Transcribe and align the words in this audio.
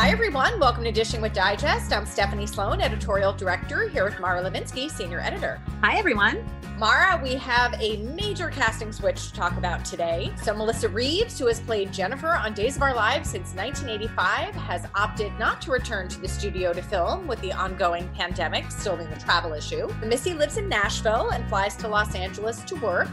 Hi, 0.00 0.08
everyone. 0.08 0.58
Welcome 0.58 0.84
to 0.84 0.92
Dishing 0.92 1.20
with 1.20 1.34
Digest. 1.34 1.92
I'm 1.92 2.06
Stephanie 2.06 2.46
Sloane, 2.46 2.80
editorial 2.80 3.34
director, 3.34 3.86
here 3.86 4.02
with 4.02 4.18
Mara 4.18 4.42
Levinsky, 4.42 4.90
senior 4.90 5.20
editor. 5.20 5.60
Hi, 5.82 5.98
everyone. 5.98 6.42
Mara, 6.78 7.20
we 7.22 7.34
have 7.34 7.74
a 7.78 7.98
major 7.98 8.48
casting 8.48 8.92
switch 8.92 9.28
to 9.28 9.34
talk 9.34 9.58
about 9.58 9.84
today. 9.84 10.32
So, 10.42 10.54
Melissa 10.54 10.88
Reeves, 10.88 11.38
who 11.38 11.48
has 11.48 11.60
played 11.60 11.92
Jennifer 11.92 12.30
on 12.30 12.54
Days 12.54 12.76
of 12.76 12.82
Our 12.82 12.94
Lives 12.94 13.28
since 13.28 13.54
1985, 13.54 14.54
has 14.54 14.86
opted 14.94 15.38
not 15.38 15.60
to 15.60 15.70
return 15.70 16.08
to 16.08 16.18
the 16.18 16.28
studio 16.28 16.72
to 16.72 16.80
film 16.80 17.26
with 17.26 17.38
the 17.42 17.52
ongoing 17.52 18.08
pandemic 18.14 18.70
still 18.70 18.96
being 18.96 19.12
a 19.12 19.20
travel 19.20 19.52
issue. 19.52 19.86
Missy 20.02 20.32
lives 20.32 20.56
in 20.56 20.66
Nashville 20.66 21.28
and 21.28 21.46
flies 21.50 21.76
to 21.76 21.88
Los 21.88 22.14
Angeles 22.14 22.62
to 22.62 22.74
work. 22.76 23.08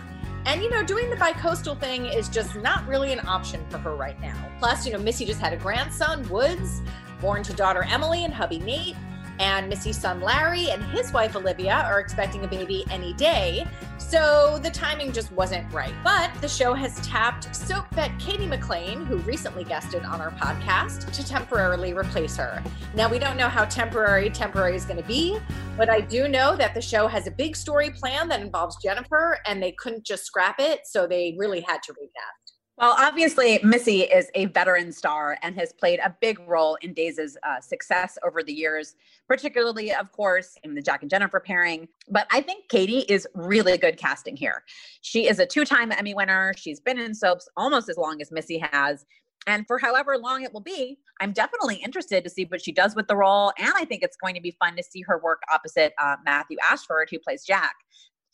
And, 0.47 0.63
you 0.63 0.69
know, 0.69 0.81
doing 0.81 1.09
the 1.09 1.17
bicoastal 1.17 1.77
thing 1.77 2.05
is 2.05 2.29
just 2.29 2.55
not 2.55 2.87
really 2.87 3.11
an 3.11 3.19
option 3.27 3.59
for 3.69 3.79
her 3.79 3.97
right 3.97 4.17
now. 4.21 4.49
Plus, 4.59 4.87
you 4.87 4.93
know, 4.93 4.97
Missy 4.97 5.25
just 5.25 5.41
had 5.41 5.51
a 5.51 5.57
grandson, 5.57 6.27
Woods, 6.29 6.81
born 7.19 7.43
to 7.43 7.51
daughter 7.51 7.83
Emily 7.83 8.23
and 8.23 8.33
hubby 8.33 8.59
Nate. 8.59 8.95
And 9.39 9.69
Missy's 9.69 9.97
son 9.97 10.21
Larry 10.21 10.69
and 10.69 10.83
his 10.85 11.11
wife 11.13 11.35
Olivia 11.35 11.73
are 11.73 11.99
expecting 11.99 12.43
a 12.43 12.47
baby 12.47 12.85
any 12.89 13.13
day. 13.13 13.67
So 13.97 14.59
the 14.63 14.69
timing 14.69 15.11
just 15.11 15.31
wasn't 15.31 15.71
right. 15.73 15.93
But 16.03 16.31
the 16.41 16.47
show 16.47 16.73
has 16.73 16.95
tapped 17.05 17.53
soap 17.55 17.89
vet 17.91 18.17
Cady 18.19 18.47
McClain, 18.47 19.05
who 19.05 19.17
recently 19.17 19.63
guested 19.63 20.05
on 20.05 20.21
our 20.21 20.31
podcast, 20.31 21.11
to 21.11 21.27
temporarily 21.27 21.93
replace 21.93 22.37
her. 22.37 22.63
Now, 22.95 23.09
we 23.09 23.19
don't 23.19 23.37
know 23.37 23.49
how 23.49 23.65
temporary 23.65 24.29
temporary 24.29 24.75
is 24.75 24.85
going 24.85 25.01
to 25.01 25.07
be, 25.07 25.39
but 25.75 25.89
I 25.89 26.01
do 26.01 26.27
know 26.27 26.55
that 26.55 26.73
the 26.73 26.81
show 26.81 27.07
has 27.07 27.27
a 27.27 27.31
big 27.31 27.55
story 27.55 27.89
plan 27.89 28.27
that 28.29 28.41
involves 28.41 28.77
Jennifer, 28.81 29.39
and 29.45 29.61
they 29.61 29.73
couldn't 29.73 30.05
just 30.05 30.25
scrap 30.25 30.55
it. 30.59 30.81
So 30.85 31.05
they 31.05 31.35
really 31.37 31.61
had 31.61 31.83
to 31.83 31.93
recast. 31.93 32.46
Well, 32.77 32.93
obviously, 32.95 33.59
Missy 33.63 34.01
is 34.01 34.29
a 34.35 34.45
veteran 34.45 34.91
star 34.91 35.35
and 35.41 35.55
has 35.55 35.73
played 35.73 35.99
a 35.99 36.15
big 36.21 36.39
role 36.47 36.77
in 36.83 36.93
Days' 36.93 37.35
uh, 37.41 37.59
success 37.59 38.19
over 38.23 38.43
the 38.43 38.53
years, 38.53 38.93
particularly, 39.27 39.91
of 39.91 40.11
course, 40.11 40.55
in 40.63 40.75
the 40.75 40.81
Jack 40.83 41.01
and 41.01 41.09
Jennifer 41.09 41.39
pairing. 41.39 41.87
But 42.07 42.27
I 42.29 42.39
think 42.39 42.69
Cady 42.69 42.99
is 43.11 43.27
really 43.33 43.79
good 43.79 43.97
casting 43.97 44.35
here. 44.35 44.63
She 45.01 45.27
is 45.27 45.39
a 45.39 45.45
two 45.47 45.65
time 45.65 45.91
Emmy 45.91 46.13
winner. 46.13 46.53
She's 46.55 46.79
been 46.79 46.99
in 46.99 47.15
soaps 47.15 47.49
almost 47.57 47.89
as 47.89 47.97
long 47.97 48.21
as 48.21 48.31
Missy 48.31 48.59
has. 48.71 49.07
And 49.47 49.65
for 49.65 49.79
however 49.79 50.15
long 50.15 50.43
it 50.43 50.53
will 50.53 50.61
be, 50.61 50.99
I'm 51.19 51.31
definitely 51.31 51.77
interested 51.77 52.23
to 52.25 52.29
see 52.29 52.45
what 52.45 52.61
she 52.61 52.71
does 52.71 52.95
with 52.95 53.07
the 53.07 53.15
role. 53.15 53.53
And 53.57 53.73
I 53.75 53.85
think 53.85 54.03
it's 54.03 54.17
going 54.17 54.35
to 54.35 54.41
be 54.41 54.55
fun 54.59 54.75
to 54.75 54.83
see 54.83 55.01
her 55.01 55.17
work 55.17 55.41
opposite 55.51 55.93
uh, 55.99 56.17
Matthew 56.23 56.57
Ashford, 56.69 57.07
who 57.09 57.17
plays 57.17 57.43
Jack 57.43 57.73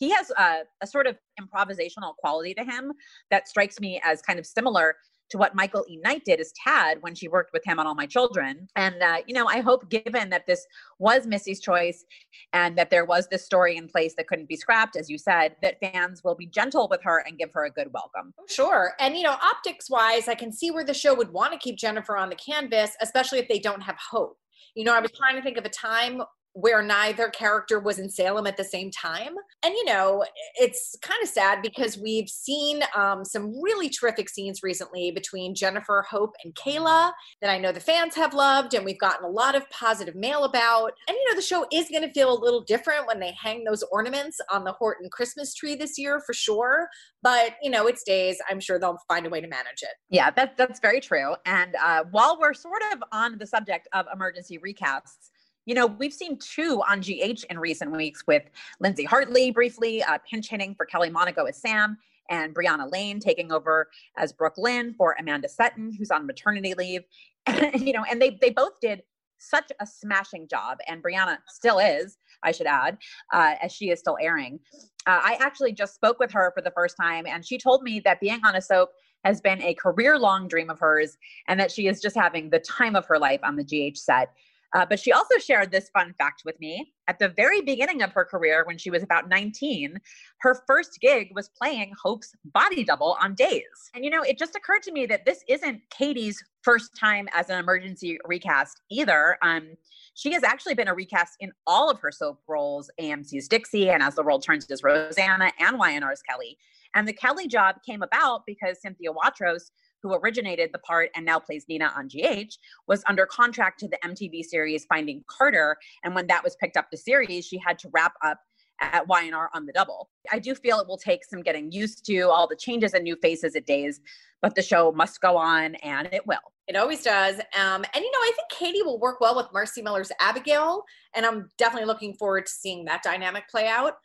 he 0.03 0.12
has 0.12 0.31
a, 0.31 0.59
a, 0.81 0.88
sort 0.88 1.08
of 1.08 1.18
improvisational 1.40 2.16
quality 2.18 2.53
to 2.56 2.64
him 2.64 2.91
that 3.31 3.47
strikes 3.47 3.80
me 3.80 4.02
as 4.03 4.22
kind 4.22 4.38
of 4.38 4.46
similar 4.46 4.96
to 5.30 5.38
what 5.38 5.56
Michael 5.56 5.86
E. 5.90 5.97
Knight 6.03 6.24
did 6.25 6.40
as 6.40 6.52
Tad 6.64 6.97
when 7.02 7.16
she 7.16 7.28
worked 7.28 7.53
with 7.53 7.64
him 7.66 7.80
on 7.80 7.88
All 7.88 7.96
My 7.96 8.06
Children. 8.06 8.68
And, 8.75 9.02
uh, 9.02 9.18
you 9.25 9.34
know, 9.34 9.47
I 9.47 9.62
hope, 9.62 9.90
given 9.90 10.30
that 10.30 10.46
this 10.46 10.66
was 11.00 11.25
Missy's 11.25 11.62
choice 11.62 12.06
and 12.52 12.78
that 12.78 12.90
there 12.90 13.06
was 13.06 13.28
this 13.30 13.46
story 13.46 13.78
in 13.78 13.88
place 13.88 14.14
that 14.18 14.28
couldn't 14.28 14.50
be 14.50 14.58
scrapped, 14.58 14.96
as 14.96 15.09
you 15.09 15.18
said, 15.18 15.56
that 15.62 15.80
fans 15.80 16.22
will 16.24 16.35
be 16.35 16.46
gentle 16.46 16.88
with 16.90 17.02
her 17.03 17.24
and 17.25 17.40
give 17.40 17.50
her 17.53 17.66
a 17.66 17.72
good 17.72 17.88
welcome. 17.94 18.34
Sure. 18.47 18.94
And, 19.00 19.16
you 19.16 19.24
know, 19.24 19.31
optics 19.41 19.90
wise, 19.90 20.28
I 20.28 20.35
can 20.35 20.52
see 20.52 20.70
where 20.70 20.85
the 20.85 20.94
show 20.94 21.16
would 21.16 21.31
want 21.31 21.53
to 21.53 21.58
keep 21.58 21.78
Jennifer 21.78 22.18
on 22.18 22.30
the 22.30 22.35
canvas, 22.35 22.91
especially 23.02 23.40
if 23.40 23.47
they 23.47 23.59
don't 23.59 23.81
have 23.81 23.96
hope. 24.12 24.38
You 24.75 24.84
know, 24.84 24.94
I 24.94 25.00
was 25.00 25.12
trying 25.12 25.35
to 25.35 25.41
think 25.41 25.58
of 25.58 25.66
a 25.66 25.70
time 25.70 26.22
where 26.53 26.84
neither 26.84 27.30
character 27.30 27.80
was 27.80 27.97
in 27.97 28.09
Salem 28.09 28.46
at 28.46 28.58
the 28.58 28.64
same 28.64 28.91
time. 28.91 29.34
And, 29.66 29.74
you 29.74 29.86
know, 29.86 30.24
it's 30.56 30.96
kind 31.02 31.22
of 31.24 31.30
sad 31.30 31.62
because 31.64 31.97
we've 31.97 32.30
seen 32.30 32.84
um, 32.96 33.25
some 33.25 33.59
really 33.62 33.90
terrific 33.90 34.30
scenes 34.30 34.62
recently 34.62 35.12
between 35.12 35.56
Jennifer, 35.56 36.06
Hope, 36.08 36.36
and 36.44 36.53
Kayla 36.53 37.12
that 37.41 37.50
I 37.50 37.58
know 37.58 37.72
the 37.72 37.80
fans 37.80 38.16
have 38.16 38.34
loved, 38.34 38.75
and 38.75 38.86
we've 38.86 39.00
gotten 39.00 39.25
a 39.25 39.30
lot 39.30 39.56
of 39.56 39.68
positive 39.72 40.16
mail 40.16 40.44
about. 40.44 40.91
And, 41.08 41.16
you 41.16 41.30
know, 41.30 41.36
the 41.36 41.41
show 41.41 41.66
is 41.72 41.90
going 41.90 42.03
to 42.03 42.14
feel 42.14 42.31
a 42.31 42.40
little 42.40 42.62
different 42.62 43.08
when 43.08 43.20
they 43.20 43.34
hang 43.41 43.64
those 43.64 43.84
ornaments 43.91 44.40
on 44.52 44.64
the 44.64 44.74
Horton 44.74 45.09
Christmas 45.12 45.56
tree 45.56 45.75
this 45.75 45.97
year 45.97 46.22
for 46.24 46.34
sure. 46.34 46.88
But, 47.24 47.56
you 47.64 47.72
know, 47.72 47.88
it's 47.88 48.03
days. 48.03 48.38
I'm 48.50 48.59
sure 48.59 48.78
they'll 48.78 48.97
find 49.08 49.25
a 49.25 49.30
way 49.30 49.41
to 49.41 49.47
manage 49.47 49.81
it. 49.81 49.96
Yeah, 50.09 50.30
that, 50.31 50.56
that's 50.58 50.80
very 50.80 51.00
true. 51.00 51.35
And 51.46 51.75
uh, 51.84 52.03
while 52.12 52.38
we're 52.40 52.53
sort 52.53 52.81
of 52.91 53.02
on 53.12 53.38
the 53.40 53.47
subject 53.47 53.88
of 53.94 54.06
emergency 54.14 54.59
recasts, 54.59 55.30
you 55.66 55.75
know, 55.75 55.88
we've 55.88 56.13
seen 56.13 56.38
two 56.38 56.81
on 56.90 57.00
GH 57.00 57.46
in 57.50 57.59
recent 57.59 57.91
weeks 57.91 58.24
with 58.28 58.44
Lindsay 58.79 59.03
Hartley 59.03 59.51
briefly 59.51 60.03
uh, 60.03 60.18
pinch 60.29 60.50
hitting 60.50 60.75
for 60.75 60.85
Kelly 60.85 61.09
Monaco 61.09 61.46
as 61.46 61.57
Sam 61.57 61.97
and 62.29 62.53
Brianna 62.56 62.91
Lane 62.91 63.19
taking 63.19 63.51
over 63.51 63.90
as 64.18 64.34
Brook 64.34 64.53
Lynn 64.57 64.94
for 64.94 65.16
Amanda 65.19 65.47
Setton, 65.47 65.91
who's 65.97 66.12
on 66.12 66.25
maternity 66.25 66.73
leave. 66.78 67.03
And, 67.46 67.81
you 67.81 67.91
know, 67.91 68.06
and 68.09 68.22
they 68.22 68.38
they 68.41 68.52
both 68.52 68.79
did 68.79 69.03
such 69.38 69.69
a 69.81 69.85
smashing 69.85 70.47
job, 70.47 70.78
and 70.88 71.03
Brianna 71.03 71.40
still 71.47 71.78
is, 71.79 72.18
I 72.41 72.53
should 72.53 72.68
add, 72.68 72.97
uh, 73.34 73.56
as 73.62 73.73
she 73.73 73.90
is 73.90 74.00
still 74.00 74.18
airing. 74.22 74.59
Uh, 75.06 75.19
I 75.22 75.38
actually 75.41 75.73
just 75.73 75.94
spoke 75.94 76.19
with 76.19 76.31
her 76.31 76.53
for 76.56 76.62
the 76.62 76.72
first 76.72 76.96
time, 76.96 77.25
and 77.28 77.46
she 77.46 77.57
told 77.57 77.84
me 77.84 78.00
that 78.06 78.22
being 78.22 78.40
on 78.46 78.56
a 78.56 78.62
soap 78.62 78.91
has 79.25 79.41
been 79.41 79.62
a 79.62 79.73
career 79.73 80.18
long 80.18 80.47
dream 80.47 80.69
of 80.69 80.79
hers, 80.79 81.18
and 81.50 81.59
that 81.59 81.69
she 81.69 81.88
is 81.88 82.02
just 82.02 82.16
having 82.16 82.50
the 82.50 82.59
time 82.59 82.96
of 82.96 83.06
her 83.07 83.19
life 83.19 83.41
on 83.44 83.57
the 83.57 83.63
GH 83.63 83.97
set. 83.97 84.29
Uh, 84.73 84.85
but 84.88 85.00
she 85.00 85.11
also 85.11 85.38
shared 85.38 85.72
this 85.72 85.89
fun 85.89 86.13
fact 86.17 86.41
with 86.45 86.59
me. 86.59 86.94
At 87.07 87.19
the 87.19 87.29
very 87.29 87.61
beginning 87.61 88.01
of 88.01 88.11
her 88.13 88.25
career, 88.25 88.63
when 88.66 88.78
she 88.78 88.89
was 88.89 89.03
about 89.03 89.29
19, 89.29 89.97
her 90.39 90.63
first 90.66 90.97
gig 91.00 91.29
was 91.35 91.50
playing 91.50 91.91
Hope's 92.01 92.34
body 92.45 92.84
double 92.84 93.16
on 93.22 93.35
Days. 93.35 93.63
And, 93.94 94.03
you 94.03 94.09
know, 94.09 94.23
it 94.23 94.39
just 94.39 94.56
occurred 94.56 94.81
to 94.84 94.91
me 94.91 95.06
that 95.07 95.25
this 95.25 95.44
isn't 95.47 95.81
Cady's 95.91 96.44
first 96.63 96.91
time 97.00 97.28
as 97.34 97.50
an 97.50 97.59
emergency 97.59 98.17
recast 98.25 98.81
either. 98.89 99.38
Um, 99.44 99.75
she 100.16 100.34
has 100.34 100.44
actually 100.44 100.75
been 100.75 100.88
a 100.88 100.94
recast 100.94 101.35
in 101.40 101.51
all 101.67 101.90
of 101.90 102.00
her 102.00 102.11
soap 102.11 102.40
roles 102.47 102.90
AMC's 103.00 103.47
Dixie 103.47 103.90
and 103.90 104.01
As 104.01 104.16
the 104.16 104.23
World 104.23 104.44
Turns 104.44 104.69
as 104.72 104.81
Rosanna 104.81 105.51
and 105.59 105.78
Y&R's 105.78 106.22
Kelly. 106.28 106.57
And 106.95 107.07
the 107.07 107.13
Kelly 107.13 107.47
job 107.47 107.78
came 107.85 108.01
about 108.01 108.41
because 108.45 108.81
Cynthia 108.81 109.09
Watros 109.11 109.72
who 110.03 110.14
originated 110.14 110.70
the 110.73 110.79
part 110.79 111.09
and 111.16 111.26
now 111.26 111.40
plays 111.40 111.66
Nina 111.67 111.91
on 111.96 112.08
GH, 112.08 112.58
was 112.88 113.02
under 113.08 113.26
contract 113.26 113.79
to 113.79 113.88
the 113.88 113.97
MTV 114.03 114.44
series 114.44 114.85
Finding 114.85 115.23
Carter. 115.28 115.78
And 116.03 116.14
when 116.14 116.28
that 116.28 116.44
was 116.44 116.55
picked 116.58 116.78
up 116.78 116.91
to 116.91 116.97
series, 116.97 117.47
she 117.47 117.58
had 117.58 117.79
to 117.79 117.90
wrap 117.94 118.14
up 118.23 118.40
at 118.82 119.08
Y&R 119.08 119.50
on 119.53 119.66
the 119.66 119.72
double. 119.72 120.09
I 120.32 120.40
do 120.40 120.53
feel 120.55 120.79
it 120.79 120.88
will 120.88 120.97
take 120.97 121.23
some 121.23 121.41
getting 121.41 121.72
used 121.72 122.05
to 122.08 122.23
all 122.23 122.47
the 122.47 122.55
changes 122.55 122.94
and 122.94 123.03
new 123.03 123.16
faces 123.16 123.55
at 123.55 123.66
days, 123.66 124.02
but 124.41 124.55
the 124.55 124.61
show 124.61 124.91
must 124.91 125.22
go 125.22 125.38
on 125.38 125.76
and 125.76 126.09
it 126.11 126.26
will. 126.28 126.38
It 126.67 126.76
always 126.76 127.03
does. 127.03 127.35
Um, 127.35 127.84
and 127.94 128.03
you 128.03 128.11
know, 128.11 128.20
I 128.20 128.32
think 128.35 128.50
Cady 128.50 128.82
will 128.82 129.00
work 129.00 129.20
well 129.20 129.35
with 129.35 129.47
Marci 129.47 129.84
Miller's 129.84 130.11
Abigail, 130.20 130.84
and 131.14 131.26
I'm 131.26 131.50
definitely 131.58 131.88
looking 131.88 132.14
forward 132.14 132.46
to 132.46 132.52
seeing 132.52 132.85
that 132.85 133.03
dynamic 133.03 133.50
play 133.50 133.67
out. 133.67 133.96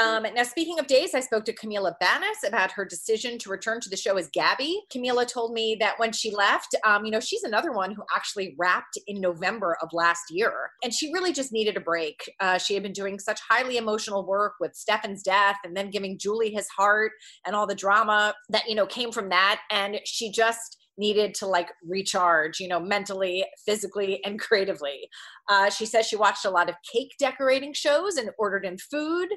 Um, 0.00 0.24
now, 0.34 0.42
speaking 0.42 0.78
of 0.78 0.86
days, 0.86 1.14
I 1.14 1.20
spoke 1.20 1.44
to 1.44 1.54
Camila 1.54 1.92
Banus 2.00 2.46
about 2.46 2.72
her 2.72 2.84
decision 2.84 3.38
to 3.38 3.50
return 3.50 3.78
to 3.80 3.90
the 3.90 3.96
show 3.96 4.16
as 4.16 4.30
Gabby. 4.32 4.80
Camila 4.90 5.26
told 5.26 5.52
me 5.52 5.76
that 5.80 5.98
when 5.98 6.12
she 6.12 6.30
left, 6.30 6.74
um, 6.86 7.04
you 7.04 7.10
know, 7.10 7.20
she's 7.20 7.42
another 7.42 7.72
one 7.72 7.92
who 7.92 8.02
actually 8.14 8.54
wrapped 8.58 8.98
in 9.06 9.20
November 9.20 9.76
of 9.82 9.90
last 9.92 10.30
year, 10.30 10.70
and 10.82 10.94
she 10.94 11.12
really 11.12 11.32
just 11.32 11.52
needed 11.52 11.76
a 11.76 11.80
break. 11.80 12.30
Uh, 12.40 12.56
she 12.56 12.72
had 12.72 12.82
been 12.82 12.94
doing 12.94 13.18
such 13.18 13.40
highly 13.46 13.76
emotional 13.76 14.26
work 14.26 14.54
with 14.60 14.74
Stefan's 14.74 15.22
death, 15.22 15.58
and 15.62 15.76
then 15.76 15.90
giving 15.90 16.18
Julie 16.18 16.52
his 16.52 16.68
heart, 16.68 17.12
and 17.46 17.54
all 17.54 17.66
the 17.66 17.74
drama 17.74 18.34
that 18.48 18.68
you 18.68 18.74
know 18.74 18.86
came 18.86 19.12
from 19.12 19.28
that, 19.28 19.60
and 19.70 20.00
she 20.04 20.30
just 20.30 20.78
needed 20.98 21.34
to 21.34 21.46
like 21.46 21.70
recharge, 21.84 22.60
you 22.60 22.68
know, 22.68 22.80
mentally, 22.80 23.44
physically, 23.64 24.22
and 24.24 24.40
creatively. 24.46 25.08
Uh, 25.48 25.70
she 25.70 25.86
says 25.86 26.06
she 26.06 26.16
watched 26.16 26.44
a 26.44 26.50
lot 26.50 26.68
of 26.68 26.76
cake 26.90 27.12
decorating 27.18 27.72
shows 27.72 28.16
and 28.16 28.30
ordered 28.38 28.64
in 28.64 28.78
food. 28.78 29.28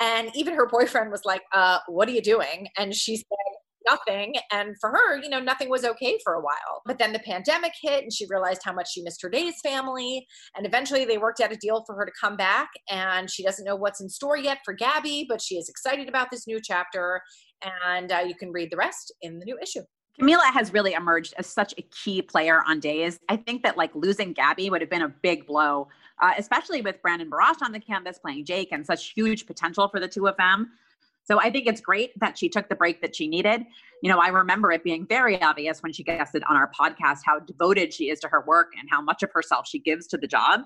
And 0.00 0.30
even 0.34 0.54
her 0.54 0.66
boyfriend 0.66 1.10
was 1.10 1.22
like, 1.24 1.42
uh, 1.52 1.78
What 1.88 2.08
are 2.08 2.12
you 2.12 2.22
doing? 2.22 2.68
And 2.76 2.94
she 2.94 3.16
said, 3.16 3.24
Nothing. 3.88 4.34
And 4.50 4.74
for 4.80 4.90
her, 4.90 5.22
you 5.22 5.28
know, 5.28 5.38
nothing 5.38 5.68
was 5.68 5.84
okay 5.84 6.18
for 6.24 6.34
a 6.34 6.40
while. 6.40 6.82
But 6.86 6.98
then 6.98 7.12
the 7.12 7.20
pandemic 7.20 7.72
hit 7.80 8.02
and 8.02 8.12
she 8.12 8.26
realized 8.28 8.62
how 8.64 8.72
much 8.72 8.88
she 8.92 9.00
missed 9.02 9.22
her 9.22 9.28
Days 9.28 9.54
family. 9.62 10.26
And 10.56 10.66
eventually 10.66 11.04
they 11.04 11.18
worked 11.18 11.40
out 11.40 11.52
a 11.52 11.56
deal 11.56 11.84
for 11.86 11.94
her 11.94 12.04
to 12.04 12.10
come 12.20 12.36
back. 12.36 12.68
And 12.90 13.30
she 13.30 13.44
doesn't 13.44 13.64
know 13.64 13.76
what's 13.76 14.00
in 14.00 14.08
store 14.08 14.36
yet 14.36 14.58
for 14.64 14.74
Gabby, 14.74 15.24
but 15.28 15.40
she 15.40 15.54
is 15.54 15.68
excited 15.68 16.08
about 16.08 16.32
this 16.32 16.48
new 16.48 16.58
chapter. 16.60 17.22
And 17.86 18.10
uh, 18.10 18.24
you 18.26 18.34
can 18.34 18.50
read 18.50 18.72
the 18.72 18.76
rest 18.76 19.14
in 19.22 19.38
the 19.38 19.44
new 19.44 19.56
issue. 19.62 19.82
Camila 20.20 20.50
has 20.52 20.72
really 20.72 20.94
emerged 20.94 21.34
as 21.38 21.46
such 21.46 21.74
a 21.76 21.82
key 21.82 22.22
player 22.22 22.62
on 22.66 22.80
days. 22.80 23.18
I 23.28 23.36
think 23.36 23.62
that 23.62 23.76
like 23.76 23.94
losing 23.94 24.32
Gabby 24.32 24.70
would 24.70 24.80
have 24.80 24.90
been 24.90 25.02
a 25.02 25.08
big 25.22 25.46
blow, 25.46 25.88
uh, 26.20 26.32
especially 26.38 26.82
with 26.82 27.00
Brandon 27.02 27.30
Barash 27.30 27.62
on 27.62 27.72
the 27.72 27.80
canvas 27.80 28.18
playing 28.18 28.44
Jake 28.44 28.68
and 28.72 28.84
such 28.86 29.12
huge 29.12 29.46
potential 29.46 29.88
for 29.88 30.00
the 30.00 30.08
two 30.08 30.26
of 30.26 30.36
them. 30.36 30.70
So 31.26 31.40
I 31.40 31.50
think 31.50 31.66
it's 31.66 31.80
great 31.80 32.12
that 32.20 32.38
she 32.38 32.48
took 32.48 32.68
the 32.68 32.76
break 32.76 33.00
that 33.02 33.16
she 33.16 33.26
needed. 33.26 33.66
You 34.00 34.10
know, 34.10 34.18
I 34.18 34.28
remember 34.28 34.70
it 34.70 34.84
being 34.84 35.06
very 35.06 35.42
obvious 35.42 35.82
when 35.82 35.92
she 35.92 36.04
guested 36.04 36.44
on 36.48 36.54
our 36.54 36.70
podcast 36.70 37.20
how 37.24 37.40
devoted 37.40 37.92
she 37.92 38.10
is 38.10 38.20
to 38.20 38.28
her 38.28 38.42
work 38.46 38.68
and 38.78 38.88
how 38.88 39.00
much 39.00 39.24
of 39.24 39.32
herself 39.32 39.66
she 39.66 39.80
gives 39.80 40.06
to 40.08 40.16
the 40.16 40.28
job. 40.28 40.60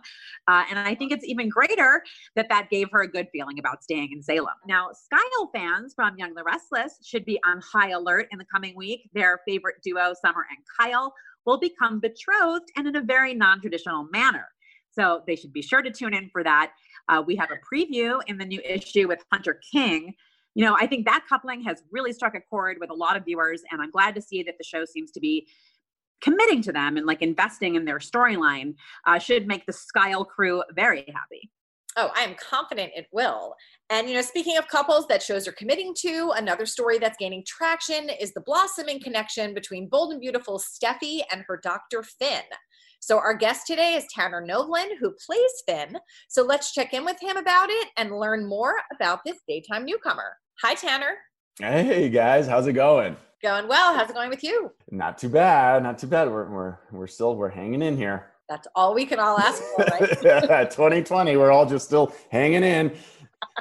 Uh, 0.48 0.64
and 0.68 0.78
I 0.78 0.94
think 0.94 1.12
it's 1.12 1.24
even 1.24 1.48
greater 1.48 2.02
that 2.36 2.50
that 2.50 2.68
gave 2.68 2.90
her 2.90 3.00
a 3.00 3.08
good 3.08 3.28
feeling 3.32 3.58
about 3.58 3.82
staying 3.82 4.12
in 4.12 4.22
Salem. 4.22 4.54
Now, 4.66 4.90
Skyle 4.92 5.50
fans 5.54 5.94
from 5.94 6.18
Young 6.18 6.34
the 6.34 6.44
Restless 6.44 6.98
should 7.02 7.24
be 7.24 7.40
on 7.42 7.62
high 7.62 7.90
alert 7.90 8.28
in 8.30 8.38
the 8.38 8.46
coming 8.52 8.76
week. 8.76 9.08
Their 9.14 9.40
favorite 9.48 9.76
duo, 9.82 10.12
Summer 10.20 10.44
and 10.50 10.58
Kyle, 10.78 11.14
will 11.46 11.58
become 11.58 12.00
betrothed 12.00 12.68
and 12.76 12.86
in 12.86 12.96
a 12.96 13.00
very 13.00 13.32
non 13.32 13.62
traditional 13.62 14.04
manner. 14.12 14.48
So 15.00 15.22
they 15.26 15.36
should 15.36 15.52
be 15.52 15.62
sure 15.62 15.82
to 15.82 15.90
tune 15.90 16.12
in 16.12 16.28
for 16.30 16.44
that. 16.44 16.72
Uh, 17.08 17.22
we 17.26 17.34
have 17.36 17.50
a 17.50 17.74
preview 17.74 18.20
in 18.26 18.36
the 18.36 18.44
new 18.44 18.60
issue 18.60 19.08
with 19.08 19.24
Hunter 19.32 19.60
King 19.72 20.14
you 20.54 20.64
know, 20.64 20.76
I 20.78 20.86
think 20.86 21.06
that 21.06 21.24
coupling 21.28 21.62
has 21.62 21.82
really 21.90 22.12
struck 22.12 22.34
a 22.34 22.40
chord 22.40 22.78
with 22.80 22.90
a 22.90 22.94
lot 22.94 23.16
of 23.16 23.24
viewers, 23.24 23.62
and 23.70 23.80
I'm 23.80 23.90
glad 23.90 24.14
to 24.16 24.22
see 24.22 24.42
that 24.42 24.56
the 24.58 24.64
show 24.64 24.84
seems 24.84 25.10
to 25.12 25.20
be 25.20 25.46
committing 26.20 26.60
to 26.62 26.72
them 26.72 26.96
and 26.96 27.06
like 27.06 27.22
investing 27.22 27.76
in 27.76 27.84
their 27.84 27.98
storyline. 27.98 28.74
Uh, 29.06 29.18
should 29.18 29.46
make 29.46 29.64
the 29.66 29.72
Skyle 29.72 30.24
crew 30.24 30.62
very 30.74 31.04
happy. 31.08 31.50
Oh, 31.96 32.10
I 32.14 32.22
am 32.22 32.34
confident 32.34 32.92
it 32.94 33.06
will. 33.12 33.54
And, 33.90 34.08
you 34.08 34.14
know, 34.14 34.22
speaking 34.22 34.56
of 34.56 34.68
couples 34.68 35.08
that 35.08 35.22
shows 35.22 35.48
are 35.48 35.52
committing 35.52 35.92
to, 36.00 36.32
another 36.36 36.64
story 36.64 36.98
that's 36.98 37.16
gaining 37.18 37.42
traction 37.46 38.08
is 38.20 38.32
the 38.32 38.42
blossoming 38.42 39.00
connection 39.00 39.54
between 39.54 39.88
Bold 39.88 40.12
and 40.12 40.20
Beautiful 40.20 40.60
Steffy 40.60 41.22
and 41.32 41.44
her 41.48 41.58
Dr. 41.62 42.04
Finn. 42.04 42.42
So, 43.02 43.18
our 43.18 43.32
guest 43.34 43.66
today 43.66 43.94
is 43.94 44.04
Tanner 44.14 44.46
Novlan, 44.46 44.98
who 45.00 45.14
plays 45.26 45.50
Finn. 45.66 45.96
So, 46.28 46.42
let's 46.42 46.72
check 46.72 46.92
in 46.92 47.02
with 47.02 47.18
him 47.20 47.38
about 47.38 47.70
it 47.70 47.88
and 47.96 48.18
learn 48.18 48.46
more 48.46 48.74
about 48.94 49.20
this 49.24 49.38
daytime 49.48 49.86
newcomer. 49.86 50.36
Hi, 50.62 50.74
Tanner. 50.74 51.16
Hey, 51.58 52.10
guys. 52.10 52.46
How's 52.46 52.66
it 52.66 52.74
going? 52.74 53.16
Going 53.42 53.68
well. 53.68 53.94
How's 53.94 54.10
it 54.10 54.14
going 54.14 54.28
with 54.28 54.44
you? 54.44 54.70
Not 54.90 55.16
too 55.16 55.30
bad. 55.30 55.82
Not 55.82 55.98
too 55.98 56.08
bad. 56.08 56.30
We're, 56.30 56.50
we're, 56.50 56.76
we're 56.92 57.06
still, 57.06 57.36
we're 57.36 57.48
hanging 57.48 57.80
in 57.80 57.96
here. 57.96 58.26
That's 58.50 58.68
all 58.74 58.92
we 58.94 59.06
can 59.06 59.18
all 59.18 59.38
ask 59.38 59.62
for, 59.62 59.84
right? 59.84 60.20
2020, 60.70 61.36
we're 61.38 61.50
all 61.50 61.64
just 61.64 61.86
still 61.86 62.12
hanging 62.30 62.64
in. 62.64 62.92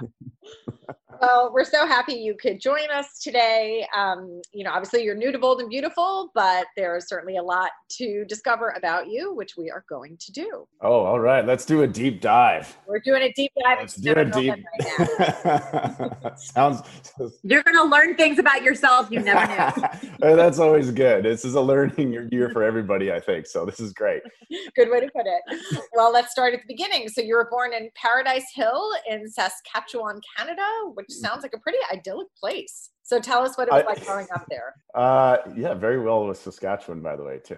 well, 1.21 1.51
we're 1.53 1.63
so 1.63 1.85
happy 1.85 2.13
you 2.13 2.35
could 2.35 2.59
join 2.59 2.89
us 2.93 3.19
today. 3.21 3.85
Um, 3.95 4.41
you 4.53 4.63
know, 4.63 4.71
obviously 4.71 5.03
you're 5.03 5.15
new 5.15 5.31
to 5.31 5.39
Bold 5.39 5.59
and 5.59 5.69
Beautiful, 5.69 6.31
but 6.33 6.67
there's 6.77 7.07
certainly 7.07 7.37
a 7.37 7.43
lot 7.43 7.71
to 7.97 8.25
discover 8.25 8.73
about 8.77 9.09
you, 9.09 9.33
which 9.33 9.55
we 9.57 9.69
are 9.69 9.83
going 9.89 10.17
to 10.19 10.31
do. 10.31 10.67
Oh, 10.81 11.01
all 11.05 11.19
right. 11.19 11.45
Let's 11.45 11.65
do 11.65 11.83
a 11.83 11.87
deep 11.87 12.21
dive. 12.21 12.77
We're 12.87 12.99
doing 12.99 13.23
a 13.23 13.33
deep 13.33 13.51
dive. 13.63 13.79
Let's 13.79 13.95
do 13.95 14.13
a 14.13 14.25
deep. 14.25 14.53
Right 14.89 16.39
Sounds. 16.39 16.81
You're 17.43 17.63
going 17.63 17.77
to 17.77 17.83
learn 17.83 18.15
things 18.15 18.39
about 18.39 18.63
yourself 18.63 19.09
you 19.11 19.19
never 19.19 19.45
knew. 19.47 20.09
That's 20.35 20.59
always 20.59 20.91
good. 20.91 21.25
This 21.25 21.43
is 21.43 21.55
a 21.55 21.61
learning 21.61 22.29
year 22.31 22.49
for 22.49 22.63
everybody, 22.63 23.11
I 23.11 23.19
think. 23.19 23.45
So 23.47 23.65
this 23.65 23.79
is 23.79 23.93
great. 23.93 24.21
good 24.75 24.89
way 24.89 25.01
to 25.01 25.09
put 25.15 25.25
it. 25.25 25.89
Well, 25.93 26.13
let's 26.13 26.31
start 26.31 26.53
at 26.53 26.61
the 26.61 26.67
beginning. 26.67 27.09
So 27.09 27.21
you 27.21 27.35
were 27.35 27.47
born 27.51 27.73
in 27.73 27.89
Paradise 27.95 28.45
Hill 28.53 28.91
in 29.09 29.27
Saskatchewan, 29.27 30.21
Canada, 30.37 30.67
which 30.93 31.08
which 31.09 31.17
sounds 31.17 31.41
like 31.41 31.53
a 31.53 31.59
pretty 31.59 31.79
idyllic 31.91 32.27
place. 32.39 32.91
So 33.01 33.19
tell 33.19 33.41
us 33.41 33.57
what 33.57 33.67
it 33.67 33.71
was 33.71 33.83
I, 33.83 33.93
like 33.93 34.05
growing 34.05 34.27
up 34.33 34.45
there. 34.49 34.75
Uh, 34.95 35.37
yeah, 35.55 35.73
very 35.75 35.99
well 35.99 36.27
with 36.27 36.37
Saskatchewan, 36.39 36.99
by 37.01 37.15
the 37.15 37.23
way, 37.23 37.37
too. 37.37 37.57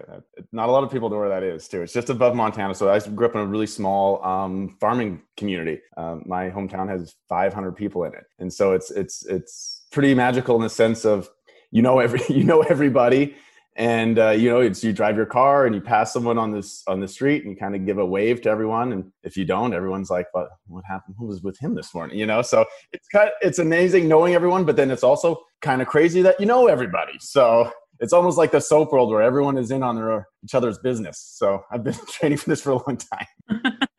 Not 0.52 0.68
a 0.68 0.72
lot 0.72 0.84
of 0.84 0.92
people 0.92 1.08
know 1.08 1.16
where 1.16 1.30
that 1.30 1.42
is, 1.42 1.66
too. 1.66 1.80
It's 1.80 1.92
just 1.92 2.10
above 2.10 2.36
Montana. 2.36 2.74
So 2.74 2.90
I 2.90 2.98
grew 3.00 3.26
up 3.26 3.34
in 3.34 3.40
a 3.40 3.46
really 3.46 3.66
small 3.66 4.22
um, 4.22 4.76
farming 4.80 5.22
community. 5.38 5.80
Um, 5.96 6.22
my 6.26 6.50
hometown 6.50 6.88
has 6.88 7.14
500 7.30 7.72
people 7.72 8.04
in 8.04 8.12
it, 8.12 8.24
and 8.38 8.52
so 8.52 8.72
it's 8.72 8.90
it's 8.90 9.24
it's 9.26 9.86
pretty 9.90 10.14
magical 10.14 10.56
in 10.56 10.62
the 10.62 10.68
sense 10.68 11.06
of 11.06 11.30
you 11.70 11.80
know 11.80 11.98
every 12.00 12.20
you 12.28 12.44
know 12.44 12.60
everybody 12.60 13.34
and 13.76 14.18
uh, 14.18 14.30
you 14.30 14.50
know 14.50 14.60
it's 14.60 14.84
you 14.84 14.92
drive 14.92 15.16
your 15.16 15.26
car 15.26 15.66
and 15.66 15.74
you 15.74 15.80
pass 15.80 16.12
someone 16.12 16.38
on 16.38 16.50
this 16.50 16.82
on 16.86 17.00
the 17.00 17.08
street 17.08 17.42
and 17.42 17.52
you 17.52 17.56
kind 17.56 17.74
of 17.74 17.86
give 17.86 17.98
a 17.98 18.04
wave 18.06 18.42
to 18.42 18.50
everyone. 18.50 18.92
And 18.92 19.10
if 19.22 19.36
you 19.36 19.44
don't 19.44 19.72
everyone's 19.72 20.10
like 20.10 20.26
what 20.32 20.48
what 20.66 20.84
happened? 20.86 21.16
Who 21.18 21.26
was 21.26 21.42
with 21.42 21.58
him 21.58 21.74
this 21.74 21.94
morning? 21.94 22.18
You 22.18 22.26
know? 22.26 22.42
So 22.42 22.64
it's 22.92 23.08
kind 23.08 23.28
of, 23.28 23.34
it's 23.40 23.58
amazing 23.58 24.08
knowing 24.08 24.34
everyone 24.34 24.64
but 24.64 24.76
then 24.76 24.90
it's 24.90 25.04
also 25.04 25.42
kind 25.60 25.80
of 25.80 25.88
crazy 25.88 26.22
that 26.22 26.38
you 26.38 26.46
know 26.46 26.66
everybody. 26.66 27.14
So 27.20 27.70
it's 28.00 28.12
almost 28.12 28.36
like 28.36 28.50
the 28.50 28.60
soap 28.60 28.92
world 28.92 29.10
where 29.10 29.22
everyone 29.22 29.56
is 29.56 29.70
in 29.70 29.82
on 29.82 29.96
their 29.96 30.28
each 30.44 30.54
other's 30.54 30.78
business. 30.78 31.18
So 31.18 31.64
i've 31.70 31.84
been 31.84 31.94
training 32.08 32.38
for 32.38 32.50
this 32.50 32.62
for 32.62 32.70
a 32.70 32.74
long 32.74 32.98
time 32.98 33.26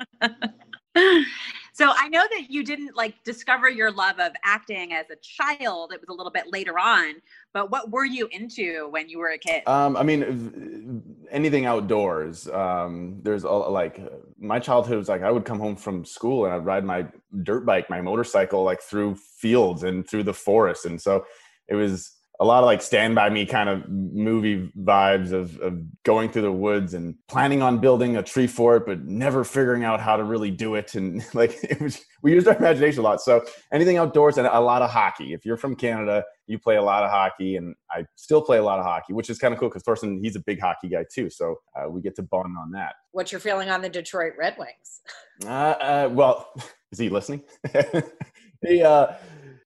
So 1.74 1.92
I 1.98 2.08
know 2.08 2.24
that 2.30 2.52
you 2.52 2.64
didn't 2.64 2.96
like 2.96 3.16
discover 3.24 3.68
your 3.68 3.92
love 3.92 4.20
of 4.20 4.32
acting 4.44 4.94
as 4.94 5.08
a 5.10 5.16
child. 5.16 5.92
It 5.92 6.00
was 6.00 6.10
a 6.10 6.14
little 6.14 6.32
bit 6.32 6.54
later 6.54 6.78
on. 6.78 7.16
But 7.52 7.72
what 7.72 7.90
were 7.90 8.06
you 8.06 8.28
into 8.32 8.88
when 8.92 9.10
you 9.10 9.18
were 9.18 9.30
a 9.30 9.40
kid? 9.40 9.68
Um, 9.68 9.98
I 9.98 10.04
mean, 10.04 11.02
anything 11.32 11.66
outdoors. 11.66 12.48
Um, 12.48 13.20
there's 13.24 13.44
a, 13.44 13.50
like 13.50 14.00
my 14.40 14.60
childhood 14.60 15.00
was 15.00 15.10
like 15.10 15.24
I 15.24 15.32
would 15.32 15.46
come 15.46 15.60
home 15.60 15.76
from 15.76 16.06
school 16.06 16.46
and 16.46 16.54
I'd 16.54 16.64
ride 16.66 16.86
my 16.86 17.08
dirt 17.42 17.66
bike, 17.66 17.90
my 17.90 18.02
motorcycle, 18.02 18.64
like 18.64 18.82
through 18.82 19.16
fields 19.16 19.82
and 19.82 20.08
through 20.08 20.24
the 20.24 20.34
forest, 20.34 20.86
and 20.86 21.02
so 21.02 21.26
it 21.68 21.76
was 21.76 22.12
a 22.40 22.46
lot 22.46 22.64
of 22.64 22.66
like 22.66 22.82
stand 22.82 23.14
by 23.14 23.30
me 23.30 23.46
kind 23.46 23.70
of 23.70 23.88
movie 23.88 24.72
vibes 24.80 25.32
of, 25.32 25.58
of 25.60 25.80
going 26.04 26.30
through 26.30 26.42
the 26.42 26.52
woods 26.52 26.94
and 26.94 27.16
planning 27.28 27.62
on 27.62 27.78
building 27.80 28.18
a 28.18 28.24
tree 28.24 28.48
fort 28.48 28.86
but 28.86 29.04
never 29.06 29.44
figuring 29.44 29.84
out 29.84 30.00
how 30.00 30.18
to 30.18 30.24
really 30.24 30.50
do 30.50 30.76
it. 30.76 30.96
And 30.96 31.24
like 31.34 31.64
it 31.64 31.80
was 31.80 32.04
we 32.22 32.34
used 32.34 32.48
our 32.48 32.56
imagination 32.56 33.02
a 33.02 33.04
lot. 33.04 33.22
So 33.22 33.44
anything 33.72 33.98
outdoors 33.98 34.38
and 34.38 34.48
a 34.48 34.60
lot 34.60 34.82
of 34.82 34.90
hockey. 34.90 35.34
If 35.34 35.46
you're 35.46 35.58
from 35.58 35.76
canada 35.76 36.24
you 36.48 36.58
play 36.60 36.76
a 36.76 36.82
lot 36.82 37.04
of 37.04 37.10
hockey 37.10 37.56
and 37.56 37.74
i 37.90 38.04
still 38.16 38.42
play 38.42 38.58
a 38.58 38.64
lot 38.64 38.78
of 38.78 38.84
hockey 38.84 39.14
which 39.14 39.30
is 39.30 39.38
kind 39.38 39.54
of 39.54 39.60
cool 39.60 39.70
because 39.70 39.84
Thorsten 39.84 40.20
he's 40.22 40.36
a 40.36 40.42
big 40.42 40.60
hockey 40.60 40.90
guy 40.90 41.06
too. 41.14 41.30
So 41.30 41.56
uh, 41.76 41.90
we 41.90 42.02
get 42.02 42.16
to 42.16 42.24
bond 42.24 42.56
on 42.60 42.72
that. 42.72 42.96
What's 43.12 43.32
your 43.32 43.40
feeling 43.40 43.70
on 43.70 43.82
the 43.82 43.90
detroit 43.90 44.34
red 44.38 44.56
wings? 44.58 45.02
Uh, 45.46 45.50
uh, 45.50 46.10
well 46.12 46.52
is 46.92 47.00
he 47.00 47.10
listening? 47.10 47.44
He 48.66 48.82
uh 48.82 49.08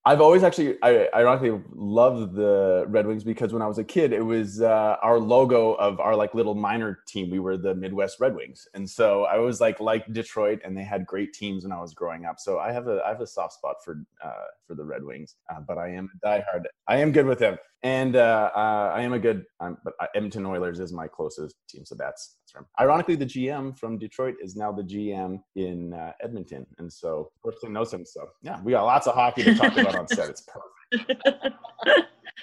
I've 0.07 0.21
always 0.21 0.41
actually, 0.41 0.77
I 0.81 1.09
ironically 1.13 1.61
loved 1.75 2.33
the 2.33 2.85
Red 2.87 3.05
Wings 3.05 3.25
because 3.25 3.51
when 3.51 3.61
I 3.61 3.67
was 3.67 3.77
a 3.77 3.83
kid, 3.83 4.13
it 4.13 4.21
was 4.21 4.61
uh, 4.61 4.95
our 5.03 5.19
logo 5.19 5.73
of 5.73 5.99
our 5.99 6.15
like 6.15 6.33
little 6.33 6.55
minor 6.55 6.99
team. 7.05 7.29
We 7.29 7.39
were 7.39 7.57
the 7.57 7.75
Midwest 7.75 8.21
Red 8.21 8.33
Wings, 8.33 8.69
and 8.73 8.89
so 8.89 9.25
I 9.25 9.37
was 9.37 9.59
like 9.59 9.81
like 9.81 10.05
Detroit, 10.13 10.61
and 10.63 10.77
they 10.77 10.85
had 10.85 11.05
great 11.05 11.33
teams 11.33 11.65
when 11.65 11.73
I 11.73 11.81
was 11.81 11.93
growing 11.93 12.23
up. 12.23 12.39
So 12.39 12.57
I 12.57 12.71
have 12.71 12.87
a 12.87 13.01
I 13.05 13.09
have 13.09 13.19
a 13.19 13.27
soft 13.27 13.55
spot 13.55 13.83
for 13.83 14.01
uh, 14.23 14.47
for 14.65 14.75
the 14.75 14.85
Red 14.85 15.03
Wings, 15.03 15.35
uh, 15.49 15.59
but 15.59 15.77
I 15.77 15.89
am 15.89 16.09
a 16.15 16.25
diehard. 16.25 16.63
I 16.87 16.99
am 16.99 17.11
good 17.11 17.25
with 17.25 17.39
them, 17.39 17.57
and 17.83 18.15
uh, 18.15 18.49
uh, 18.55 18.91
I 18.95 19.01
am 19.01 19.13
a 19.13 19.19
good. 19.19 19.45
Um, 19.59 19.77
but 19.83 19.93
Edmonton 20.15 20.45
Oilers 20.45 20.79
is 20.79 20.91
my 20.91 21.07
closest 21.07 21.55
team, 21.69 21.85
so 21.85 21.95
that's 21.95 22.37
that's 22.41 22.51
from. 22.51 22.65
Ironically, 22.79 23.15
the 23.15 23.25
GM 23.25 23.77
from 23.77 23.97
Detroit 23.97 24.35
is 24.41 24.55
now 24.55 24.71
the 24.71 24.83
GM 24.83 25.39
in 25.55 25.93
uh, 25.93 26.13
Edmonton, 26.21 26.65
and 26.79 26.91
so 26.91 27.31
personally 27.43 27.73
knows 27.73 27.93
him. 27.93 28.05
So 28.05 28.27
yeah, 28.41 28.61
we 28.63 28.71
got 28.71 28.83
lots 28.83 29.07
of 29.07 29.13
hockey 29.13 29.43
to 29.43 29.55
talk 29.55 29.77
about 29.77 29.95
on 29.95 30.07
set. 30.07 30.29
It's 30.29 30.41
perfect. 30.41 31.55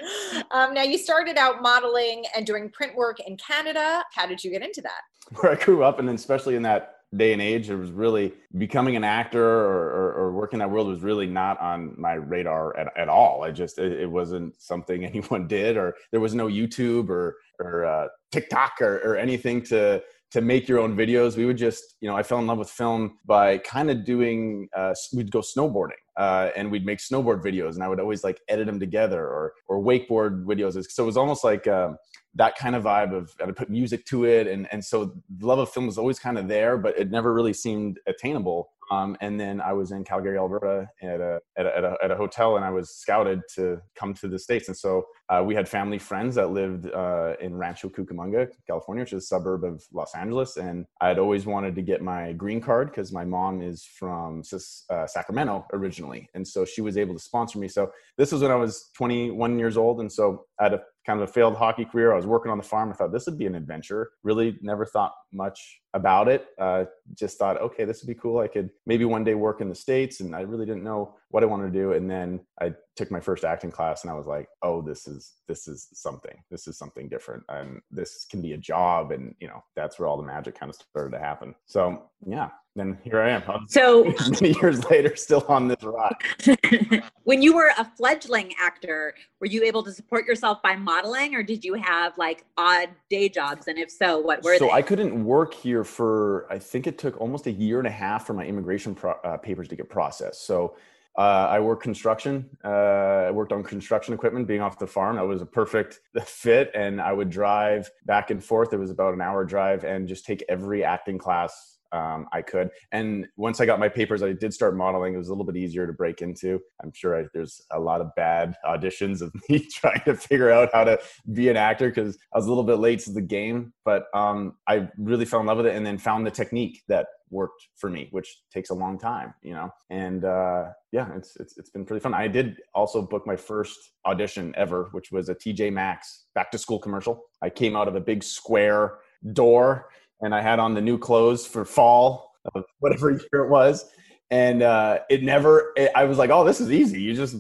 um, 0.51 0.75
now 0.75 0.83
you 0.83 0.99
started 0.99 1.37
out 1.37 1.63
modeling 1.63 2.25
and 2.37 2.47
doing 2.47 2.71
print 2.71 2.95
work 2.95 3.19
in 3.21 3.37
Canada. 3.37 4.05
How 4.13 4.27
did 4.27 4.43
you 4.43 4.51
get 4.51 4.63
into 4.63 4.83
that? 4.83 5.01
Where 5.41 5.53
I 5.53 5.57
grew 5.57 5.83
up, 5.83 5.99
and 5.99 6.07
then 6.07 6.15
especially 6.15 6.55
in 6.55 6.63
that 6.63 6.97
day 7.17 7.33
and 7.33 7.43
age, 7.43 7.71
it 7.71 7.77
was 7.77 7.91
really 7.91 8.33
becoming 8.57 8.97
an 8.97 9.05
actor 9.05 9.45
or, 9.45 9.91
or, 9.91 10.13
or 10.15 10.33
working 10.33 10.59
that 10.59 10.71
world 10.71 10.89
was 10.89 11.01
really 11.01 11.27
not 11.27 11.61
on 11.61 11.95
my 11.97 12.15
radar 12.15 12.77
at, 12.77 12.89
at 12.97 13.09
all. 13.09 13.43
I 13.45 13.51
just, 13.51 13.79
it, 13.79 13.93
it 13.93 14.11
wasn't 14.11 14.61
something 14.61 15.05
anyone 15.05 15.47
did, 15.47 15.77
or 15.77 15.95
there 16.11 16.21
was 16.21 16.35
no 16.35 16.47
YouTube 16.47 17.09
or, 17.09 17.37
or 17.59 17.85
uh, 17.85 18.09
TikTok 18.33 18.81
or, 18.81 18.97
or 18.99 19.17
anything 19.17 19.63
to, 19.65 20.03
to 20.35 20.41
make 20.41 20.67
your 20.67 20.81
own 20.81 20.97
videos. 20.97 21.37
We 21.37 21.47
would 21.47 21.57
just, 21.57 21.95
you 22.01 22.09
know, 22.09 22.17
I 22.17 22.25
fell 22.25 22.41
in 22.41 22.49
love 22.49 22.59
with 22.59 22.69
film 22.69 23.19
by 23.25 23.59
kind 23.59 23.89
of 23.89 24.05
doing, 24.05 24.69
uh, 24.77 24.93
we'd 25.15 25.31
go 25.31 25.39
snowboarding 25.39 26.03
uh, 26.17 26.51
and 26.57 26.73
we'd 26.73 26.85
make 26.85 26.99
snowboard 26.99 27.41
videos 27.41 27.75
and 27.75 27.85
I 27.85 27.89
would 27.89 28.01
always 28.01 28.25
like 28.25 28.41
edit 28.49 28.67
them 28.67 28.81
together 28.81 29.21
or, 29.21 29.53
or 29.69 29.81
wakeboard 29.81 30.45
videos. 30.45 30.75
So 30.91 31.05
it 31.05 31.07
was 31.07 31.17
almost 31.17 31.45
like 31.45 31.69
um, 31.69 31.99
that 32.35 32.57
kind 32.57 32.75
of 32.75 32.83
vibe 32.83 33.17
of, 33.17 33.31
I 33.41 33.49
put 33.53 33.71
music 33.71 34.07
to 34.07 34.25
it. 34.25 34.49
And, 34.49 34.67
and 34.73 34.85
so 34.85 35.15
the 35.39 35.47
love 35.47 35.61
of 35.61 35.71
film 35.71 35.87
was 35.87 35.99
always 35.99 36.19
kind 36.19 36.37
of 36.37 36.49
there, 36.49 36.79
but 36.79 36.99
it 36.99 37.13
never 37.13 37.33
really 37.33 37.53
seemed 37.53 38.01
attainable 38.09 38.71
um, 38.91 39.17
and 39.21 39.39
then 39.39 39.61
I 39.61 39.73
was 39.73 39.93
in 39.93 40.05
Calgary, 40.05 40.39
Alberta, 40.39 40.89
at 41.03 41.21
a, 41.21 41.41
at 41.57 41.67
a, 41.67 41.77
at 41.77 41.85
a, 41.85 41.97
at 42.05 42.11
a 42.11 42.17
hotel, 42.17 42.57
and 42.57 42.65
I 42.65 42.71
was 42.71 42.91
scouted 42.91 43.41
to 43.55 43.81
come 43.95 44.15
to 44.15 44.29
the 44.29 44.39
states. 44.39 44.69
And 44.69 44.77
so 44.77 45.07
uh, 45.29 45.43
we 45.45 45.55
had 45.55 45.69
family 45.69 45.99
friends 45.99 46.35
that 46.35 46.51
lived 46.51 46.91
uh, 46.93 47.35
in 47.41 47.55
Rancho 47.55 47.89
Cucamonga, 47.89 48.49
California, 48.67 49.03
which 49.03 49.13
is 49.13 49.25
a 49.25 49.27
suburb 49.27 49.65
of 49.65 49.83
Los 49.93 50.15
Angeles. 50.15 50.57
And 50.57 50.87
I 51.01 51.09
had 51.09 51.19
always 51.19 51.47
wanted 51.47 51.75
to 51.77 51.83
get 51.83 52.03
my 52.03 52.33
green 52.33 52.61
card 52.61 52.91
because 52.91 53.13
my 53.13 53.25
mom 53.25 53.63
is 53.63 53.85
from 53.85 54.43
uh, 54.91 55.07
Sacramento 55.07 55.67
originally, 55.73 56.29
and 56.35 56.47
so 56.47 56.65
she 56.65 56.81
was 56.81 56.97
able 56.97 57.15
to 57.15 57.21
sponsor 57.21 57.59
me. 57.59 57.69
So 57.69 57.91
this 58.19 58.33
was 58.33 58.43
when 58.43 58.51
I 58.51 58.57
was 58.57 58.91
21 58.97 59.59
years 59.59 59.77
old, 59.77 60.01
and 60.01 60.13
so 60.13 60.45
I 60.61 60.65
had 60.65 60.75
a 60.75 60.81
kind 61.07 61.21
of 61.21 61.29
a 61.29 61.33
failed 61.33 61.57
hockey 61.57 61.85
career. 61.85 62.13
I 62.13 62.17
was 62.17 62.27
working 62.27 62.51
on 62.51 62.59
the 62.59 62.65
farm. 62.65 62.91
I 62.91 62.95
thought 62.95 63.13
this 63.13 63.27
would 63.27 63.39
be 63.39 63.47
an 63.47 63.55
adventure. 63.55 64.11
Really 64.23 64.59
never 64.63 64.87
thought 64.87 65.13
much 65.33 65.81
about 65.93 66.29
it. 66.29 66.47
Uh, 66.59 66.85
just 67.15 67.39
thought, 67.39 67.61
okay, 67.61 67.85
this 67.85 68.03
would 68.03 68.09
be 68.09 68.19
cool. 68.19 68.39
I 68.39 68.49
could 68.49 68.71
maybe 68.87 69.05
one 69.05 69.23
day 69.23 69.35
work 69.35 69.61
in 69.61 69.69
the 69.69 69.75
States. 69.75 70.21
And 70.21 70.35
I 70.35 70.41
really 70.41 70.67
didn't 70.67 70.83
know 70.83 71.15
what 71.29 71.43
I 71.43 71.47
wanted 71.47 71.73
to 71.73 71.79
do. 71.79 71.93
And 71.93 72.11
then 72.11 72.41
I 72.61 72.73
took 72.97 73.11
my 73.11 73.21
first 73.21 73.45
acting 73.45 73.71
class 73.71 74.03
and 74.03 74.11
I 74.11 74.15
was 74.15 74.27
like, 74.27 74.49
oh, 74.63 74.81
this 74.81 75.07
is, 75.07 75.35
this 75.47 75.69
is 75.69 75.89
something, 75.93 76.37
this 76.51 76.67
is 76.67 76.79
something 76.79 77.09
different. 77.09 77.45
And 77.49 77.81
this 77.91 78.27
can 78.31 78.41
be 78.41 78.53
a 78.53 78.59
job. 78.59 79.13
And, 79.13 79.35
you 79.41 79.49
know, 79.49 79.63
that's 79.77 79.99
where 79.99 80.09
all 80.09 80.17
the 80.17 80.23
magic 80.23 80.59
kind 80.59 80.71
of 80.71 80.77
started 80.77 81.13
to 81.13 81.23
happen. 81.23 81.55
So 81.67 82.11
yeah, 82.27 82.51
then 82.77 82.99
here 83.05 83.21
I 83.21 83.31
am. 83.31 83.67
So 83.69 84.05
many 84.31 84.55
years 84.61 84.85
later, 84.91 85.15
still 85.15 85.45
on 85.49 85.69
this 85.69 85.83
rock. 85.83 86.25
when 87.23 87.41
you 87.41 87.55
were 87.55 87.71
a 87.79 87.85
fledgling 87.97 88.53
actor, 88.61 89.15
were 89.41 89.47
you 89.47 89.63
able 89.63 89.83
to 89.85 89.93
support 89.93 90.27
yourself 90.27 90.61
by 90.61 90.75
modeling, 90.75 91.35
or 91.35 91.43
did 91.43 91.65
you 91.65 91.75
have 91.75 92.19
like 92.19 92.45
odd 92.57 92.89
day 93.09 93.29
jobs? 93.29 93.69
And 93.69 93.79
if 93.79 93.91
so, 93.91 94.19
what 94.19 94.43
were 94.43 94.59
so 94.59 94.67
they? 94.67 94.73
I 94.73 94.83
couldn't 94.83 95.25
work 95.25 95.55
here 95.55 95.85
for 95.85 96.47
I 96.51 96.59
think 96.59 96.87
it 96.87 96.99
took 96.99 97.21
almost 97.21 97.47
a 97.47 97.53
year 97.53 97.79
and 97.79 97.87
a 97.87 97.93
half 97.93 98.27
for 98.27 98.35
my 98.35 98.45
immigration 98.45 98.95
pro- 98.95 99.21
uh, 99.25 99.37
papers 99.37 99.69
to 99.69 99.77
get 99.77 99.89
processed. 99.89 100.47
So. 100.47 100.77
Uh, 101.17 101.47
I 101.49 101.61
worked 101.61 101.85
construction. 101.85 102.51
Uh, 102.65 103.29
I 103.29 103.31
worked 103.31 103.53
on 103.53 103.63
construction 103.63 104.13
equipment, 104.15 104.49
being 104.49 104.61
off 104.61 104.81
the 104.81 104.87
farm. 104.89 105.15
That 105.15 105.25
was 105.25 105.43
a 105.43 105.47
perfect 105.47 106.01
fit. 106.25 106.73
And 106.75 107.01
I 107.01 107.13
would 107.13 107.31
drive 107.31 107.89
back 108.05 108.31
and 108.31 108.43
forth. 108.43 108.73
It 108.73 108.79
was 108.79 108.91
about 108.91 109.15
an 109.15 109.21
hour 109.21 109.45
drive, 109.45 109.85
and 109.85 110.09
just 110.09 110.27
take 110.27 110.43
every 110.49 110.83
acting 110.83 111.19
class 111.19 111.74
um, 111.95 112.27
I 112.33 112.43
could. 112.43 112.71
And 112.91 113.27
once 113.37 113.61
I 113.61 113.67
got 113.67 113.79
my 113.79 113.89
papers, 113.89 114.23
I 114.23 114.33
did 114.33 114.53
start 114.53 114.77
modeling. 114.77 115.15
It 115.15 115.19
was 115.19 115.29
a 115.29 115.31
little 115.31 115.45
bit 115.45 115.57
easier 115.57 115.87
to 115.87 115.93
break 115.93 116.23
into. 116.23 116.61
I'm 116.83 116.93
sure 116.93 117.19
I, 117.19 117.27
there's 117.33 117.63
a 117.71 117.79
lot 117.79 118.01
of 118.01 118.09
bad 118.17 118.55
auditions 118.67 119.23
of 119.23 119.33
me 119.49 119.67
trying 119.73 120.03
to 120.05 120.17
figure 120.17 120.51
out 120.51 120.71
how 120.73 120.85
to 120.85 120.99
be 121.33 121.49
an 121.49 121.57
actor 121.57 121.89
because 121.89 122.19
I 122.35 122.39
was 122.39 122.47
a 122.47 122.49
little 122.49 122.65
bit 122.65 122.79
late 122.81 122.99
to 123.01 123.13
the 123.13 123.23
game. 123.23 123.73
But 123.85 124.07
um, 124.13 124.55
I 124.69 124.89
really 124.99 125.25
fell 125.25 125.41
in 125.41 125.47
love 125.47 125.59
with 125.59 125.67
it 125.67 125.77
and 125.77 125.87
then 125.87 125.97
found 125.97 126.27
the 126.27 126.33
technique 126.33 126.83
that 126.89 127.07
worked 127.31 127.69
for 127.77 127.89
me, 127.89 128.09
which 128.11 128.43
takes 128.53 128.71
a 128.71 128.75
long 128.75 128.99
time, 128.99 129.35
you 129.43 129.55
know. 129.55 129.71
And 129.91 130.25
uh, 130.25 130.67
yeah, 130.93 131.09
it's, 131.17 131.37
it's 131.37 131.57
it's 131.59 131.71
been 131.71 131.85
pretty 131.85 132.03
fun. 132.03 132.15
I 132.15 132.29
did 132.29 132.57
also 132.75 133.03
book 133.03 133.27
my 133.27 133.37
first 133.37 133.79
audition 134.05 134.53
ever, 134.57 134.89
which 134.93 135.13
was 135.13 135.29
a 135.29 135.35
TJ 135.35 135.73
Maxx 135.73 136.27
back 136.35 136.51
to 136.51 136.59
school 136.59 136.79
commercial. 136.79 137.23
I 137.43 137.51
came 137.51 137.77
out 137.77 137.89
of 137.89 137.95
a 137.95 138.01
big 138.01 138.23
square 138.23 138.99
door 139.33 139.89
and 140.21 140.35
I 140.35 140.41
had 140.41 140.59
on 140.59 140.75
the 140.75 140.81
new 140.81 140.99
clothes 140.99 141.47
for 141.47 141.65
fall 141.65 142.33
of 142.55 142.65
whatever 142.81 143.11
year 143.33 143.45
it 143.45 143.49
was. 143.49 143.87
And 144.31 144.63
uh, 144.63 145.01
it 145.11 145.23
never, 145.23 145.73
it, 145.77 145.91
I 145.95 146.05
was 146.05 146.19
like, 146.19 146.31
oh, 146.31 146.45
this 146.45 146.61
is 146.61 146.73
easy. 146.73 147.01
You 147.01 147.15
just 147.15 147.37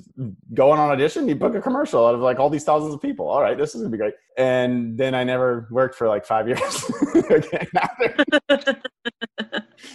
go 0.52 0.70
on 0.70 0.78
audition, 0.78 1.26
you 1.26 1.34
book 1.34 1.54
a 1.54 1.60
commercial 1.60 2.06
out 2.06 2.14
of 2.14 2.20
like 2.20 2.38
all 2.38 2.50
these 2.50 2.62
thousands 2.62 2.94
of 2.94 3.00
people. 3.02 3.28
All 3.28 3.40
right, 3.40 3.56
this 3.56 3.74
is 3.74 3.80
gonna 3.80 3.90
be 3.90 3.98
great. 3.98 4.14
And 4.36 4.96
then 4.96 5.14
I 5.14 5.24
never 5.24 5.66
worked 5.70 5.96
for 5.96 6.08
like 6.08 6.24
five 6.26 6.46
years 6.48 6.62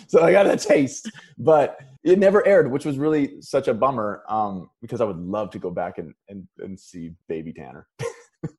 so 0.08 0.24
I 0.24 0.32
got 0.32 0.48
a 0.48 0.58
taste, 0.58 1.12
but 1.38 1.78
it 2.04 2.18
never 2.18 2.46
aired, 2.46 2.72
which 2.72 2.86
was 2.86 2.98
really 2.98 3.40
such 3.42 3.68
a 3.68 3.74
bummer 3.74 4.24
um, 4.28 4.70
because 4.82 5.00
I 5.00 5.06
would 5.06 5.20
love 5.20 5.52
to 5.52 5.60
go 5.60 5.70
back 5.70 6.00
and, 6.00 6.14
and, 6.28 6.48
and 6.58 6.80
see 6.80 7.12
Baby 7.28 7.54
Tanner. 7.54 7.88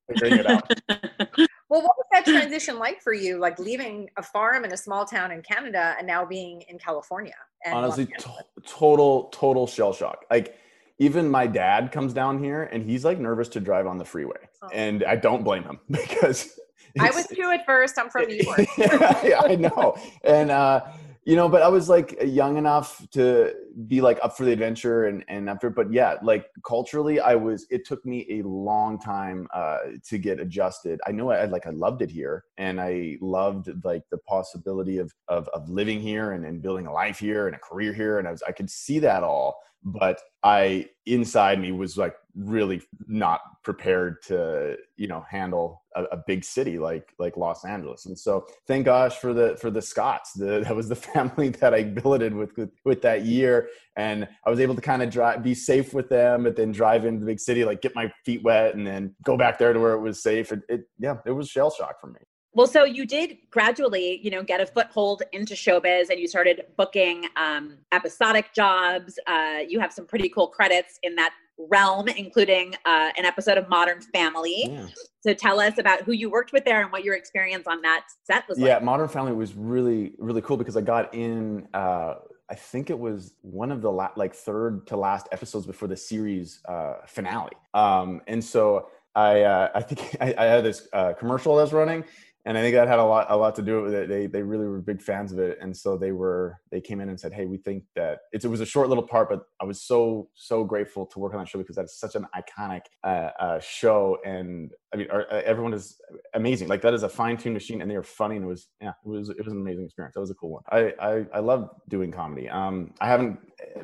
it 0.09 0.47
out. 0.47 1.49
Well, 1.71 1.83
what 1.83 1.97
was 1.97 2.07
that 2.11 2.25
transition 2.25 2.81
like 2.81 3.01
for 3.01 3.13
you? 3.13 3.39
Like 3.39 3.61
leaving 3.61 4.11
a 4.17 4.23
farm 4.23 4.65
in 4.65 4.73
a 4.73 4.77
small 4.77 5.05
town 5.05 5.31
in 5.31 5.41
Canada 5.41 5.95
and 5.97 6.07
now 6.07 6.25
being 6.25 6.63
in 6.63 6.79
California? 6.79 7.37
Honestly, 7.65 8.07
to- 8.07 8.45
total, 8.67 9.25
total 9.33 9.69
shell 9.69 9.93
shock. 9.93 10.25
Like, 10.31 10.57
even 10.99 11.31
my 11.31 11.47
dad 11.47 11.93
comes 11.93 12.13
down 12.13 12.43
here 12.43 12.65
and 12.65 12.83
he's 12.83 13.05
like 13.05 13.21
nervous 13.21 13.49
to 13.51 13.61
drive 13.61 13.87
on 13.87 13.99
the 13.99 14.05
freeway. 14.05 14.49
Oh. 14.63 14.69
And 14.73 15.05
I 15.05 15.15
don't 15.15 15.45
blame 15.45 15.63
him 15.63 15.79
because 15.91 16.59
I 16.99 17.11
was 17.13 17.29
too 17.29 17.51
at 17.51 17.65
first. 17.65 17.97
I'm 17.99 18.11
from 18.11 18.27
New 18.27 18.43
York. 18.43 18.67
yeah, 18.77 19.41
I 19.45 19.55
know. 19.55 19.97
And, 20.25 20.51
uh, 20.51 20.83
you 21.31 21.37
know 21.37 21.49
but 21.49 21.63
i 21.63 21.69
was 21.69 21.89
like 21.89 22.19
young 22.25 22.57
enough 22.57 23.09
to 23.11 23.55
be 23.87 24.01
like 24.01 24.19
up 24.21 24.37
for 24.37 24.45
the 24.45 24.51
adventure 24.51 25.05
and 25.05 25.25
and 25.29 25.49
after 25.49 25.71
but 25.71 25.93
yeah 25.93 26.17
like 26.25 26.47
culturally 26.67 27.21
i 27.21 27.37
was 27.37 27.69
it 27.71 27.87
took 27.87 28.05
me 28.05 28.27
a 28.31 28.43
long 28.43 28.99
time 28.99 29.47
uh 29.55 29.79
to 30.05 30.19
get 30.19 30.41
adjusted. 30.41 30.99
I 31.07 31.13
know 31.13 31.31
i 31.31 31.45
like 31.45 31.69
i 31.69 31.71
loved 31.71 32.03
it 32.03 32.11
here 32.11 32.47
and 32.59 32.81
i 32.81 33.17
loved 33.21 33.71
like 33.85 34.03
the 34.11 34.19
possibility 34.19 34.99
of 34.99 35.15
of, 35.29 35.47
of 35.55 35.69
living 35.69 36.01
here 36.01 36.33
and, 36.33 36.45
and 36.45 36.61
building 36.61 36.89
a 36.89 36.93
life 36.93 37.21
here 37.21 37.47
and 37.47 37.55
a 37.55 37.61
career 37.61 37.93
here 37.93 38.19
and 38.19 38.27
i 38.27 38.33
was 38.33 38.43
i 38.43 38.51
could 38.51 38.69
see 38.69 38.99
that 38.99 39.23
all 39.23 39.57
but 39.83 40.21
I 40.43 40.89
inside 41.07 41.61
me 41.61 41.73
was 41.73 41.97
like 41.97 42.15
really 42.37 42.83
not 43.07 43.41
prepared 43.63 44.23
to 44.23 44.77
you 44.97 45.07
know 45.07 45.25
handle 45.29 45.83
a, 45.97 46.05
a, 46.05 46.17
big 46.27 46.45
city 46.45 46.79
like 46.79 47.13
like 47.19 47.37
Los 47.37 47.65
Angeles. 47.65 48.07
And 48.07 48.19
so 48.19 48.47
thank 48.67 48.85
gosh 48.85 49.17
for 49.17 49.33
the 49.33 49.57
for 49.61 49.71
the 49.71 49.83
Scots. 49.83 50.33
The, 50.33 50.61
that 50.61 50.75
was 50.75 50.89
the 50.89 50.97
family 51.15 51.51
that 51.51 51.75
I 51.75 51.83
billeted 51.83 52.35
with, 52.35 52.57
with 52.57 52.71
with 52.85 53.03
that 53.03 53.25
year, 53.25 53.69
and 53.97 54.29
I 54.47 54.51
was 54.51 54.61
able 54.61 54.75
to 54.75 54.81
kind 54.81 55.03
of 55.03 55.11
drive 55.11 55.43
be 55.43 55.55
safe 55.55 55.93
with 55.93 56.09
them, 56.09 56.45
but 56.45 56.57
then 56.57 56.73
drive 56.73 57.05
into 57.05 57.21
the 57.21 57.27
big 57.27 57.41
city, 57.41 57.65
like 57.65 57.83
get 57.83 57.95
my 57.95 58.13
feet 58.25 58.43
wet, 58.43 58.75
and 58.75 58.87
then 58.87 59.15
go 59.25 59.37
back 59.37 59.59
there 59.59 59.73
to 59.73 59.81
where 59.81 59.95
it 59.95 60.01
was 60.01 60.23
safe. 60.23 60.53
It, 60.53 60.61
it 60.69 60.83
yeah, 60.99 61.17
it 61.27 61.33
was 61.33 61.49
shell 61.49 61.71
shock 61.71 62.01
for 62.01 62.09
me. 62.09 62.21
Well, 62.53 62.67
so 62.67 62.85
you 62.85 63.07
did 63.07 63.39
gradually, 63.51 64.19
you 64.25 64.31
know, 64.31 64.43
get 64.43 64.61
a 64.61 64.67
foothold 64.67 65.23
into 65.33 65.55
showbiz 65.55 66.11
and 66.11 66.19
you 66.19 66.27
started 66.27 66.63
booking 66.77 67.27
um, 67.37 67.79
episodic 67.93 68.53
jobs. 68.53 69.21
Uh, 69.29 69.59
you 69.69 69.79
have 69.79 69.93
some 69.93 70.05
pretty 70.05 70.29
cool 70.29 70.49
credits 70.49 70.99
in 71.05 71.15
that 71.15 71.33
realm, 71.69 72.09
including 72.09 72.75
uh, 72.85 73.11
an 73.17 73.25
episode 73.25 73.59
of 73.59 73.69
Modern 73.69 74.01
Family. 74.01 74.67
Yeah. 74.69 74.87
So 75.23 75.35
tell 75.35 75.61
us 75.61 75.79
about 75.79 76.03
who 76.03 76.13
you 76.13 76.31
worked 76.31 76.53
with 76.53 76.65
there 76.65 76.81
and 76.81 76.91
what 76.91 77.05
your 77.05 77.15
experience 77.15 77.67
on 77.67 77.83
that 77.83 78.07
set 78.25 78.49
was 78.49 78.59
yeah, 78.59 78.75
like. 78.75 78.85
Modern 78.85 79.09
Family 79.09 79.33
was 79.33 79.55
really, 79.55 80.13
really 80.19 80.41
cool 80.41 80.57
because 80.57 80.77
I 80.77 80.81
got 80.81 81.15
in. 81.15 81.69
Uh, 81.75 82.15
I 82.49 82.55
think 82.55 82.91
it 82.91 82.99
was 82.99 83.35
one 83.43 83.71
of 83.71 83.81
the 83.81 83.91
la- 83.93 84.11
like 84.17 84.35
third 84.35 84.87
to 84.89 84.97
last 84.97 85.29
episodes 85.31 85.67
before 85.67 85.89
the 85.89 85.97
series 85.97 86.61
uh, 86.67 86.95
finale, 87.07 87.53
um, 87.75 88.23
and 88.27 88.43
so 88.43 88.89
I 89.15 89.43
uh, 89.43 89.69
I 89.75 89.83
think 89.83 90.17
I, 90.21 90.35
I 90.37 90.45
had 90.45 90.65
this 90.65 90.89
uh, 90.93 91.13
commercial 91.13 91.55
was 91.55 91.73
running, 91.73 92.05
and 92.47 92.57
I 92.57 92.63
think 92.63 92.75
that 92.75 92.89
had 92.89 92.99
a 92.99 93.05
lot 93.05 93.27
a 93.29 93.37
lot 93.37 93.55
to 93.57 93.63
do 93.63 93.83
with 93.83 93.93
it. 93.93 94.09
They 94.09 94.27
they 94.27 94.43
really 94.43 94.67
were 94.67 94.81
big 94.81 95.03
fans 95.03 95.31
of 95.31 95.39
it, 95.39 95.59
and 95.61 95.77
so 95.77 95.99
they 95.99 96.13
were 96.13 96.59
they 96.71 96.81
came 96.81 97.01
in 97.01 97.11
and 97.11 97.21
said, 97.21 97.33
"Hey, 97.33 97.45
we 97.45 97.59
think 97.59 97.85
that 97.97 98.21
it 98.33 98.45
was 98.47 98.61
a 98.61 98.67
short 98.67 98.89
little 98.89 99.07
part, 99.07 99.29
but 99.29 99.43
I 99.61 99.65
was 99.67 99.83
so 99.83 100.31
so 100.35 100.65
grateful 100.65 101.05
to 101.07 101.19
work 101.19 101.35
on 101.35 101.41
that 101.41 101.49
show 101.49 101.59
because 101.59 101.77
that's 101.77 102.01
such 102.01 102.15
an 102.15 102.27
iconic 102.35 102.83
uh, 103.05 103.31
uh, 103.39 103.61
show, 103.61 104.19
and 104.25 104.71
I 104.93 104.97
mean 104.97 105.11
our, 105.11 105.31
uh, 105.31 105.43
everyone 105.45 105.75
is 105.75 106.01
amazing. 106.33 106.69
Like 106.69 106.81
that 106.83 106.95
is 106.95 107.03
a 107.03 107.11
fine 107.11 107.37
tuned 107.37 107.55
machine, 107.55 107.83
and 107.83 107.91
they 107.91 107.97
are 107.97 108.03
funny, 108.03 108.37
and 108.37 108.45
it 108.45 108.49
was 108.49 108.69
yeah, 108.81 108.91
it 109.05 109.09
was 109.09 109.29
it 109.29 109.45
was 109.45 109.53
an 109.53 109.61
amazing 109.61 109.85
experience. 109.85 110.15
That 110.15 110.21
was 110.21 110.31
a 110.31 110.35
cool 110.35 110.53
one. 110.53 110.63
I 110.71 110.95
I, 110.99 111.27
I 111.35 111.41
love 111.41 111.69
doing 111.89 112.11
comedy. 112.11 112.49
Um, 112.49 112.95
I 113.03 113.09
haven't 113.09 113.39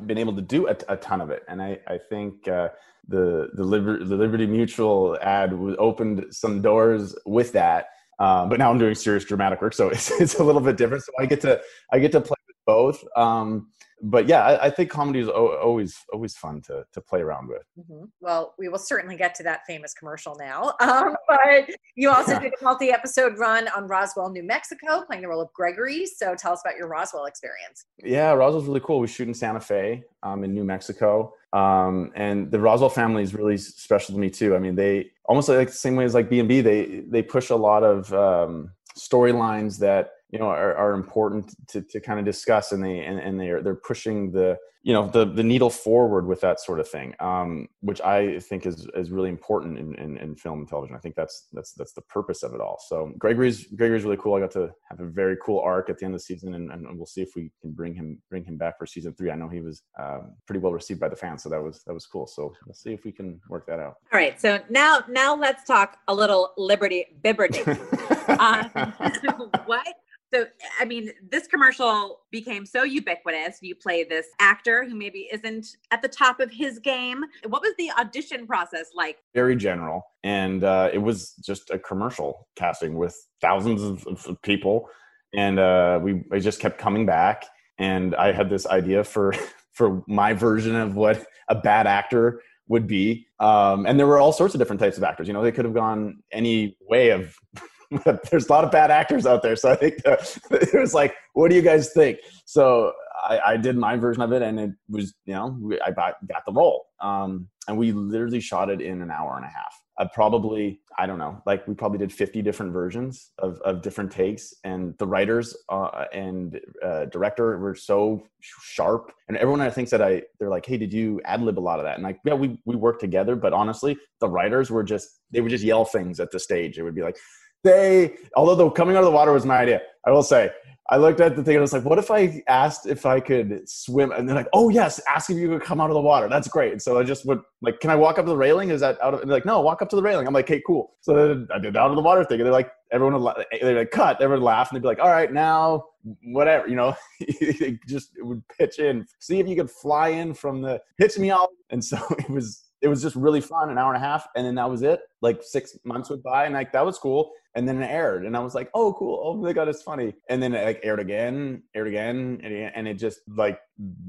been 0.07 0.17
able 0.17 0.35
to 0.35 0.41
do 0.41 0.67
a, 0.67 0.75
a 0.89 0.97
ton 0.97 1.21
of 1.21 1.29
it, 1.29 1.43
and 1.47 1.61
I 1.61 1.79
I 1.87 1.97
think. 1.97 2.47
Uh, 2.47 2.69
the 3.09 3.49
the, 3.53 3.63
Liber- 3.63 4.03
the 4.03 4.17
Liberty 4.17 4.45
Mutual 4.45 5.17
ad 5.21 5.53
opened 5.53 6.25
some 6.31 6.61
doors 6.61 7.15
with 7.25 7.53
that, 7.53 7.87
um, 8.19 8.49
but 8.49 8.59
now 8.59 8.69
I'm 8.71 8.77
doing 8.79 8.95
serious 8.95 9.25
dramatic 9.25 9.61
work, 9.61 9.73
so 9.73 9.89
it's, 9.95 10.11
it's 10.19 10.35
a 10.35 10.43
little 10.43 10.61
bit 10.61 10.77
different. 10.77 11.03
So 11.03 11.11
I 11.19 11.25
get 11.25 11.41
to 11.41 11.61
I 11.91 11.99
get 11.99 12.11
to 12.13 12.21
play 12.21 12.37
with 12.47 12.55
both. 12.65 13.03
Um, 13.15 13.69
but 13.99 14.27
yeah, 14.27 14.43
I, 14.45 14.65
I 14.65 14.69
think 14.69 14.91
comedy 14.91 15.19
is 15.21 15.27
o- 15.27 15.57
always 15.59 15.97
always 16.13 16.35
fun 16.37 16.61
to 16.67 16.83
to 16.93 17.01
play 17.01 17.19
around 17.19 17.47
with. 17.47 17.63
Mm-hmm. 17.79 18.05
Well, 18.21 18.53
we 18.59 18.69
will 18.69 18.77
certainly 18.77 19.17
get 19.17 19.33
to 19.35 19.43
that 19.43 19.61
famous 19.65 19.93
commercial 19.93 20.35
now. 20.39 20.73
Um, 20.81 21.15
but 21.27 21.67
you 21.95 22.09
also 22.11 22.33
Yeah. 22.33 22.39
did 22.39 22.53
a 22.59 22.63
multi-episode 22.63 23.37
run 23.39 23.67
on 23.69 23.87
Roswell, 23.87 24.29
New 24.29 24.43
Mexico, 24.43 25.03
playing 25.05 25.21
the 25.23 25.27
role 25.27 25.41
of 25.41 25.51
Gregory. 25.53 26.05
So 26.05 26.35
tell 26.35 26.53
us 26.53 26.61
about 26.63 26.77
your 26.77 26.87
Roswell 26.87 27.25
experience. 27.25 27.85
Yeah, 28.03 28.31
Roswell's 28.33 28.67
really 28.67 28.79
cool. 28.81 28.99
We 28.99 29.07
shoot 29.07 29.27
in 29.27 29.33
Santa 29.33 29.59
Fe, 29.59 30.03
um, 30.23 30.43
in 30.43 30.53
New 30.53 30.63
Mexico, 30.63 31.33
um, 31.53 32.11
and 32.15 32.51
the 32.51 32.59
Roswell 32.59 32.89
family 32.89 33.23
is 33.23 33.33
really 33.33 33.57
special 33.57 34.13
to 34.13 34.19
me 34.19 34.29
too. 34.29 34.55
I 34.55 34.59
mean, 34.59 34.75
they 34.75 35.11
almost 35.25 35.49
like 35.49 35.67
the 35.67 35.73
same 35.73 35.95
way 35.95 36.05
as 36.05 36.13
like 36.13 36.29
B 36.29 36.39
and 36.39 36.47
B. 36.47 36.61
They 36.61 37.03
they 37.07 37.21
push 37.21 37.49
a 37.49 37.55
lot 37.55 37.83
of 37.83 38.13
um, 38.13 38.71
storylines 38.97 39.79
that 39.79 40.11
you 40.29 40.39
know 40.39 40.47
are, 40.47 40.75
are 40.75 40.93
important 40.93 41.53
to, 41.69 41.81
to 41.81 41.99
kind 41.99 42.19
of 42.19 42.25
discuss, 42.25 42.71
and 42.73 42.83
they 42.83 42.99
and, 42.99 43.19
and 43.19 43.39
they're 43.39 43.61
they're 43.61 43.75
pushing 43.75 44.31
the 44.31 44.57
you 44.87 44.93
know 44.93 45.05
the 45.05 45.25
the 45.25 45.43
needle 45.43 45.69
forward 45.69 46.25
with 46.25 46.39
that 46.39 46.61
sort 46.61 46.79
of 46.79 46.87
thing, 46.87 47.13
um, 47.19 47.67
which 47.81 47.99
I 47.99 48.39
think 48.39 48.65
is 48.65 48.87
is 48.95 49.11
really 49.11 49.27
important 49.27 49.77
in, 49.77 49.93
in, 49.95 50.17
in 50.17 50.33
film 50.37 50.59
and 50.59 50.67
television. 50.67 50.95
I 50.95 50.99
think 50.99 51.15
that's 51.15 51.49
that's 51.51 51.73
that's 51.73 51.91
the 51.91 52.03
purpose 52.03 52.41
of 52.41 52.53
it 52.53 52.61
all. 52.61 52.77
So 52.87 53.11
Gregory's 53.17 53.67
Gregory's 53.75 54.05
really 54.05 54.15
cool. 54.15 54.35
I 54.35 54.39
got 54.39 54.51
to 54.51 54.71
have 54.89 55.01
a 55.01 55.05
very 55.05 55.35
cool 55.43 55.59
arc 55.59 55.89
at 55.89 55.97
the 55.97 56.05
end 56.05 56.13
of 56.13 56.21
the 56.21 56.23
season, 56.23 56.53
and, 56.53 56.71
and 56.71 56.97
we'll 56.97 57.05
see 57.05 57.21
if 57.21 57.31
we 57.35 57.51
can 57.61 57.73
bring 57.73 57.93
him 57.95 58.21
bring 58.29 58.45
him 58.45 58.57
back 58.57 58.79
for 58.79 58.85
season 58.85 59.13
three. 59.15 59.29
I 59.29 59.35
know 59.35 59.49
he 59.49 59.59
was 59.59 59.83
um, 59.99 60.35
pretty 60.45 60.61
well 60.61 60.71
received 60.71 61.01
by 61.01 61.09
the 61.09 61.17
fans, 61.17 61.43
so 61.43 61.49
that 61.49 61.61
was 61.61 61.83
that 61.85 61.93
was 61.93 62.05
cool. 62.05 62.25
So 62.25 62.53
we'll 62.65 62.73
see 62.73 62.93
if 62.93 63.03
we 63.03 63.11
can 63.11 63.41
work 63.49 63.65
that 63.67 63.79
out. 63.79 63.95
All 64.13 64.19
right. 64.21 64.39
So 64.39 64.61
now, 64.69 65.03
now 65.09 65.35
let's 65.35 65.65
talk 65.65 65.97
a 66.07 66.15
little 66.15 66.53
Liberty 66.55 67.07
Bibberty. 67.25 67.67
um, 68.39 69.51
what? 69.65 69.85
So, 70.33 70.45
I 70.79 70.85
mean, 70.85 71.11
this 71.31 71.47
commercial 71.47 72.21
became 72.31 72.65
so 72.65 72.83
ubiquitous. 72.83 73.59
You 73.61 73.75
play 73.75 74.03
this 74.03 74.27
actor 74.39 74.83
who 74.83 74.95
maybe 74.95 75.29
isn't 75.31 75.77
at 75.91 76.01
the 76.01 76.07
top 76.07 76.39
of 76.39 76.51
his 76.51 76.79
game. 76.79 77.23
What 77.47 77.61
was 77.61 77.73
the 77.77 77.91
audition 77.97 78.45
process 78.45 78.87
like? 78.93 79.17
very 79.37 79.55
general 79.55 80.01
and 80.23 80.63
uh, 80.63 80.89
it 80.91 80.97
was 80.97 81.33
just 81.45 81.69
a 81.69 81.77
commercial 81.77 82.47
casting 82.55 82.97
with 82.97 83.15
thousands 83.39 83.83
of, 83.83 84.07
of 84.07 84.41
people 84.41 84.89
and 85.35 85.59
uh, 85.59 85.99
we 86.01 86.23
I 86.33 86.39
just 86.39 86.59
kept 86.59 86.79
coming 86.79 87.05
back 87.05 87.45
and 87.77 88.15
i 88.15 88.31
had 88.31 88.49
this 88.49 88.65
idea 88.65 89.03
for 89.03 89.33
for 89.73 90.03
my 90.07 90.33
version 90.33 90.75
of 90.75 90.95
what 90.95 91.23
a 91.49 91.55
bad 91.55 91.85
actor 91.85 92.41
would 92.67 92.87
be 92.87 93.27
um, 93.39 93.85
and 93.85 93.99
there 93.99 94.07
were 94.07 94.19
all 94.19 94.33
sorts 94.33 94.55
of 94.55 94.59
different 94.59 94.79
types 94.79 94.97
of 94.97 95.03
actors 95.03 95.27
you 95.27 95.33
know 95.35 95.43
they 95.43 95.51
could 95.51 95.65
have 95.65 95.75
gone 95.75 96.17
any 96.31 96.75
way 96.89 97.09
of 97.09 97.35
there's 98.29 98.47
a 98.47 98.51
lot 98.51 98.63
of 98.63 98.71
bad 98.71 98.91
actors 98.91 99.25
out 99.25 99.41
there 99.41 99.55
so 99.55 99.71
i 99.71 99.75
think 99.75 99.95
uh 100.05 100.17
it 100.51 100.79
was 100.79 100.93
like 100.93 101.15
what 101.37 101.49
do 101.49 101.55
you 101.55 101.61
guys 101.61 101.93
think? 101.93 102.17
So 102.45 102.93
I, 103.23 103.39
I 103.45 103.57
did 103.57 103.77
my 103.77 103.95
version 103.95 104.23
of 104.23 104.31
it 104.31 104.41
and 104.41 104.59
it 104.59 104.71
was 104.89 105.13
you 105.25 105.33
know 105.33 105.71
i 105.85 105.91
got, 105.91 106.15
got 106.27 106.43
the 106.45 106.51
role. 106.51 106.87
Um, 106.99 107.47
and 107.67 107.77
we 107.77 107.91
literally 107.91 108.39
shot 108.39 108.69
it 108.69 108.81
in 108.81 109.01
an 109.01 109.11
hour 109.11 109.35
and 109.35 109.45
a 109.45 109.49
half. 109.49 109.79
I 109.99 110.09
probably 110.11 110.79
I 110.97 111.05
don't 111.05 111.19
know 111.19 111.41
like 111.45 111.67
we 111.67 111.75
probably 111.75 111.99
did 111.99 112.11
50 112.11 112.41
different 112.41 112.73
versions 112.73 113.31
of, 113.37 113.59
of 113.61 113.83
different 113.83 114.11
takes 114.11 114.53
and 114.63 114.95
the 114.97 115.05
writers 115.05 115.55
uh, 115.69 116.05
and 116.11 116.59
uh, 116.83 117.05
director 117.05 117.59
were 117.59 117.75
so 117.75 118.23
sharp. 118.41 119.11
And 119.27 119.37
everyone 119.37 119.61
I 119.61 119.69
thinks 119.69 119.91
that 119.91 120.01
I 120.01 120.23
they're 120.39 120.49
like 120.49 120.65
hey 120.65 120.77
did 120.77 120.91
you 120.91 121.21
ad 121.23 121.43
lib 121.43 121.59
a 121.59 121.61
lot 121.61 121.77
of 121.77 121.85
that? 121.85 121.95
And 121.95 122.03
like 122.03 122.19
yeah 122.25 122.33
we 122.33 122.59
we 122.65 122.75
worked 122.75 123.01
together 123.01 123.35
but 123.35 123.53
honestly 123.53 123.95
the 124.21 124.29
writers 124.29 124.71
were 124.71 124.83
just 124.83 125.19
they 125.29 125.41
would 125.41 125.51
just 125.51 125.63
yell 125.63 125.85
things 125.85 126.19
at 126.19 126.31
the 126.31 126.39
stage. 126.39 126.79
It 126.79 126.83
would 126.83 126.95
be 126.95 127.03
like 127.03 127.17
they 127.63 128.15
although 128.35 128.55
the 128.55 128.69
coming 128.71 128.95
out 128.95 128.99
of 128.99 129.05
the 129.05 129.11
water 129.11 129.31
was 129.31 129.45
my 129.45 129.57
idea 129.57 129.81
I 130.05 130.11
will 130.11 130.23
say 130.23 130.51
I 130.89 130.95
looked 130.97 131.19
at 131.19 131.35
the 131.35 131.43
thing 131.43 131.55
and 131.55 131.59
I 131.59 131.63
was 131.63 131.73
like, 131.73 131.83
what 131.83 131.99
if 131.99 132.09
I 132.09 132.41
asked 132.47 132.87
if 132.87 133.05
I 133.05 133.19
could 133.19 133.67
swim? 133.67 134.11
And 134.11 134.27
they're 134.27 134.35
like, 134.35 134.47
oh 134.53 134.69
yes, 134.69 135.01
ask 135.07 135.29
if 135.29 135.35
you 135.35 135.49
could 135.49 135.61
come 135.61 135.81
out 135.81 135.89
of 135.89 135.95
the 135.95 136.01
water. 136.01 136.29
That's 136.29 136.47
great. 136.47 136.71
And 136.71 136.81
so 136.81 136.97
I 136.97 137.03
just 137.03 137.25
would 137.25 137.41
like, 137.61 137.81
can 137.81 137.89
I 137.89 137.95
walk 137.95 138.17
up 138.17 138.25
to 138.25 138.29
the 138.29 138.37
railing? 138.37 138.69
Is 138.69 138.79
that 138.79 139.01
out 139.01 139.13
of? 139.13 139.19
And 139.19 139.29
they're 139.29 139.35
like, 139.35 139.45
no, 139.45 139.59
walk 139.59 139.81
up 139.81 139.89
to 139.89 139.97
the 139.97 140.01
railing. 140.01 140.27
I'm 140.27 140.33
like, 140.33 140.45
okay, 140.45 140.61
cool. 140.65 140.93
So 141.01 141.13
then 141.13 141.47
I 141.53 141.59
did 141.59 141.73
the 141.73 141.79
out 141.79 141.89
of 141.89 141.97
the 141.97 142.01
water 142.01 142.23
thing, 142.23 142.39
and 142.39 142.45
they're 142.45 142.53
like, 142.53 142.71
everyone 142.93 143.21
would 143.21 143.45
they're 143.61 143.79
like, 143.79 143.91
cut. 143.91 144.21
Everyone 144.21 144.41
would 144.41 144.45
laugh, 144.45 144.71
and 144.71 144.77
they'd 144.77 144.81
be 144.81 144.87
like, 144.87 144.99
all 144.99 145.09
right, 145.09 145.31
now 145.31 145.83
whatever, 146.23 146.67
you 146.69 146.75
know, 146.75 146.95
they 147.41 147.77
just 147.87 148.11
would 148.19 148.41
pitch 148.57 148.79
in, 148.79 149.05
see 149.19 149.39
if 149.41 149.47
you 149.47 149.57
could 149.57 149.69
fly 149.69 150.09
in 150.09 150.33
from 150.33 150.61
the 150.61 150.79
pitch 150.97 151.17
me 151.17 151.31
out. 151.31 151.49
And 151.69 151.83
so 151.83 151.97
it 152.19 152.29
was 152.29 152.63
it 152.81 152.87
was 152.87 153.01
just 153.01 153.15
really 153.15 153.41
fun, 153.41 153.69
an 153.69 153.77
hour 153.77 153.93
and 153.93 154.01
a 154.01 154.05
half, 154.05 154.27
and 154.35 154.45
then 154.45 154.55
that 154.55 154.69
was 154.69 154.83
it. 154.83 155.01
Like 155.21 155.41
six 155.41 155.77
months 155.83 156.09
went 156.09 156.23
by, 156.23 156.45
and 156.45 156.53
like 156.53 156.71
that 156.71 156.85
was 156.85 156.97
cool. 156.97 157.31
And 157.57 157.67
then 157.67 157.81
it 157.81 157.87
aired, 157.87 158.23
and 158.27 158.37
I 158.37 158.39
was 158.39 158.53
like, 158.53 158.69
"Oh, 158.75 158.93
cool! 158.93 159.19
Oh 159.23 159.33
my 159.33 159.51
god, 159.51 159.67
it's 159.67 159.81
funny!" 159.81 160.13
And 160.29 160.41
then 160.41 160.53
it 160.53 160.63
like 160.63 160.79
aired 160.83 160.99
again, 160.99 161.63
aired 161.73 161.87
again, 161.87 162.39
and 162.43 162.53
it, 162.53 162.71
and 162.75 162.87
it 162.87 162.99
just 162.99 163.21
like 163.35 163.59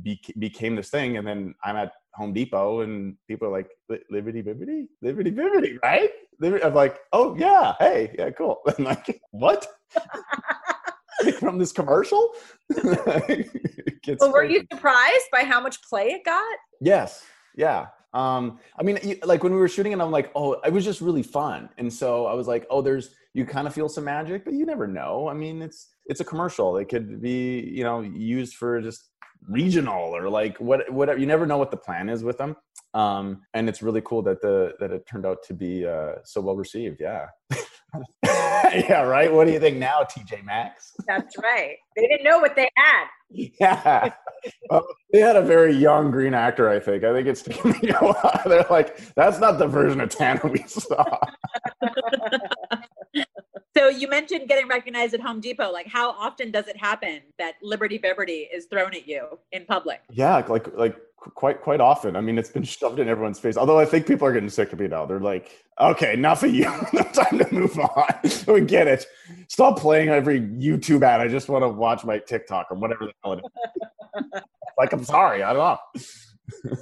be, 0.02 0.20
became 0.38 0.76
this 0.76 0.90
thing. 0.90 1.16
And 1.16 1.26
then 1.26 1.54
I'm 1.64 1.76
at 1.76 1.92
Home 2.16 2.34
Depot, 2.34 2.82
and 2.82 3.16
people 3.26 3.48
are 3.48 3.50
like, 3.50 3.70
"Li- 3.88 4.04
"Liberty, 4.10 4.42
Bibbity, 4.42 4.88
Liberty, 5.00 5.30
right? 5.82 6.10
Liberty- 6.38 6.62
I'm 6.62 6.74
like, 6.74 6.98
"Oh 7.14 7.34
yeah, 7.36 7.72
hey, 7.78 8.14
yeah, 8.18 8.28
cool." 8.30 8.58
And 8.76 8.84
like, 8.84 9.18
what? 9.30 9.66
From 11.40 11.58
this 11.58 11.72
commercial? 11.72 12.32
Well, 14.20 14.32
were 14.32 14.44
you 14.44 14.62
surprised 14.72 15.26
by 15.32 15.44
how 15.44 15.60
much 15.60 15.82
play 15.82 16.08
it 16.08 16.24
got? 16.24 16.56
Yes. 16.80 17.24
Yeah. 17.56 17.86
Um, 18.14 18.58
I 18.78 18.82
mean, 18.82 18.98
like 19.22 19.42
when 19.42 19.52
we 19.52 19.58
were 19.58 19.68
shooting 19.68 19.92
it, 19.92 20.00
I'm 20.00 20.10
like, 20.10 20.30
oh, 20.34 20.54
it 20.64 20.72
was 20.72 20.84
just 20.84 21.00
really 21.00 21.22
fun. 21.22 21.68
And 21.76 21.92
so 21.92 22.26
I 22.26 22.32
was 22.32 22.46
like, 22.46 22.66
oh, 22.70 22.80
there's, 22.80 23.14
you 23.38 23.46
kind 23.46 23.68
of 23.68 23.72
feel 23.72 23.88
some 23.88 24.04
magic, 24.04 24.44
but 24.44 24.52
you 24.52 24.66
never 24.66 24.88
know. 24.88 25.28
I 25.28 25.34
mean, 25.34 25.62
it's, 25.62 25.90
it's 26.06 26.20
a 26.20 26.24
commercial. 26.24 26.76
It 26.76 26.88
could 26.88 27.22
be, 27.22 27.60
you 27.60 27.84
know, 27.84 28.00
used 28.00 28.56
for 28.56 28.80
just 28.82 29.10
regional 29.48 30.14
or 30.16 30.28
like 30.28 30.58
what, 30.58 30.90
whatever. 30.90 31.20
You 31.20 31.26
never 31.26 31.46
know 31.46 31.56
what 31.56 31.70
the 31.70 31.76
plan 31.76 32.08
is 32.08 32.24
with 32.24 32.36
them. 32.36 32.56
Um, 32.94 33.42
and 33.54 33.68
it's 33.68 33.80
really 33.80 34.02
cool 34.04 34.22
that 34.22 34.42
the, 34.42 34.72
that 34.80 34.90
it 34.90 35.06
turned 35.06 35.24
out 35.24 35.38
to 35.44 35.54
be, 35.54 35.86
uh, 35.86 36.14
so 36.24 36.40
well 36.40 36.56
received. 36.56 37.00
Yeah. 37.00 37.26
yeah. 38.24 39.02
Right. 39.02 39.32
What 39.32 39.46
do 39.46 39.52
you 39.52 39.60
think 39.60 39.76
now, 39.76 40.00
TJ 40.02 40.44
Maxx? 40.44 40.94
That's 41.06 41.36
right. 41.38 41.76
They 41.94 42.08
didn't 42.08 42.24
know 42.24 42.40
what 42.40 42.56
they 42.56 42.68
had. 42.76 43.04
Yeah. 43.60 44.14
Well, 44.70 44.86
they 45.12 45.20
had 45.20 45.36
a 45.36 45.42
very 45.42 45.74
young 45.74 46.10
green 46.10 46.32
actor, 46.32 46.70
I 46.70 46.80
think. 46.80 47.04
I 47.04 47.12
think 47.12 47.28
it's 47.28 47.42
taken 47.42 47.72
me 47.72 47.90
a 47.90 47.98
while. 47.98 48.42
They're 48.46 48.64
like, 48.70 49.14
that's 49.14 49.38
not 49.38 49.58
the 49.58 49.66
version 49.66 50.00
of 50.00 50.08
Tana 50.08 50.40
we 50.46 50.62
saw. 50.66 51.18
So 53.78 53.88
you 53.88 54.08
mentioned 54.08 54.48
getting 54.48 54.66
recognized 54.66 55.14
at 55.14 55.20
Home 55.20 55.40
Depot. 55.40 55.70
Like, 55.70 55.86
how 55.86 56.10
often 56.10 56.50
does 56.50 56.66
it 56.66 56.76
happen 56.76 57.20
that 57.38 57.54
Liberty 57.62 57.96
Bibberty 57.96 58.46
is 58.52 58.64
thrown 58.64 58.92
at 58.92 59.06
you 59.06 59.38
in 59.52 59.64
public? 59.66 60.00
Yeah, 60.10 60.36
like 60.48 60.74
like 60.76 60.96
quite 61.16 61.60
quite 61.60 61.80
often. 61.80 62.16
I 62.16 62.20
mean, 62.20 62.38
it's 62.38 62.50
been 62.50 62.64
shoved 62.64 62.98
in 62.98 63.08
everyone's 63.08 63.38
face. 63.38 63.56
Although 63.56 63.78
I 63.78 63.84
think 63.84 64.04
people 64.04 64.26
are 64.26 64.32
getting 64.32 64.48
sick 64.48 64.72
of 64.72 64.80
me 64.80 64.88
now. 64.88 65.06
They're 65.06 65.20
like, 65.20 65.64
okay, 65.80 66.14
enough 66.14 66.42
of 66.42 66.52
you. 66.52 66.64
Time 67.12 67.38
to 67.38 67.46
move 67.52 67.78
on. 67.78 68.14
we 68.52 68.62
get 68.62 68.88
it. 68.88 69.06
Stop 69.46 69.78
playing 69.78 70.08
every 70.08 70.40
YouTube 70.40 71.02
ad. 71.02 71.20
I 71.20 71.28
just 71.28 71.48
want 71.48 71.62
to 71.62 71.68
watch 71.68 72.04
my 72.04 72.18
TikTok 72.18 72.72
or 72.72 72.78
whatever 72.78 73.06
the 73.06 73.12
hell 73.22 73.34
it 73.34 73.42
is. 73.44 74.42
like, 74.78 74.92
I'm 74.92 75.04
sorry. 75.04 75.44
I 75.44 75.52
don't 75.52 75.80
know. 76.64 76.78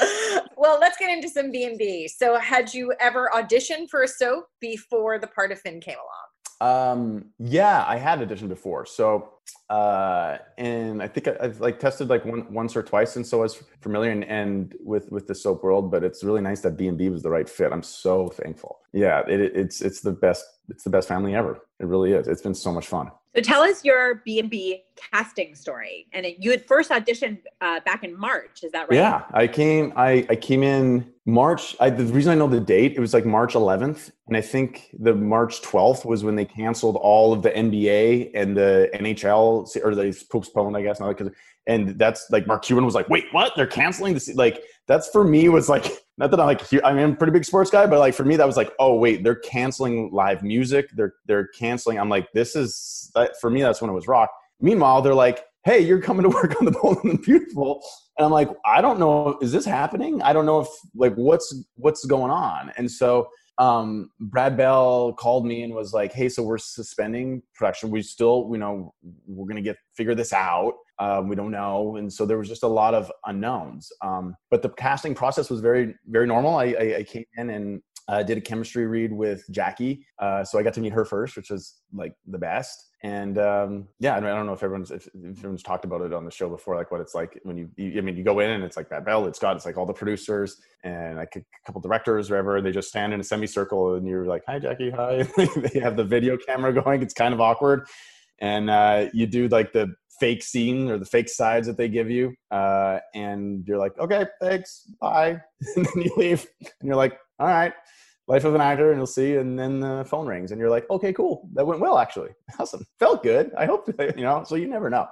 well, 0.56 0.78
let's 0.80 0.96
get 0.98 1.10
into 1.10 1.28
some 1.28 1.50
B&B. 1.50 2.08
So 2.08 2.38
had 2.38 2.72
you 2.74 2.94
ever 3.00 3.30
auditioned 3.34 3.88
for 3.90 4.02
a 4.02 4.08
soap 4.08 4.46
before 4.60 5.18
the 5.18 5.26
part 5.26 5.52
of 5.52 5.60
Finn 5.60 5.80
came 5.80 5.96
along? 5.96 6.24
Um, 6.60 7.26
yeah, 7.38 7.84
I 7.86 7.96
had 7.96 8.20
auditioned 8.20 8.48
before. 8.48 8.86
So, 8.86 9.34
uh, 9.68 10.38
and 10.56 11.02
I 11.02 11.08
think 11.08 11.28
I, 11.28 11.36
I've 11.40 11.60
like 11.60 11.78
tested 11.78 12.08
like 12.08 12.24
one, 12.24 12.52
once 12.52 12.76
or 12.76 12.82
twice, 12.82 13.16
and 13.16 13.26
so 13.26 13.40
I 13.40 13.42
was 13.42 13.62
familiar 13.80 14.10
and, 14.12 14.24
and 14.24 14.74
with 14.80 15.10
with 15.10 15.26
the 15.26 15.34
soap 15.34 15.62
world. 15.62 15.90
But 15.90 16.04
it's 16.04 16.24
really 16.24 16.40
nice 16.40 16.60
that 16.60 16.76
B 16.76 16.86
and 16.86 16.96
B 16.96 17.08
was 17.10 17.22
the 17.22 17.30
right 17.30 17.48
fit. 17.48 17.72
I'm 17.72 17.82
so 17.82 18.28
thankful. 18.28 18.78
Yeah, 18.92 19.22
it, 19.28 19.40
it's 19.40 19.82
it's 19.82 20.00
the 20.00 20.12
best. 20.12 20.44
It's 20.68 20.84
the 20.84 20.90
best 20.90 21.08
family 21.08 21.34
ever. 21.34 21.60
It 21.80 21.86
really 21.86 22.12
is. 22.12 22.28
It's 22.28 22.42
been 22.42 22.54
so 22.54 22.72
much 22.72 22.86
fun. 22.86 23.10
So 23.34 23.42
tell 23.42 23.62
us 23.62 23.84
your 23.84 24.22
B 24.24 24.38
and 24.38 24.48
B 24.48 24.84
casting 24.96 25.56
story. 25.56 26.06
And 26.12 26.24
it, 26.24 26.36
you 26.38 26.52
had 26.52 26.64
first 26.64 26.90
auditioned 26.90 27.38
uh, 27.60 27.80
back 27.80 28.04
in 28.04 28.16
March. 28.16 28.62
Is 28.62 28.70
that 28.72 28.88
right? 28.88 28.96
Yeah, 28.96 29.24
I 29.32 29.48
came. 29.48 29.92
I 29.96 30.24
I 30.30 30.36
came 30.36 30.62
in 30.62 31.12
March. 31.26 31.74
I, 31.80 31.90
the 31.90 32.04
reason 32.04 32.30
I 32.30 32.36
know 32.36 32.46
the 32.46 32.60
date, 32.60 32.92
it 32.96 33.00
was 33.00 33.12
like 33.12 33.24
March 33.24 33.54
11th, 33.54 34.12
and 34.28 34.36
I 34.36 34.40
think 34.40 34.90
the 35.00 35.14
March 35.14 35.62
12th 35.62 36.04
was 36.04 36.22
when 36.22 36.36
they 36.36 36.44
canceled 36.44 36.96
all 36.96 37.32
of 37.32 37.42
the 37.42 37.50
NBA 37.50 38.30
and 38.34 38.56
the 38.56 38.90
NHL, 38.94 39.84
or 39.84 39.94
they 39.94 40.12
postponed, 40.30 40.76
I 40.76 40.82
guess. 40.82 41.00
Not 41.00 41.16
because, 41.16 41.32
and 41.66 41.98
that's 41.98 42.30
like 42.30 42.46
Mark 42.46 42.62
Cuban 42.62 42.84
was 42.84 42.94
like, 42.94 43.08
"Wait, 43.08 43.24
what? 43.32 43.52
They're 43.56 43.66
canceling 43.66 44.14
this?" 44.14 44.32
Like 44.34 44.62
that's 44.86 45.08
for 45.08 45.24
me 45.24 45.48
was 45.48 45.68
like 45.68 45.86
not 46.18 46.30
that 46.30 46.40
I'm 46.40 46.46
like 46.46 46.62
I 46.84 46.92
mean 46.92 47.04
I'm 47.04 47.12
a 47.12 47.16
pretty 47.16 47.32
big 47.32 47.44
sports 47.44 47.70
guy, 47.70 47.86
but 47.86 47.98
like 47.98 48.14
for 48.14 48.24
me 48.24 48.36
that 48.36 48.46
was 48.46 48.56
like, 48.56 48.72
oh 48.78 48.96
wait, 48.96 49.24
they're 49.24 49.34
canceling 49.34 50.10
live 50.12 50.42
music. 50.42 50.90
They're 50.94 51.14
they're 51.26 51.48
canceling. 51.48 51.98
I'm 51.98 52.08
like, 52.08 52.32
this 52.32 52.54
is 52.54 53.10
for 53.40 53.50
me. 53.50 53.62
That's 53.62 53.80
when 53.80 53.90
it 53.90 53.94
was 53.94 54.08
rock. 54.08 54.30
Meanwhile, 54.60 55.02
they're 55.02 55.14
like, 55.14 55.44
hey, 55.64 55.80
you're 55.80 56.00
coming 56.00 56.22
to 56.22 56.28
work 56.34 56.60
on 56.60 56.64
the 56.64 56.70
Bold 56.70 56.98
and 57.02 57.18
the 57.18 57.22
Beautiful. 57.22 57.82
And 58.16 58.24
I'm 58.24 58.32
like, 58.32 58.48
I 58.64 58.80
don't 58.80 58.98
know, 59.00 59.38
is 59.42 59.50
this 59.50 59.64
happening? 59.64 60.22
I 60.22 60.32
don't 60.32 60.46
know 60.46 60.60
if 60.60 60.68
like 60.94 61.14
what's 61.14 61.54
what's 61.74 62.04
going 62.04 62.30
on. 62.30 62.72
And 62.76 62.90
so 62.90 63.28
um, 63.58 64.10
Brad 64.20 64.56
Bell 64.56 65.12
called 65.12 65.46
me 65.46 65.62
and 65.62 65.74
was 65.74 65.92
like, 65.92 66.12
"Hey, 66.12 66.28
so 66.28 66.42
we're 66.42 66.58
suspending 66.58 67.42
production. 67.54 67.90
We 67.90 68.02
still, 68.02 68.48
you 68.50 68.58
know, 68.58 68.94
we're 69.26 69.46
gonna 69.46 69.62
get 69.62 69.76
figure 69.94 70.14
this 70.14 70.32
out. 70.32 70.74
Um, 70.98 71.28
we 71.28 71.36
don't 71.36 71.50
know." 71.50 71.96
And 71.96 72.12
so 72.12 72.26
there 72.26 72.38
was 72.38 72.48
just 72.48 72.62
a 72.62 72.68
lot 72.68 72.94
of 72.94 73.10
unknowns. 73.26 73.90
Um, 74.02 74.36
but 74.50 74.62
the 74.62 74.70
casting 74.70 75.14
process 75.14 75.50
was 75.50 75.60
very, 75.60 75.94
very 76.06 76.26
normal. 76.26 76.56
I, 76.56 76.64
I, 76.64 76.96
I 76.98 77.02
came 77.04 77.24
in 77.36 77.50
and 77.50 77.82
uh, 78.08 78.22
did 78.22 78.38
a 78.38 78.40
chemistry 78.40 78.86
read 78.86 79.12
with 79.12 79.44
Jackie, 79.50 80.06
uh, 80.18 80.44
so 80.44 80.58
I 80.58 80.62
got 80.62 80.74
to 80.74 80.80
meet 80.80 80.92
her 80.92 81.04
first, 81.04 81.36
which 81.36 81.50
was 81.50 81.76
like 81.92 82.14
the 82.26 82.38
best. 82.38 82.90
And 83.02 83.38
um, 83.38 83.88
yeah, 83.98 84.16
I 84.16 84.20
don't 84.20 84.46
know 84.46 84.54
if 84.54 84.62
everyone's 84.62 84.90
if, 84.90 85.06
if, 85.08 85.38
everyone's 85.38 85.62
talked 85.62 85.84
about 85.84 86.00
it 86.00 86.12
on 86.12 86.24
the 86.24 86.30
show 86.30 86.48
before, 86.48 86.74
like 86.74 86.90
what 86.90 87.02
it's 87.02 87.14
like 87.14 87.38
when 87.42 87.56
you, 87.56 87.68
you 87.76 87.98
I 87.98 88.00
mean, 88.00 88.16
you 88.16 88.24
go 88.24 88.40
in 88.40 88.50
and 88.50 88.64
it's 88.64 88.78
like 88.78 88.88
that 88.90 89.04
bell, 89.04 89.26
it's 89.26 89.38
got 89.38 89.56
it's 89.56 89.66
like 89.66 89.76
all 89.76 89.84
the 89.84 89.92
producers 89.92 90.58
and 90.84 91.16
like 91.16 91.36
a 91.36 91.44
couple 91.66 91.82
directors, 91.82 92.30
whatever. 92.30 92.62
They 92.62 92.72
just 92.72 92.88
stand 92.88 93.12
in 93.12 93.20
a 93.20 93.24
semicircle, 93.24 93.96
and 93.96 94.06
you're 94.06 94.24
like, 94.24 94.42
"Hi, 94.46 94.58
Jackie, 94.58 94.90
hi." 94.90 95.22
they 95.36 95.80
have 95.80 95.96
the 95.96 96.04
video 96.04 96.38
camera 96.38 96.72
going. 96.82 97.02
It's 97.02 97.12
kind 97.12 97.34
of 97.34 97.42
awkward, 97.42 97.86
and 98.44 98.68
uh, 98.68 99.06
you 99.14 99.26
do 99.26 99.48
like 99.48 99.72
the 99.72 99.94
fake 100.20 100.42
scene 100.42 100.90
or 100.90 100.98
the 100.98 101.06
fake 101.06 101.30
sides 101.30 101.66
that 101.66 101.78
they 101.78 101.88
give 101.88 102.10
you, 102.10 102.34
uh, 102.50 102.98
and 103.14 103.66
you're 103.66 103.78
like, 103.78 103.98
"Okay, 103.98 104.26
thanks, 104.38 104.86
bye," 105.00 105.40
and 105.76 105.86
then 105.86 106.02
you 106.02 106.12
leave, 106.18 106.46
and 106.60 106.86
you're 106.86 106.96
like, 106.96 107.18
"All 107.38 107.48
right." 107.48 107.72
life 108.26 108.44
of 108.44 108.54
an 108.54 108.60
actor 108.62 108.90
and 108.90 108.98
you'll 108.98 109.06
see 109.06 109.36
and 109.36 109.58
then 109.58 109.80
the 109.80 110.02
phone 110.08 110.26
rings 110.26 110.50
and 110.50 110.58
you're 110.58 110.70
like 110.70 110.88
okay 110.88 111.12
cool 111.12 111.46
that 111.52 111.66
went 111.66 111.78
well 111.78 111.98
actually. 111.98 112.30
Awesome. 112.58 112.86
Felt 112.98 113.22
good. 113.22 113.52
I 113.54 113.66
hope 113.66 113.86
you 114.16 114.22
know 114.22 114.44
so 114.44 114.54
you 114.54 114.66
never 114.66 114.88
know. 114.88 115.06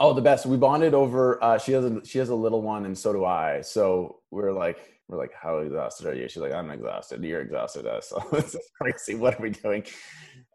Oh 0.00 0.12
the 0.12 0.20
best. 0.20 0.44
We 0.44 0.56
bonded 0.56 0.92
over 0.92 1.40
uh, 1.40 1.56
she 1.58 1.70
has 1.70 1.84
a 1.84 2.04
she 2.04 2.18
has 2.18 2.30
a 2.30 2.34
little 2.34 2.60
one 2.60 2.84
and 2.84 2.98
so 2.98 3.12
do 3.12 3.24
i. 3.24 3.60
So 3.60 4.22
we're 4.32 4.52
like 4.52 4.78
we're 5.06 5.18
like 5.18 5.30
how 5.40 5.58
exhausted 5.58 6.08
are 6.08 6.14
you? 6.16 6.28
She's 6.28 6.42
like 6.42 6.52
i'm 6.52 6.72
exhausted. 6.72 7.22
You're 7.22 7.42
exhausted 7.42 7.86
us 7.86 8.08
so 8.08 8.20
is 8.36 8.56
crazy. 8.80 9.14
What 9.14 9.38
are 9.38 9.42
we 9.44 9.50
doing 9.50 9.84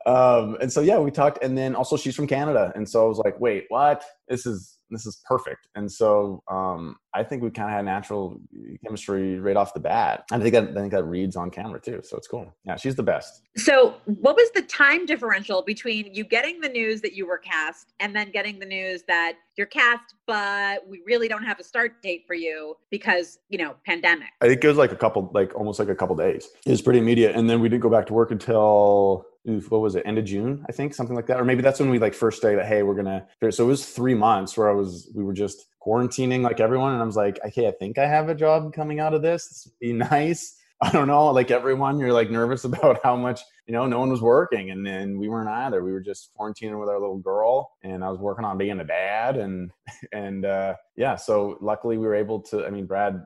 um 0.06 0.58
and 0.62 0.72
so 0.72 0.82
yeah 0.82 0.98
we 0.98 1.12
talked 1.12 1.42
and 1.44 1.58
then 1.58 1.76
also 1.76 1.96
she's 1.98 2.16
from 2.16 2.28
canada 2.28 2.72
and 2.76 2.88
so 2.88 3.06
i 3.06 3.08
was 3.08 3.18
like 3.20 3.40
wait 3.40 3.66
what 3.70 4.04
this 4.28 4.46
is 4.46 4.80
this 4.94 5.06
is 5.06 5.22
perfect. 5.26 5.68
And 5.76 5.92
so 5.92 6.42
um, 6.50 6.96
I 7.14 7.24
think 7.24 7.44
we 7.44 7.50
kind 7.50 7.70
of 7.70 7.76
had 7.76 7.86
natural 7.86 8.40
chemistry 8.84 9.40
right 9.40 9.58
off 9.58 9.74
the 9.74 9.80
bat. 9.80 10.24
And 10.32 10.42
I 10.42 10.50
think 10.50 10.54
that 10.54 10.78
I 10.78 10.82
think 10.82 10.94
that 10.94 11.04
reads 11.04 11.36
on 11.36 11.50
camera 11.50 11.82
too. 11.82 12.02
So 12.04 12.16
it's 12.16 12.28
cool. 12.28 12.54
Yeah, 12.64 12.76
she's 12.76 12.96
the 12.96 13.04
best. 13.04 13.42
So 13.58 13.96
what 14.06 14.36
was 14.36 14.50
the 14.52 14.62
time 14.62 15.06
differential 15.06 15.62
between 15.64 16.14
you 16.14 16.24
getting 16.24 16.62
the 16.62 16.70
news 16.70 17.02
that 17.02 17.14
you 17.14 17.28
were 17.28 17.40
cast 17.40 17.94
and 18.00 18.16
then 18.16 18.32
getting 18.32 18.60
the 18.60 18.66
news 18.66 19.04
that 19.08 19.34
you're 19.58 19.68
cast, 19.68 20.16
but 20.26 20.88
we 20.88 21.02
really 21.06 21.28
don't 21.28 21.44
have 21.44 21.60
a 21.60 21.64
start 21.64 22.02
date 22.02 22.24
for 22.26 22.34
you 22.34 22.76
because, 22.90 23.40
you 23.50 23.58
know, 23.58 23.76
pandemic? 23.86 24.30
I 24.42 24.48
think 24.48 24.64
it 24.64 24.68
was 24.68 24.78
like 24.78 24.92
a 24.92 24.96
couple, 24.96 25.30
like 25.34 25.54
almost 25.56 25.80
like 25.80 25.90
a 25.90 25.96
couple 25.96 26.16
days. 26.16 26.48
It 26.66 26.72
was 26.72 26.82
pretty 26.82 27.00
immediate. 27.00 27.36
And 27.36 27.50
then 27.50 27.60
we 27.60 27.70
didn't 27.70 27.84
go 27.84 27.90
back 27.90 28.08
to 28.08 28.14
work 28.14 28.32
until 28.32 29.26
what 29.46 29.82
was 29.82 29.96
it 29.96 30.04
end 30.06 30.18
of 30.18 30.26
june 30.26 30.64
i 30.70 30.72
think 30.72 30.94
something 30.94 31.16
like 31.16 31.28
that? 31.28 31.40
Or 31.40 31.46
maybe 31.46 31.62
that's 31.62 31.80
when 31.80 31.90
we 31.90 32.00
like 32.00 32.14
first 32.14 32.38
started 32.38 32.66
hey 32.66 32.84
we're 32.84 32.96
gonna 32.96 33.28
so 33.50 33.66
it 33.66 33.68
was 33.68 33.86
three 33.86 34.16
months 34.16 34.58
where 34.58 34.70
i 34.70 34.74
was 34.74 35.10
we 35.14 35.24
were 35.24 35.34
just 35.34 35.68
quarantining 35.86 36.42
like 36.42 36.60
everyone 36.60 36.94
and 36.94 37.02
i 37.02 37.06
was 37.06 37.18
like 37.18 37.40
okay 37.46 37.68
i 37.68 37.72
think 37.72 37.98
i 37.98 38.08
have 38.08 38.30
a 38.30 38.36
job 38.36 38.74
coming 38.74 39.00
out 39.00 39.14
of 39.14 39.22
this. 39.22 39.48
This 39.48 39.74
be 39.80 39.94
nice. 40.12 40.58
I 40.82 40.92
don't 40.92 41.08
know 41.08 41.28
like 41.28 41.52
everyone 41.52 41.98
you're 42.00 42.14
like 42.14 42.30
nervous 42.30 42.64
about 42.70 43.00
how 43.04 43.16
much 43.16 43.42
you 43.68 43.74
know 43.74 43.86
no 43.86 44.00
one 44.00 44.10
was 44.10 44.22
working 44.22 44.72
and 44.72 44.86
then 44.86 45.18
we 45.18 45.30
weren't 45.30 45.50
either. 45.50 45.84
We 45.84 45.94
were 45.94 46.02
just 46.02 46.32
quarantining 46.38 46.80
with 46.80 46.90
our 46.90 47.00
little 47.00 47.20
girl 47.20 47.72
and 47.84 48.04
i 48.04 48.10
was 48.10 48.20
working 48.20 48.46
on 48.46 48.58
being 48.58 48.80
a 48.80 48.84
dad 48.84 49.38
and 49.38 49.72
and 50.14 50.46
uh 50.46 50.76
yeah 50.96 51.16
so 51.16 51.58
luckily 51.62 51.98
we 51.98 52.06
were 52.06 52.16
able 52.16 52.40
to 52.42 52.66
i 52.66 52.70
mean 52.70 52.86
brad 52.86 53.26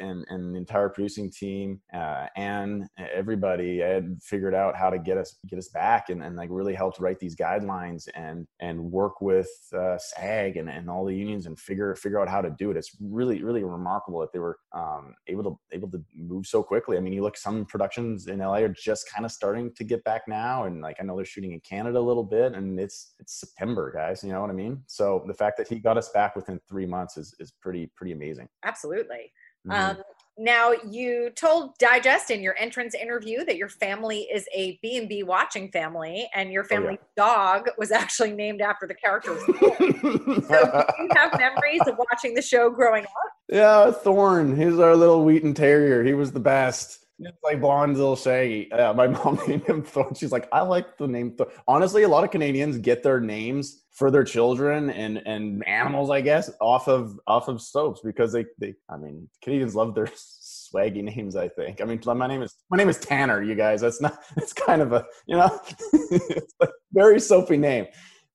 and, 0.00 0.24
and 0.28 0.54
the 0.54 0.58
entire 0.58 0.88
producing 0.88 1.30
team 1.30 1.80
uh, 1.94 2.26
and 2.36 2.88
everybody 3.12 3.78
had 3.78 4.18
figured 4.22 4.54
out 4.54 4.76
how 4.76 4.90
to 4.90 4.98
get 4.98 5.18
us 5.18 5.38
get 5.46 5.58
us 5.58 5.68
back 5.68 6.08
and, 6.08 6.22
and 6.22 6.36
like 6.36 6.48
really 6.50 6.74
helped 6.74 6.98
write 6.98 7.18
these 7.18 7.36
guidelines 7.36 8.08
and 8.14 8.46
and 8.60 8.80
work 8.80 9.20
with 9.20 9.48
uh, 9.76 9.98
SAG 9.98 10.56
and, 10.56 10.68
and 10.68 10.88
all 10.90 11.04
the 11.04 11.14
unions 11.14 11.46
and 11.46 11.58
figure 11.58 11.94
figure 11.94 12.20
out 12.20 12.28
how 12.28 12.40
to 12.40 12.50
do 12.50 12.70
it. 12.70 12.76
It's 12.76 12.96
really 13.00 13.42
really 13.42 13.64
remarkable 13.64 14.20
that 14.20 14.32
they 14.32 14.38
were 14.38 14.58
um, 14.72 15.14
able 15.26 15.42
to 15.44 15.58
able 15.72 15.90
to 15.90 16.02
move 16.14 16.46
so 16.46 16.62
quickly. 16.62 16.96
I 16.96 17.00
mean, 17.00 17.12
you 17.12 17.22
look 17.22 17.36
some 17.36 17.64
productions 17.64 18.26
in 18.26 18.38
LA 18.38 18.58
are 18.58 18.68
just 18.68 19.10
kind 19.10 19.24
of 19.24 19.32
starting 19.32 19.72
to 19.74 19.84
get 19.84 20.02
back 20.04 20.22
now, 20.28 20.64
and 20.64 20.80
like 20.80 20.96
I 21.00 21.04
know 21.04 21.16
they're 21.16 21.24
shooting 21.24 21.52
in 21.52 21.60
Canada 21.60 21.98
a 21.98 22.00
little 22.00 22.24
bit, 22.24 22.54
and 22.54 22.78
it's 22.78 23.14
it's 23.18 23.40
September, 23.40 23.92
guys. 23.94 24.22
You 24.22 24.32
know 24.32 24.40
what 24.40 24.50
I 24.50 24.54
mean? 24.54 24.82
So 24.86 25.24
the 25.26 25.34
fact 25.34 25.56
that 25.58 25.68
he 25.68 25.78
got 25.78 25.98
us 25.98 26.10
back 26.10 26.36
within 26.36 26.60
three 26.68 26.86
months 26.86 27.16
is 27.16 27.34
is 27.38 27.52
pretty 27.60 27.90
pretty 27.96 28.12
amazing. 28.12 28.48
Absolutely. 28.64 29.25
Mm-hmm. 29.66 29.98
Um, 29.98 30.04
now 30.38 30.72
you 30.90 31.30
told 31.30 31.78
Digest 31.78 32.30
in 32.30 32.42
your 32.42 32.54
entrance 32.58 32.94
interview 32.94 33.44
that 33.46 33.56
your 33.56 33.70
family 33.70 34.28
is 34.32 34.46
a 34.54 34.78
B&B 34.82 35.22
watching 35.22 35.70
family 35.70 36.28
and 36.34 36.52
your 36.52 36.64
family 36.64 36.98
oh, 37.00 37.06
yeah. 37.16 37.24
dog 37.24 37.68
was 37.78 37.90
actually 37.92 38.32
named 38.32 38.60
after 38.60 38.86
the 38.86 38.94
character. 38.94 39.38
so 39.46 39.48
do 39.48 40.22
you 40.28 41.08
have 41.14 41.38
memories 41.38 41.80
of 41.86 41.96
watching 42.10 42.34
the 42.34 42.42
show 42.42 42.68
growing 42.68 43.04
up? 43.04 43.10
Yeah, 43.48 43.90
Thorn. 43.90 44.56
He's 44.56 44.78
our 44.78 44.94
little 44.94 45.24
Wheaten 45.24 45.54
Terrier. 45.54 46.04
He 46.04 46.12
was 46.12 46.32
the 46.32 46.40
best. 46.40 47.05
It's 47.18 47.42
like 47.42 47.60
blonde 47.60 47.96
little 47.96 48.16
shaggy. 48.16 48.68
Yeah, 48.70 48.92
my 48.92 49.06
mom 49.06 49.38
named 49.46 49.64
him 49.64 49.82
Thorn. 49.82 50.14
She's 50.14 50.32
like, 50.32 50.48
I 50.52 50.60
like 50.60 50.98
the 50.98 51.06
name 51.06 51.32
Thorn. 51.36 51.50
Honestly, 51.66 52.02
a 52.02 52.08
lot 52.08 52.24
of 52.24 52.30
Canadians 52.30 52.78
get 52.78 53.02
their 53.02 53.20
names 53.20 53.84
for 53.92 54.10
their 54.10 54.24
children 54.24 54.90
and 54.90 55.18
and 55.26 55.66
animals, 55.66 56.10
I 56.10 56.20
guess, 56.20 56.50
off 56.60 56.88
of 56.88 57.18
off 57.26 57.48
of 57.48 57.62
soaps 57.62 58.00
because 58.04 58.32
they 58.32 58.44
they 58.58 58.74
I 58.90 58.96
mean 58.96 59.28
Canadians 59.42 59.74
love 59.74 59.94
their 59.94 60.08
swaggy 60.08 61.02
names. 61.02 61.36
I 61.36 61.48
think. 61.48 61.80
I 61.80 61.84
mean, 61.84 62.00
my 62.04 62.26
name 62.26 62.42
is 62.42 62.54
my 62.70 62.76
name 62.76 62.88
is 62.88 62.98
Tanner. 62.98 63.42
You 63.42 63.54
guys, 63.54 63.80
that's 63.80 64.00
not. 64.00 64.18
It's 64.36 64.52
kind 64.52 64.82
of 64.82 64.92
a 64.92 65.06
you 65.26 65.36
know, 65.36 65.60
it's 65.92 66.54
a 66.60 66.68
very 66.92 67.18
soapy 67.18 67.56
name 67.56 67.86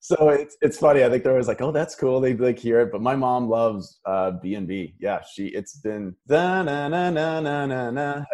so 0.02 0.30
it's 0.30 0.58
it's 0.62 0.80
funny. 0.80 1.04
I 1.04 1.10
think 1.10 1.24
they're 1.24 1.32
always 1.32 1.48
like, 1.48 1.62
"Oh, 1.62 1.72
that's 1.72 1.94
cool." 1.94 2.20
They 2.20 2.34
like 2.34 2.58
hear 2.58 2.82
it, 2.82 2.91
but 2.91 3.02
my 3.02 3.15
mom 3.15 3.48
loves 3.48 4.00
uh, 4.06 4.32
B 4.32 4.56
and 4.56 4.67
B. 4.67 4.96
Yeah, 5.00 5.22
she 5.22 5.48
it's 5.50 5.78
been 5.78 6.15
na 6.28 6.63
na 6.63 6.89
na 6.89 7.12
na 7.12 7.39
na 7.39 7.65
na 7.67 7.91
been 7.91 8.26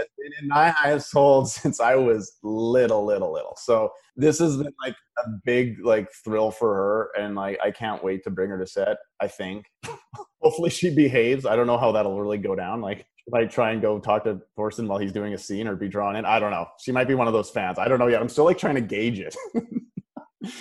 in 0.42 0.48
my 0.48 0.70
household 0.70 1.50
since 1.50 1.80
I 1.80 1.96
was 1.96 2.38
little, 2.44 3.06
little, 3.06 3.32
little. 3.32 3.58
So 3.58 3.92
this 4.16 4.40
has 4.40 4.58
been 4.58 4.74
like 4.84 4.96
a 5.18 5.30
big 5.46 5.84
like 5.84 6.12
thrill 6.24 6.52
for 6.52 6.74
her, 6.74 7.12
and 7.20 7.36
like 7.36 7.60
I 7.64 7.72
can't 7.72 8.04
wait 8.04 8.24
to 8.24 8.30
bring 8.30 8.50
her 8.50 8.60
to 8.60 8.68
set. 8.68 8.98
I 9.20 9.28
think 9.28 9.66
hopefully 10.42 10.70
she 10.70 10.94
behaves. 10.94 11.46
I 11.46 11.56
don't 11.56 11.68
know 11.68 11.78
how 11.78 11.92
that'll 11.92 12.20
really 12.20 12.38
go 12.38 12.56
down. 12.56 12.82
Like 12.82 13.06
if 13.28 13.34
I 13.34 13.46
try 13.46 13.72
and 13.72 13.82
go 13.82 14.00
talk 14.00 14.24
to 14.24 14.42
Thorsten 14.56 14.88
while 14.88 15.00
he's 15.00 15.12
doing 15.12 15.34
a 15.34 15.38
scene 15.38 15.68
or 15.68 15.76
be 15.76 15.90
drawn 15.90 16.16
in, 16.16 16.26
I 16.26 16.40
don't 16.40 16.52
know. 16.52 16.68
She 16.80 16.92
might 16.92 17.08
be 17.08 17.16
one 17.16 17.28
of 17.28 17.34
those 17.34 17.50
fans. 17.50 17.78
I 17.78 17.88
don't 17.88 18.00
know 18.00 18.08
yet. 18.08 18.22
I'm 18.22 18.30
still 18.30 18.46
like 18.46 18.58
trying 18.58 18.76
to 18.76 18.82
gauge 18.82 19.20
it. 19.20 19.36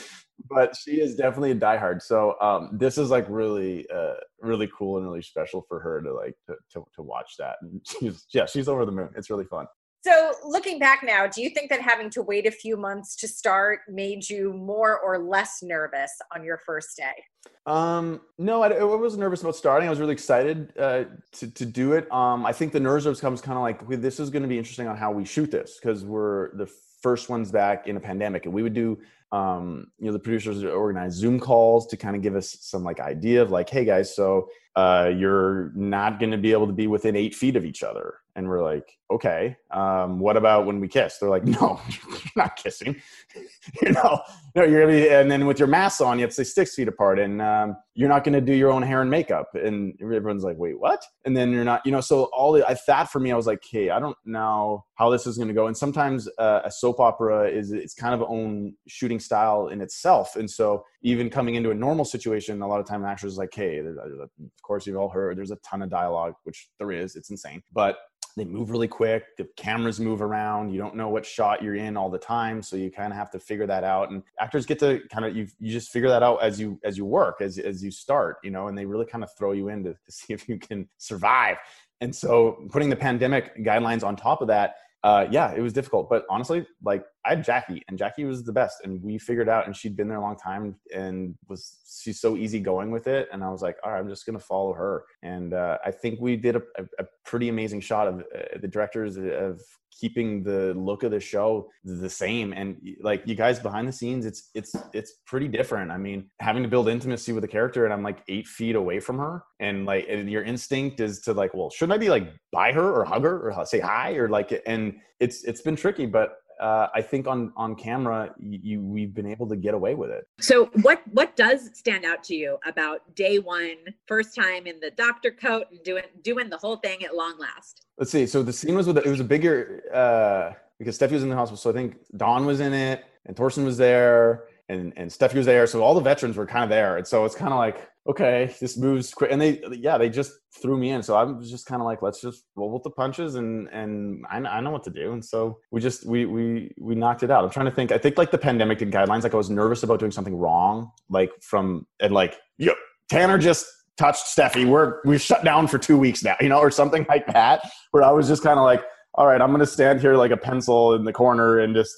but 0.49 0.77
she 0.77 1.01
is 1.01 1.17
definitely 1.17 1.53
a 1.53 1.57
diehard. 1.57 2.03
So 2.03 2.37
um, 2.41 2.71
this 2.73 2.99
is 2.99 3.11
like 3.11 3.27
really, 3.29 3.87
uh, 3.91 4.15
really 4.41 4.71
cool 4.77 4.99
and 4.99 5.07
really 5.07 5.23
special 5.23 5.65
for 5.69 5.81
her 5.81 6.03
to 6.03 6.13
like 6.13 6.37
to, 6.47 6.57
to, 6.73 6.87
to 6.95 7.03
watch 7.03 7.37
that. 7.39 7.57
And 7.63 7.81
she's 7.87 8.27
yeah, 8.31 8.47
she's 8.47 8.69
over 8.69 8.85
the 8.85 8.93
moon. 8.93 9.11
It's 9.17 9.31
really 9.31 9.45
fun. 9.45 9.67
So 10.07 10.35
looking 10.45 10.79
back 10.79 11.03
now, 11.03 11.27
do 11.27 11.43
you 11.43 11.51
think 11.51 11.69
that 11.71 11.81
having 11.81 12.11
to 12.11 12.23
wait 12.23 12.47
a 12.47 12.51
few 12.53 12.77
months 12.77 13.17
to 13.17 13.27
start 13.27 13.81
made 13.89 14.31
you 14.31 14.53
more 14.53 15.01
or 15.01 15.19
less 15.19 15.65
nervous 15.65 16.13
on 16.33 16.45
your 16.45 16.59
first 16.65 16.97
day? 16.97 17.25
Um, 17.67 18.21
no, 18.39 18.63
I, 18.63 18.69
I 18.69 18.85
wasn't 18.85 19.21
nervous 19.21 19.41
about 19.41 19.57
starting. 19.57 19.89
I 19.89 19.91
was 19.91 19.99
really 19.99 20.13
excited 20.13 20.73
uh, 20.79 21.05
to 21.33 21.51
to 21.51 21.67
do 21.67 21.95
it. 21.95 22.11
Um, 22.13 22.47
I 22.47 22.53
think 22.53 22.73
the 22.73 22.79
nerves 22.79 23.21
comes 23.21 23.41
kind 23.41 23.57
of 23.57 23.63
like 23.63 24.01
this 24.01 24.21
is 24.21 24.31
going 24.31 24.43
to 24.43 24.49
be 24.49 24.59
interesting 24.59 24.87
on 24.87 24.97
how 24.97 25.11
we 25.11 25.25
shoot 25.25 25.51
this 25.51 25.79
because 25.81 26.05
we're 26.05 26.57
the 26.57 26.71
first 27.03 27.29
ones 27.29 27.51
back 27.51 27.89
in 27.89 27.97
a 27.97 28.01
pandemic, 28.01 28.45
and 28.45 28.55
we 28.55 28.63
would 28.63 28.75
do 28.75 28.99
um, 29.33 29.87
you 29.99 30.07
know 30.07 30.13
the 30.13 30.19
producers 30.19 30.63
organize 30.65 31.15
zoom 31.15 31.41
calls 31.41 31.87
to 31.89 31.97
kind 31.97 32.17
of 32.17 32.23
give 32.23 32.37
us 32.37 32.57
some 32.61 32.85
like 32.85 33.01
idea 33.01 33.43
of 33.43 33.51
like 33.51 33.69
hey 33.69 33.85
guys 33.85 34.15
so 34.15 34.49
uh, 34.77 35.11
you're 35.17 35.73
not 35.75 36.21
going 36.21 36.31
to 36.31 36.39
be 36.39 36.53
able 36.53 36.67
to 36.67 36.73
be 36.73 36.87
within 36.87 37.17
eight 37.17 37.35
feet 37.35 37.57
of 37.57 37.65
each 37.65 37.83
other 37.83 38.15
and 38.37 38.47
we're 38.47 38.63
like, 38.63 38.99
okay, 39.11 39.57
um, 39.71 40.19
what 40.19 40.37
about 40.37 40.67
when 40.67 40.79
we 40.79 40.87
kiss? 40.87 41.17
They're 41.19 41.31
like, 41.31 41.45
no, 41.45 41.81
you're 41.89 42.21
not 42.37 42.57
kissing. 42.57 43.01
you 43.83 43.93
know, 43.93 44.21
no, 44.55 44.65
you're 44.65 44.81
gonna 44.83 44.93
be, 44.93 45.09
and 45.09 45.31
then 45.31 45.47
with 45.47 45.59
your 45.59 45.69
mask 45.69 46.03
on, 46.03 46.19
you 46.19 46.25
have 46.25 46.35
to 46.35 46.45
stay 46.45 46.45
six 46.45 46.75
feet 46.75 46.87
apart, 46.87 47.19
and 47.19 47.41
um, 47.41 47.77
you're 47.95 48.11
not 48.11 48.25
gonna 48.25 48.43
do 48.43 48.53
your 48.53 48.71
own 48.71 48.83
hair 48.83 49.01
and 49.01 49.11
makeup. 49.11 49.49
And 49.55 49.99
everyone's 50.03 50.45
like, 50.45 50.59
wait, 50.59 50.79
what? 50.79 51.03
And 51.25 51.35
then 51.35 51.51
you're 51.51 51.65
not, 51.65 51.81
you 51.87 51.93
know, 51.93 52.03
so 52.03 52.25
all 52.25 52.53
the, 52.53 52.67
I 52.67 52.75
thought 52.75 53.11
for 53.11 53.21
me, 53.21 53.33
I 53.33 53.37
was 53.37 53.47
like, 53.47 53.63
hey, 53.69 53.89
I 53.89 53.99
don't 53.99 54.17
know 54.27 54.85
how 54.97 55.09
this 55.09 55.27
is 55.27 55.39
gonna 55.39 55.55
go. 55.55 55.67
And 55.67 55.77
sometimes 55.77 56.29
uh, 56.39 56.61
a 56.65 56.71
soap 56.71 57.01
opera 57.01 57.49
is 57.49 57.73
it's 57.73 57.95
kind 57.95 58.15
of 58.15 58.23
own 58.29 58.75
shooting 58.87 59.19
style 59.19 59.69
in 59.69 59.81
itself, 59.81 60.37
and 60.37 60.51
so 60.51 60.85
even 61.03 61.31
coming 61.31 61.55
into 61.55 61.71
a 61.71 61.75
normal 61.75 62.05
situation, 62.05 62.61
a 62.61 62.67
lot 62.67 62.81
of 62.81 62.87
time 62.87 63.05
actors 63.05 63.33
is 63.33 63.39
like, 63.39 63.55
hey, 63.55 63.79
of 63.79 64.29
course 64.63 64.87
you've 64.87 64.97
all 64.97 65.09
heard, 65.09 65.39
there's 65.39 65.53
a 65.53 65.57
ton 65.57 65.81
of 65.81 65.89
dialogue, 65.89 66.35
which 66.43 66.69
there 66.79 66.91
is, 66.91 67.15
it's 67.15 67.31
insane, 67.31 67.63
but 67.73 67.97
they 68.37 68.45
move 68.45 68.71
really 68.71 68.89
quick 68.89 69.37
the 69.39 69.49
cameras 69.57 69.99
move 69.99 70.21
around 70.21 70.71
you 70.71 70.79
don't 70.79 70.95
know 70.95 71.09
what 71.09 71.25
shot 71.25 71.63
you're 71.63 71.75
in 71.75 71.97
all 71.97 72.11
the 72.11 72.19
time 72.19 72.63
so 72.63 72.77
you 72.77 72.91
kind 72.91 73.13
of 73.13 73.19
have 73.19 73.31
to 73.31 73.39
figure 73.39 73.67
that 73.67 73.83
out 73.83 74.11
and 74.11 74.23
actors 74.39 74.67
get 74.67 74.79
to 74.79 75.01
kind 75.11 75.25
of 75.25 75.35
you 75.35 75.47
you 75.59 75.73
just 75.73 75.91
figure 75.91 76.09
that 76.09 76.23
out 76.23 76.43
as 76.43 76.61
you 76.61 76.79
as 76.85 76.99
you 76.99 77.05
work 77.07 77.41
as 77.41 77.59
as 77.59 77.83
you 77.83 77.91
start 77.91 78.37
you 78.45 78.51
know 78.51 78.69
and 78.69 78.77
they 78.77 78.85
really 78.85 79.07
kind 79.07 79.25
of 79.25 79.31
throw 79.37 79.53
you 79.53 79.69
in 79.69 79.83
to, 79.85 79.93
to 79.93 80.13
see 80.13 80.33
if 80.33 80.49
you 80.49 80.59
can 80.59 80.89
survive. 80.99 81.57
And 82.01 82.15
so 82.15 82.67
putting 82.71 82.91
the 82.91 82.97
pandemic 82.97 83.57
guidelines 83.65 84.05
on 84.05 84.17
top 84.17 84.43
of 84.43 84.49
that 84.49 84.77
uh, 85.05 85.27
yeah, 85.31 85.53
it 85.55 85.61
was 85.61 85.73
difficult. 85.73 86.09
But 86.09 86.25
honestly, 86.29 86.67
like 86.83 87.05
I 87.25 87.31
had 87.31 87.45
Jackie, 87.45 87.83
and 87.89 87.99
Jackie 87.99 88.25
was 88.25 88.45
the 88.45 88.53
best, 88.53 88.79
and 88.83 89.03
we 89.03 89.19
figured 89.19 89.49
out. 89.49 89.67
And 89.67 89.77
she'd 89.77 89.97
been 89.97 90.09
there 90.09 90.19
a 90.19 90.23
long 90.23 90.37
time, 90.37 90.77
and 90.95 91.35
was 91.49 91.79
she's 92.03 92.21
so 92.21 92.37
easygoing 92.37 92.91
with 92.91 93.07
it. 93.07 93.29
And 93.33 93.45
I 93.45 93.51
was 93.51 93.63
like, 93.63 93.77
all 93.85 93.93
right, 93.93 93.99
I'm 93.99 94.09
just 94.09 94.27
gonna 94.27 94.39
follow 94.39 94.73
her. 94.73 95.05
And 95.23 95.55
uh, 95.55 95.79
I 95.85 95.91
think 95.91 96.21
we 96.21 96.37
did 96.37 96.57
a, 96.57 96.63
a, 96.99 97.05
pretty 97.25 97.49
amazing 97.49 97.81
shot 97.81 98.09
of 98.09 98.21
uh, 98.21 98.59
the 98.61 98.69
directors 98.69 99.17
of 99.17 99.61
keeping 99.99 100.43
the 100.43 100.75
look 100.75 101.03
of 101.03 101.11
the 101.11 101.21
show 101.21 101.69
the 101.85 102.11
same. 102.11 102.53
And 102.53 102.77
like 103.01 103.23
you 103.27 103.35
guys 103.35 103.59
behind 103.59 103.89
the 103.89 103.93
scenes 103.93 104.27
it's 104.27 104.51
it's 104.55 104.75
it's 104.93 105.15
pretty 105.27 105.49
different. 105.49 105.91
I 105.91 105.99
mean 105.99 106.31
having 106.41 106.63
to 106.63 106.69
build 106.69 106.89
intimacy 106.89 107.33
with 107.33 107.45
a 107.45 107.49
character 107.49 107.85
and 107.85 107.93
i'm 107.93 108.03
like 108.03 108.19
eight 108.29 108.47
feet 108.47 108.77
away 108.77 109.01
from 109.01 109.19
her 109.19 109.45
and 109.61 109.87
like 109.87 110.07
and 110.09 110.31
your 110.31 110.43
instinct 110.43 111.01
is 111.01 111.21
to 111.21 111.33
like 111.33 111.53
well 111.55 111.71
shouldn't 111.71 111.95
i 111.95 111.99
be 111.99 112.09
like 112.09 112.29
by 112.53 112.73
her 112.73 112.89
or 112.95 113.05
hug 113.05 113.25
her 113.25 113.51
or 113.51 113.67
say 113.67 113.81
hi 113.81 114.13
or 114.13 114.29
like 114.29 114.63
and 114.67 114.95
it's 115.21 115.45
it's 115.45 115.63
been 115.63 115.77
tricky 115.77 116.07
but 116.07 116.37
uh, 116.61 116.89
I 116.95 117.03
think 117.03 117.27
on 117.27 117.53
on 117.57 117.75
camera, 117.75 118.35
you, 118.39 118.81
we've 118.81 119.15
been 119.15 119.27
able 119.27 119.47
to 119.49 119.57
get 119.57 119.75
away 119.75 119.95
with 119.95 120.11
it. 120.11 120.27
So 120.41 120.71
what 120.83 121.03
what 121.13 121.37
does 121.37 121.71
stand 121.75 122.05
out 122.05 122.25
to 122.25 122.35
you 122.35 122.59
about 122.67 123.15
day 123.15 123.39
one, 123.39 123.77
first 124.07 124.35
time 124.35 124.67
in 124.67 124.81
the 124.81 124.91
doctor 124.91 125.31
coat 125.31 125.67
and 125.71 125.83
doing 125.83 126.05
doing 126.23 126.49
the 126.49 126.57
whole 126.57 126.77
thing 126.77 127.05
at 127.05 127.15
long 127.15 127.39
last? 127.39 127.87
Let's 127.99 128.11
see. 128.11 128.27
So 128.27 128.43
the 128.43 128.53
scene 128.53 128.75
was 128.75 128.87
with 128.87 128.99
it 128.99 129.07
was 129.07 129.21
a 129.21 129.25
bigger 129.25 129.83
uh, 129.93 130.53
because 130.79 130.99
Steffy 130.99 131.13
was 131.13 131.23
in 131.23 131.29
the 131.29 131.37
hospital. 131.37 131.59
So 131.59 131.71
I 131.71 131.73
think 131.73 131.97
Don 132.17 132.47
was 132.47 132.61
in 132.61 132.73
it 132.73 133.05
and 133.27 133.37
Thorsten 133.37 133.65
was 133.65 133.77
there 133.77 134.45
and 134.69 134.93
and 134.97 135.11
Steffy 135.11 135.35
was 135.35 135.47
there. 135.47 135.67
So 135.67 135.83
all 135.83 135.95
the 135.95 136.01
veterans 136.01 136.37
were 136.37 136.47
kind 136.47 136.65
of 136.65 136.71
there, 136.71 136.97
and 136.97 137.07
so 137.07 137.25
it's 137.25 137.35
kind 137.35 137.53
of 137.53 137.59
like 137.59 137.89
okay, 138.09 138.55
this 138.61 138.77
moves 138.77 139.13
quick. 139.13 139.33
And 139.33 139.41
they, 139.41 139.61
yeah, 139.73 139.99
they 139.99 140.09
just 140.09 140.33
threw 140.61 140.77
me 140.77 140.91
in. 140.91 141.03
So 141.03 141.17
I 141.17 141.25
was 141.25 141.51
just 141.51 141.67
kind 141.67 141.83
of 141.83 141.87
like, 141.87 142.03
let's 142.03 142.21
just 142.21 142.45
roll 142.55 142.71
with 142.71 142.83
the 142.83 142.91
punches, 142.91 143.35
and 143.35 143.69
and 143.69 144.25
I, 144.31 144.39
I 144.39 144.61
know 144.61 144.71
what 144.71 144.85
to 144.85 144.91
do. 144.91 145.13
And 145.13 145.25
so 145.25 145.59
we 145.71 145.81
just 145.81 146.07
we 146.07 146.27
we 146.27 146.73
we 146.79 146.95
knocked 146.95 147.23
it 147.23 147.31
out. 147.31 147.45
I'm 147.45 147.51
trying 147.51 147.67
to 147.67 147.73
think. 147.73 147.93
I 147.93 147.99
think 147.99 148.19
like 148.19 148.31
the 148.31 148.39
pandemic 148.39 148.79
did 148.79 148.91
guidelines. 148.91 149.23
Like 149.23 149.35
I 149.35 149.39
was 149.39 149.51
nervous 149.51 149.83
about 149.83 149.99
doing 150.01 150.13
something 150.13 150.37
wrong, 150.37 150.91
like 151.09 151.31
from 151.41 151.87
and 152.01 152.13
like 152.13 152.37
yo, 152.59 152.75
Tanner 153.09 153.39
just 153.39 153.67
touched 153.97 154.25
Steffy. 154.27 154.67
We're 154.67 155.01
we've 155.05 155.21
shut 155.21 155.45
down 155.45 155.67
for 155.69 155.79
two 155.79 155.99
weeks 155.99 156.23
now, 156.23 156.37
you 156.41 156.49
know, 156.49 156.59
or 156.59 156.71
something 156.71 157.07
like 157.09 157.27
that. 157.29 157.69
Where 157.91 158.03
I 158.03 158.11
was 158.11 158.29
just 158.29 158.43
kind 158.43 158.59
of 158.59 158.65
like, 158.65 158.83
all 159.15 159.27
right, 159.27 159.41
I'm 159.41 159.51
gonna 159.51 159.67
stand 159.67 160.01
here 160.01 160.17
like 160.17 160.31
a 160.31 160.37
pencil 160.37 160.95
in 160.95 161.05
the 161.05 161.13
corner 161.13 161.59
and 161.59 161.75
just 161.75 161.95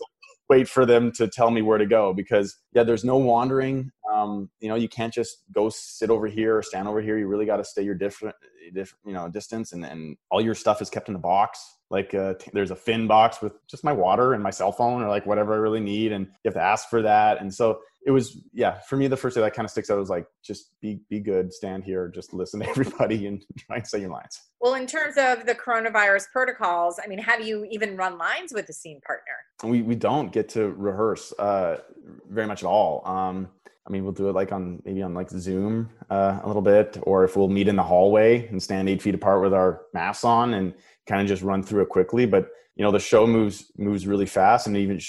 wait 0.48 0.68
for 0.68 0.86
them 0.86 1.12
to 1.12 1.28
tell 1.28 1.50
me 1.50 1.62
where 1.62 1.78
to 1.78 1.86
go 1.86 2.12
because 2.12 2.56
yeah 2.72 2.82
there's 2.82 3.04
no 3.04 3.16
wandering 3.16 3.90
um, 4.18 4.48
you 4.60 4.68
know, 4.68 4.74
you 4.74 4.88
can't 4.88 5.12
just 5.12 5.44
go 5.52 5.68
sit 5.68 6.10
over 6.10 6.26
here 6.26 6.56
or 6.56 6.62
stand 6.62 6.88
over 6.88 7.00
here. 7.00 7.18
You 7.18 7.26
really 7.26 7.46
got 7.46 7.58
to 7.58 7.64
stay 7.64 7.82
your 7.82 7.94
different, 7.94 8.34
different, 8.74 9.00
you 9.04 9.12
know, 9.12 9.28
distance, 9.28 9.72
and 9.72 9.84
and 9.84 10.16
all 10.30 10.40
your 10.40 10.54
stuff 10.54 10.80
is 10.80 10.90
kept 10.90 11.08
in 11.08 11.14
a 11.14 11.18
box. 11.18 11.60
Like 11.90 12.14
uh, 12.14 12.34
t- 12.34 12.50
there's 12.52 12.70
a 12.70 12.76
Finn 12.76 13.06
box 13.06 13.42
with 13.42 13.52
just 13.68 13.84
my 13.84 13.92
water 13.92 14.34
and 14.34 14.42
my 14.42 14.50
cell 14.50 14.72
phone 14.72 15.02
or 15.02 15.08
like 15.08 15.26
whatever 15.26 15.54
I 15.54 15.58
really 15.58 15.80
need, 15.80 16.12
and 16.12 16.26
you 16.26 16.32
have 16.46 16.54
to 16.54 16.62
ask 16.62 16.88
for 16.88 17.02
that. 17.02 17.40
And 17.40 17.52
so 17.52 17.80
it 18.08 18.10
was, 18.10 18.40
yeah, 18.54 18.78
for 18.88 18.96
me 18.96 19.06
the 19.06 19.18
first 19.18 19.36
day 19.36 19.42
that 19.42 19.52
kind 19.52 19.66
of 19.66 19.70
sticks 19.70 19.90
out 19.90 19.98
was 19.98 20.08
like 20.08 20.26
just 20.42 20.70
be 20.80 21.00
be 21.10 21.20
good, 21.20 21.52
stand 21.52 21.84
here, 21.84 22.08
just 22.08 22.32
listen 22.32 22.58
to 22.60 22.66
everybody, 22.70 23.26
and 23.26 23.44
try 23.58 23.76
and 23.76 23.86
say 23.86 24.00
your 24.00 24.08
lines. 24.08 24.40
Well, 24.62 24.76
in 24.76 24.86
terms 24.86 25.18
of 25.18 25.44
the 25.44 25.54
coronavirus 25.54 26.24
protocols, 26.32 26.98
I 27.04 27.06
mean, 27.06 27.18
have 27.18 27.46
you 27.46 27.66
even 27.70 27.98
run 27.98 28.16
lines 28.16 28.54
with 28.54 28.66
the 28.66 28.72
scene 28.72 29.02
partner? 29.06 29.34
We 29.62 29.82
we 29.82 29.94
don't 29.94 30.32
get 30.32 30.48
to 30.50 30.70
rehearse 30.70 31.34
uh, 31.38 31.82
very 32.30 32.46
much 32.46 32.62
at 32.62 32.66
all. 32.66 33.06
Um, 33.06 33.48
I 33.88 33.90
mean, 33.90 34.04
we'll 34.04 34.12
do 34.12 34.28
it 34.28 34.34
like 34.34 34.52
on 34.52 34.82
maybe 34.84 35.02
on 35.02 35.14
like 35.14 35.30
Zoom 35.30 35.88
uh, 36.10 36.40
a 36.42 36.46
little 36.46 36.62
bit, 36.62 36.98
or 37.02 37.24
if 37.24 37.36
we'll 37.36 37.48
meet 37.48 37.68
in 37.68 37.76
the 37.76 37.82
hallway 37.82 38.46
and 38.48 38.62
stand 38.62 38.88
eight 38.88 39.00
feet 39.00 39.14
apart 39.14 39.42
with 39.42 39.54
our 39.54 39.82
masks 39.94 40.24
on 40.24 40.54
and 40.54 40.74
kind 41.06 41.22
of 41.22 41.26
just 41.26 41.42
run 41.42 41.62
through 41.62 41.82
it 41.82 41.88
quickly. 41.88 42.26
But 42.26 42.48
you 42.76 42.84
know, 42.84 42.92
the 42.92 43.00
show 43.00 43.26
moves 43.26 43.72
moves 43.78 44.06
really 44.06 44.26
fast, 44.26 44.66
and 44.66 44.76
even 44.76 45.00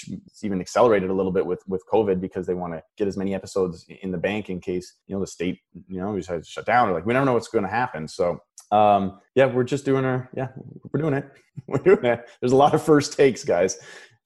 even 0.42 0.60
accelerated 0.60 1.10
a 1.10 1.14
little 1.14 1.30
bit 1.30 1.44
with 1.44 1.62
with 1.68 1.84
COVID 1.92 2.20
because 2.20 2.46
they 2.46 2.54
want 2.54 2.72
to 2.72 2.82
get 2.96 3.06
as 3.06 3.18
many 3.18 3.34
episodes 3.34 3.86
in 4.02 4.10
the 4.10 4.18
bank 4.18 4.48
in 4.48 4.60
case 4.60 4.94
you 5.06 5.14
know 5.14 5.20
the 5.20 5.26
state 5.26 5.60
you 5.88 6.00
know 6.00 6.16
decides 6.16 6.46
to 6.46 6.52
shut 6.52 6.66
down 6.66 6.88
or 6.88 6.94
like 6.94 7.04
we 7.04 7.12
never 7.12 7.26
know 7.26 7.34
what's 7.34 7.48
going 7.48 7.64
to 7.64 7.70
happen. 7.70 8.08
So 8.08 8.40
um, 8.72 9.20
yeah, 9.34 9.46
we're 9.46 9.64
just 9.64 9.84
doing 9.84 10.04
our 10.04 10.30
yeah, 10.34 10.48
we're 10.92 11.00
doing 11.00 11.14
it. 11.14 11.28
We're 11.66 11.78
doing 11.78 12.04
it. 12.04 12.26
There's 12.40 12.52
a 12.52 12.56
lot 12.56 12.74
of 12.74 12.82
first 12.82 13.12
takes, 13.12 13.44
guys. 13.44 13.78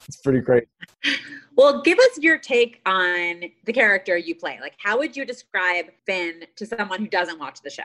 It's 0.09 0.17
pretty 0.17 0.41
great. 0.41 0.65
Well, 1.57 1.83
give 1.83 1.99
us 1.99 2.19
your 2.19 2.39
take 2.39 2.81
on 2.85 3.45
the 3.65 3.73
character 3.73 4.17
you 4.17 4.35
play. 4.35 4.59
Like, 4.61 4.75
how 4.79 4.99
would 4.99 5.17
you 5.17 5.25
describe 5.25 5.87
Finn 6.05 6.45
to 6.57 6.67
someone 6.67 7.01
who 7.01 7.07
doesn't 7.07 7.39
watch 7.39 7.61
the 7.63 7.71
show? 7.71 7.83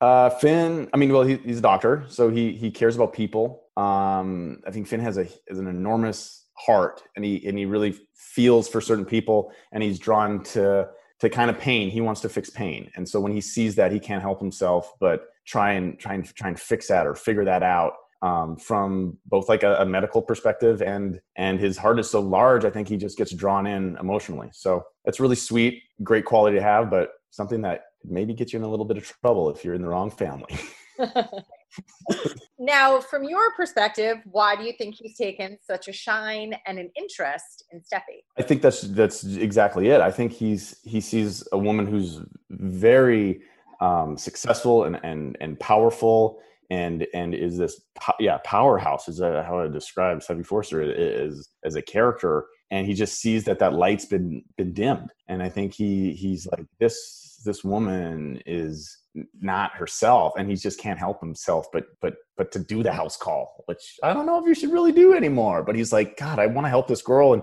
Uh, 0.00 0.28
Finn, 0.30 0.88
I 0.92 0.96
mean, 0.96 1.12
well, 1.12 1.22
he, 1.22 1.36
he's 1.36 1.58
a 1.58 1.62
doctor, 1.62 2.04
so 2.08 2.28
he 2.28 2.52
he 2.52 2.72
cares 2.72 2.96
about 2.96 3.12
people. 3.12 3.62
Um, 3.76 4.60
I 4.66 4.72
think 4.72 4.88
Finn 4.88 4.98
has 5.00 5.16
a 5.16 5.28
is 5.46 5.60
an 5.60 5.68
enormous 5.68 6.46
heart, 6.54 7.02
and 7.14 7.24
he 7.24 7.46
and 7.46 7.56
he 7.56 7.64
really 7.64 7.96
feels 8.14 8.68
for 8.68 8.80
certain 8.80 9.04
people, 9.04 9.52
and 9.70 9.80
he's 9.80 10.00
drawn 10.00 10.42
to 10.44 10.88
to 11.20 11.30
kind 11.30 11.48
of 11.48 11.58
pain. 11.58 11.88
He 11.88 12.00
wants 12.00 12.20
to 12.22 12.28
fix 12.28 12.50
pain, 12.50 12.90
and 12.96 13.08
so 13.08 13.20
when 13.20 13.30
he 13.30 13.40
sees 13.40 13.76
that, 13.76 13.92
he 13.92 14.00
can't 14.00 14.20
help 14.20 14.40
himself 14.40 14.92
but 14.98 15.28
try 15.46 15.74
and 15.74 15.96
try 16.00 16.14
and 16.14 16.34
try 16.34 16.48
and 16.48 16.58
fix 16.58 16.88
that 16.88 17.06
or 17.06 17.14
figure 17.14 17.44
that 17.44 17.62
out 17.62 17.92
um, 18.22 18.56
from 18.56 19.18
both 19.26 19.48
like 19.48 19.64
a, 19.64 19.76
a, 19.76 19.86
medical 19.86 20.22
perspective 20.22 20.80
and 20.80 21.20
and 21.36 21.58
his 21.58 21.76
heart 21.76 21.98
is 21.98 22.08
so 22.08 22.20
large 22.20 22.64
i 22.64 22.70
think 22.70 22.88
he 22.88 22.96
just 22.96 23.18
gets 23.18 23.32
drawn 23.34 23.66
in 23.66 23.96
emotionally. 23.98 24.48
So 24.52 24.84
it's 25.04 25.20
really 25.20 25.36
sweet 25.36 25.82
great 26.02 26.24
quality 26.24 26.56
to 26.56 26.62
have 26.62 26.90
but 26.90 27.10
something 27.30 27.62
that 27.62 27.82
maybe 28.04 28.34
gets 28.34 28.52
you 28.52 28.58
in 28.58 28.64
a 28.64 28.68
little 28.68 28.84
bit 28.84 28.96
of 28.96 29.04
trouble 29.04 29.50
if 29.50 29.64
you're 29.64 29.74
in 29.74 29.82
the 29.82 29.88
wrong 29.88 30.10
family. 30.10 30.58
Now 32.62 33.00
from 33.00 33.24
your 33.24 33.52
perspective 33.56 34.18
why 34.30 34.54
do 34.54 34.62
you 34.62 34.72
think 34.78 34.94
he's 34.94 35.16
taken 35.16 35.58
such 35.60 35.88
a 35.88 35.92
shine 35.92 36.54
and 36.64 36.78
an 36.78 36.92
interest 36.96 37.64
in 37.72 37.80
steffy? 37.80 38.22
I 38.38 38.42
think 38.42 38.62
that's 38.62 38.82
that's 38.82 39.24
exactly 39.24 39.88
it. 39.88 40.00
I 40.00 40.12
think 40.12 40.30
he's 40.30 40.78
he 40.84 41.00
sees 41.00 41.42
a 41.50 41.58
woman 41.58 41.88
who's 41.88 42.20
very 42.50 43.40
um, 43.80 44.16
successful 44.16 44.84
and 44.84 45.00
and 45.02 45.36
and 45.40 45.58
powerful 45.58 46.38
and 46.72 47.06
and 47.12 47.34
is 47.34 47.58
this 47.58 47.82
yeah 48.18 48.38
powerhouse 48.44 49.06
is 49.06 49.18
that 49.18 49.44
how 49.44 49.60
I 49.60 49.68
describe 49.68 50.20
Steffy 50.20 50.44
Forrester 50.44 50.80
as 50.82 51.50
as 51.64 51.76
a 51.76 51.82
character. 51.82 52.46
And 52.70 52.86
he 52.86 52.94
just 52.94 53.20
sees 53.20 53.44
that 53.44 53.58
that 53.58 53.74
light's 53.74 54.06
been 54.06 54.42
been 54.56 54.72
dimmed. 54.72 55.10
And 55.28 55.42
I 55.42 55.50
think 55.50 55.74
he 55.74 56.14
he's 56.14 56.46
like 56.46 56.66
this 56.80 57.42
this 57.44 57.62
woman 57.62 58.40
is 58.46 58.98
not 59.42 59.74
herself 59.74 60.32
and 60.38 60.48
he 60.48 60.56
just 60.56 60.80
can't 60.80 60.98
help 60.98 61.20
himself 61.20 61.66
but 61.70 61.84
but 62.00 62.14
but 62.38 62.50
to 62.52 62.58
do 62.60 62.82
the 62.82 62.92
house 62.92 63.14
call 63.14 63.62
which 63.66 63.98
I 64.02 64.14
don't 64.14 64.24
know 64.24 64.40
if 64.40 64.46
you 64.46 64.54
should 64.54 64.72
really 64.72 64.92
do 64.92 65.12
anymore 65.12 65.62
but 65.62 65.76
he's 65.76 65.92
like 65.92 66.16
god 66.16 66.38
I 66.38 66.46
want 66.46 66.64
to 66.64 66.70
help 66.70 66.88
this 66.88 67.02
girl. 67.02 67.34
And 67.34 67.42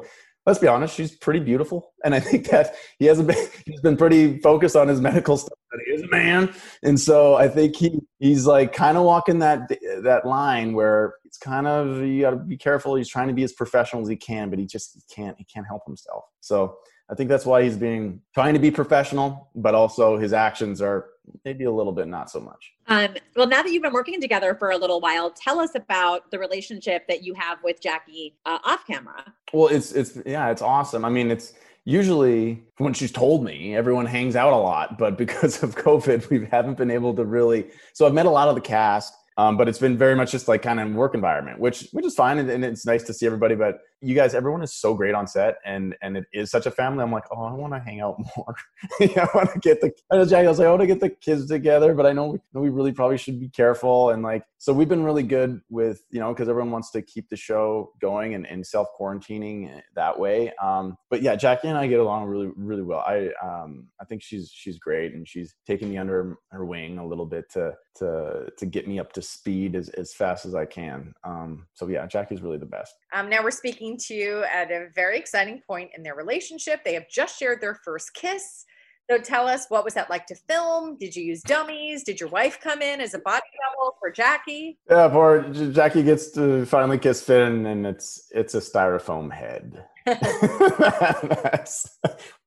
let's 0.49 0.59
be 0.59 0.67
honest, 0.67 0.95
she's 0.95 1.15
pretty 1.15 1.39
beautiful. 1.39 1.93
And 2.03 2.15
I 2.15 2.19
think 2.19 2.49
that 2.49 2.73
he 2.97 3.05
hasn't 3.05 3.27
been 3.27 3.47
he's 3.65 3.81
been 3.81 3.95
pretty 3.95 4.39
focused 4.39 4.75
on 4.75 4.87
his 4.87 4.99
medical 4.99 5.37
stuff, 5.37 5.57
but 5.69 5.79
he 5.85 5.93
is 5.93 6.01
a 6.01 6.07
man. 6.07 6.51
And 6.81 6.99
so 6.99 7.35
I 7.35 7.47
think 7.47 7.75
he 7.75 7.99
he's 8.17 8.47
like 8.47 8.73
kind 8.73 8.97
of 8.97 9.03
walking 9.03 9.39
that 9.39 9.69
that 10.03 10.25
line 10.25 10.73
where 10.73 11.13
it's 11.23 11.37
kind 11.37 11.67
of 11.67 12.01
you 12.01 12.21
gotta 12.21 12.37
be 12.37 12.57
careful. 12.57 12.95
He's 12.95 13.07
trying 13.07 13.27
to 13.27 13.33
be 13.33 13.43
as 13.43 13.53
professional 13.53 14.01
as 14.01 14.09
he 14.09 14.15
can, 14.15 14.49
but 14.49 14.57
he 14.57 14.65
just 14.65 14.95
he 14.95 15.01
can't 15.13 15.37
he 15.37 15.43
can't 15.43 15.67
help 15.67 15.83
himself. 15.85 16.25
So 16.39 16.77
I 17.11 17.15
think 17.15 17.29
that's 17.29 17.45
why 17.45 17.63
he's 17.63 17.77
being 17.77 18.21
trying 18.33 18.55
to 18.55 18.59
be 18.59 18.71
professional, 18.71 19.51
but 19.53 19.75
also 19.75 20.17
his 20.17 20.33
actions 20.33 20.81
are 20.81 21.05
maybe 21.45 21.65
a 21.65 21.71
little 21.71 21.91
bit 21.91 22.07
not 22.07 22.29
so 22.29 22.39
much. 22.39 22.73
Um, 22.87 23.15
well, 23.35 23.47
now 23.47 23.61
that 23.61 23.71
you've 23.71 23.83
been 23.83 23.93
working 23.93 24.19
together 24.21 24.55
for 24.55 24.71
a 24.71 24.77
little 24.77 24.99
while, 24.99 25.31
tell 25.31 25.59
us 25.59 25.75
about 25.75 26.31
the 26.31 26.39
relationship 26.39 27.07
that 27.07 27.23
you 27.23 27.33
have 27.35 27.59
with 27.63 27.81
Jackie 27.81 28.35
uh, 28.45 28.59
off 28.63 28.85
camera. 28.85 29.33
Well, 29.53 29.67
it's 29.67 29.91
it's 29.91 30.17
yeah, 30.25 30.49
it's 30.49 30.61
awesome. 30.61 31.05
I 31.05 31.09
mean, 31.09 31.31
it's 31.31 31.53
usually 31.85 32.63
when 32.77 32.93
she's 32.93 33.11
told 33.11 33.43
me 33.43 33.75
everyone 33.75 34.05
hangs 34.05 34.35
out 34.35 34.53
a 34.53 34.57
lot, 34.57 34.97
but 34.97 35.17
because 35.23 35.63
of 35.63 35.75
COVID, 35.75 36.29
we 36.29 36.45
haven't 36.45 36.77
been 36.77 36.91
able 36.91 37.15
to 37.15 37.25
really. 37.25 37.69
So 37.93 38.05
I've 38.05 38.13
met 38.13 38.25
a 38.25 38.31
lot 38.31 38.47
of 38.47 38.55
the 38.55 38.61
cast. 38.61 39.13
Um, 39.37 39.55
but 39.55 39.69
it's 39.69 39.79
been 39.79 39.97
very 39.97 40.15
much 40.15 40.33
just 40.33 40.49
like 40.49 40.61
kind 40.61 40.81
of 40.81 40.91
work 40.91 41.15
environment, 41.15 41.59
which 41.59 41.87
which 41.93 42.05
is 42.05 42.13
fine, 42.13 42.39
and, 42.39 42.49
and, 42.49 42.65
it's 42.65 42.85
nice 42.85 43.03
to 43.03 43.13
see 43.13 43.25
everybody. 43.25 43.55
But 43.55 43.79
you 44.01 44.15
guys, 44.15 44.33
everyone 44.33 44.63
is 44.63 44.73
so 44.73 44.93
great 44.93 45.13
on 45.13 45.27
set, 45.27 45.57
and 45.65 45.95
and 46.01 46.17
it 46.17 46.25
is 46.33 46.49
such 46.49 46.65
a 46.65 46.71
family. 46.71 47.03
I'm 47.03 47.11
like, 47.11 47.25
oh, 47.31 47.43
I 47.43 47.53
want 47.53 47.73
to 47.73 47.79
hang 47.79 47.99
out 47.99 48.17
more. 48.37 48.55
I 49.01 49.27
want 49.33 49.51
to 49.51 49.59
get 49.59 49.81
the. 49.81 49.91
I 50.11 50.17
was 50.17 50.31
like, 50.31 50.45
I 50.45 50.69
want 50.69 50.81
to 50.81 50.87
get 50.87 50.99
the 50.99 51.09
kids 51.09 51.47
together, 51.47 51.93
but 51.93 52.05
I 52.05 52.13
know 52.13 52.39
we, 52.53 52.61
we 52.61 52.69
really 52.69 52.91
probably 52.91 53.17
should 53.17 53.39
be 53.39 53.49
careful. 53.49 54.11
And 54.11 54.23
like, 54.23 54.43
so 54.57 54.73
we've 54.73 54.87
been 54.89 55.03
really 55.03 55.23
good 55.23 55.61
with 55.69 56.03
you 56.11 56.19
know 56.19 56.33
because 56.33 56.47
everyone 56.47 56.71
wants 56.71 56.91
to 56.91 57.01
keep 57.01 57.29
the 57.29 57.35
show 57.35 57.91
going 57.99 58.35
and, 58.35 58.47
and 58.47 58.65
self 58.65 58.87
quarantining 58.99 59.81
that 59.95 60.17
way. 60.17 60.53
Um, 60.61 60.97
but 61.09 61.21
yeah, 61.21 61.35
Jackie 61.35 61.67
and 61.67 61.77
I 61.77 61.87
get 61.87 61.99
along 61.99 62.25
really 62.25 62.51
really 62.55 62.83
well. 62.83 63.03
I 63.05 63.29
um 63.43 63.87
I 63.99 64.05
think 64.05 64.21
she's 64.21 64.49
she's 64.53 64.79
great, 64.79 65.13
and 65.13 65.27
she's 65.27 65.55
taking 65.67 65.89
me 65.89 65.97
under 65.97 66.37
her 66.51 66.65
wing 66.65 66.99
a 66.99 67.05
little 67.05 67.25
bit 67.25 67.49
to 67.51 67.73
to 67.97 68.49
to 68.57 68.65
get 68.65 68.87
me 68.87 68.99
up 68.99 69.11
to 69.13 69.21
speed 69.21 69.75
as, 69.75 69.89
as 69.89 70.13
fast 70.13 70.45
as 70.45 70.55
I 70.55 70.65
can. 70.65 71.13
Um, 71.23 71.67
so 71.73 71.87
yeah, 71.87 72.05
Jackie's 72.07 72.41
really 72.41 72.57
the 72.57 72.65
best. 72.65 72.95
Um, 73.13 73.29
now 73.29 73.43
we're 73.43 73.51
speaking 73.51 73.97
to 74.07 74.13
you 74.13 74.43
at 74.43 74.71
a 74.71 74.87
very 74.93 75.17
exciting 75.17 75.61
point 75.65 75.91
in 75.95 76.03
their 76.03 76.15
relationship. 76.15 76.83
They 76.83 76.93
have 76.93 77.09
just 77.09 77.39
shared 77.39 77.59
their 77.61 77.75
first 77.83 78.13
kiss. 78.13 78.65
So 79.09 79.17
tell 79.17 79.47
us, 79.47 79.65
what 79.69 79.83
was 79.83 79.95
that 79.95 80.11
like 80.11 80.27
to 80.27 80.35
film? 80.35 80.95
Did 80.99 81.15
you 81.15 81.23
use 81.23 81.41
dummies? 81.41 82.03
Did 82.03 82.19
your 82.19 82.29
wife 82.29 82.59
come 82.61 82.83
in 82.83 83.01
as 83.01 83.15
a 83.15 83.19
body 83.19 83.41
double 83.71 83.95
for 83.99 84.11
Jackie? 84.11 84.77
Yeah, 84.87 85.07
poor 85.07 85.41
Jackie 85.71 86.03
gets 86.03 86.29
to 86.33 86.63
finally 86.67 86.99
kiss 86.99 87.23
Finn, 87.23 87.65
and 87.65 87.87
it's 87.87 88.27
it's 88.29 88.53
a 88.53 88.59
styrofoam 88.59 89.31
head. 89.31 89.83
That's 90.05 91.97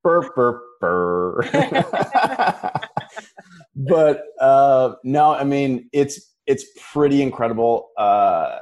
burr 0.04 0.30
burr 0.36 0.62
burr. 0.80 1.42
but 3.74 4.22
uh, 4.40 4.94
no, 5.02 5.34
I 5.34 5.42
mean 5.42 5.88
it's 5.92 6.32
it's 6.46 6.64
pretty 6.92 7.22
incredible 7.22 7.90
uh, 7.98 8.58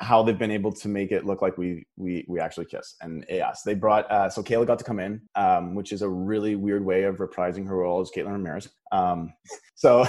how 0.00 0.22
they've 0.22 0.38
been 0.38 0.50
able 0.50 0.72
to 0.72 0.88
make 0.88 1.12
it 1.12 1.26
look 1.26 1.42
like 1.42 1.58
we 1.58 1.86
we 1.96 2.24
we 2.26 2.40
actually 2.40 2.66
kiss. 2.66 2.96
And 3.02 3.24
yes, 3.28 3.62
they 3.62 3.74
brought 3.74 4.10
uh, 4.10 4.30
so 4.30 4.42
Kayla 4.42 4.66
got 4.66 4.78
to 4.78 4.84
come 4.84 4.98
in, 4.98 5.20
um, 5.34 5.74
which 5.74 5.92
is 5.92 6.02
a 6.02 6.08
really 6.08 6.56
weird 6.56 6.84
way 6.84 7.04
of 7.04 7.16
reprising 7.16 7.66
her 7.66 7.76
role 7.76 8.00
as 8.00 8.10
Caitlin 8.10 8.32
Ramirez. 8.32 8.68
Um, 8.92 9.32
so 9.74 10.06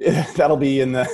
that'll 0.36 0.56
be 0.56 0.80
in 0.80 0.92
the 0.92 1.08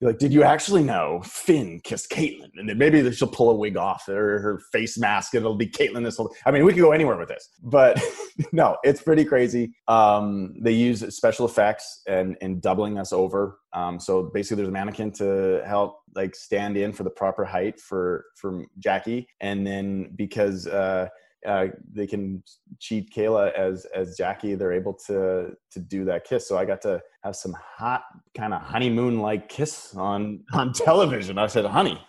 like 0.00 0.18
did 0.18 0.32
you 0.32 0.42
actually 0.42 0.82
know 0.82 1.20
finn 1.24 1.80
kissed 1.84 2.10
caitlin 2.10 2.50
and 2.56 2.68
then 2.68 2.76
maybe 2.78 3.10
she'll 3.12 3.28
pull 3.28 3.50
a 3.50 3.54
wig 3.54 3.76
off 3.76 4.08
or 4.08 4.38
her 4.40 4.60
face 4.72 4.98
mask 4.98 5.34
and 5.34 5.42
it'll 5.42 5.56
be 5.56 5.66
caitlin 5.66 6.04
this 6.04 6.16
whole 6.16 6.32
i 6.44 6.50
mean 6.50 6.64
we 6.64 6.72
could 6.72 6.82
go 6.82 6.92
anywhere 6.92 7.16
with 7.16 7.28
this 7.28 7.48
but 7.62 8.00
no 8.52 8.76
it's 8.84 9.02
pretty 9.02 9.24
crazy. 9.24 9.74
Um, 9.88 10.54
they 10.60 10.72
use 10.72 11.14
special 11.14 11.46
effects 11.46 12.02
and 12.06 12.36
and 12.40 12.60
doubling 12.60 12.98
us 12.98 13.12
over. 13.12 13.58
Um, 13.72 13.98
so 14.00 14.30
basically 14.32 14.56
there's 14.56 14.68
a 14.68 14.72
mannequin 14.72 15.12
to 15.12 15.62
help 15.66 16.00
like 16.14 16.34
stand 16.34 16.76
in 16.76 16.92
for 16.92 17.02
the 17.02 17.10
proper 17.10 17.44
height 17.44 17.80
for 17.80 18.24
for 18.36 18.64
jackie. 18.78 19.28
And 19.40 19.66
then 19.66 20.12
because 20.16 20.66
uh 20.66 21.08
uh, 21.46 21.66
they 21.92 22.06
can 22.06 22.42
cheat 22.78 23.12
Kayla 23.14 23.52
as 23.52 23.86
as 23.94 24.16
Jackie. 24.16 24.54
They're 24.54 24.72
able 24.72 24.94
to 25.06 25.50
to 25.72 25.80
do 25.80 26.04
that 26.04 26.24
kiss. 26.24 26.48
So 26.48 26.56
I 26.58 26.64
got 26.64 26.80
to 26.82 27.00
have 27.22 27.36
some 27.36 27.54
hot 27.54 28.02
kind 28.36 28.54
of 28.54 28.62
honeymoon 28.62 29.20
like 29.20 29.48
kiss 29.48 29.94
on 29.94 30.44
on 30.52 30.72
television. 30.72 31.38
I 31.38 31.46
said, 31.46 31.64
"Honey, 31.64 32.00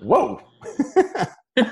whoa." 0.00 0.40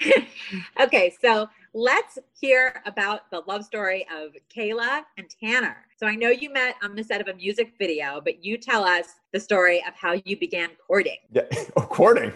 okay, 0.80 1.14
so 1.20 1.48
let's 1.76 2.18
hear 2.32 2.82
about 2.86 3.30
the 3.30 3.42
love 3.46 3.62
story 3.62 4.06
of 4.10 4.30
Kayla 4.54 5.02
and 5.18 5.26
Tanner. 5.28 5.76
So 5.98 6.06
I 6.06 6.14
know 6.14 6.30
you 6.30 6.50
met 6.50 6.76
on 6.82 6.96
the 6.96 7.04
set 7.04 7.20
of 7.20 7.28
a 7.28 7.34
music 7.34 7.74
video, 7.78 8.18
but 8.24 8.42
you 8.42 8.56
tell 8.56 8.82
us 8.82 9.04
the 9.34 9.38
story 9.38 9.84
of 9.86 9.94
how 9.94 10.14
you 10.24 10.38
began 10.38 10.70
courting. 10.86 11.18
Yeah, 11.30 11.42
oh, 11.76 11.82
courting. 11.82 12.32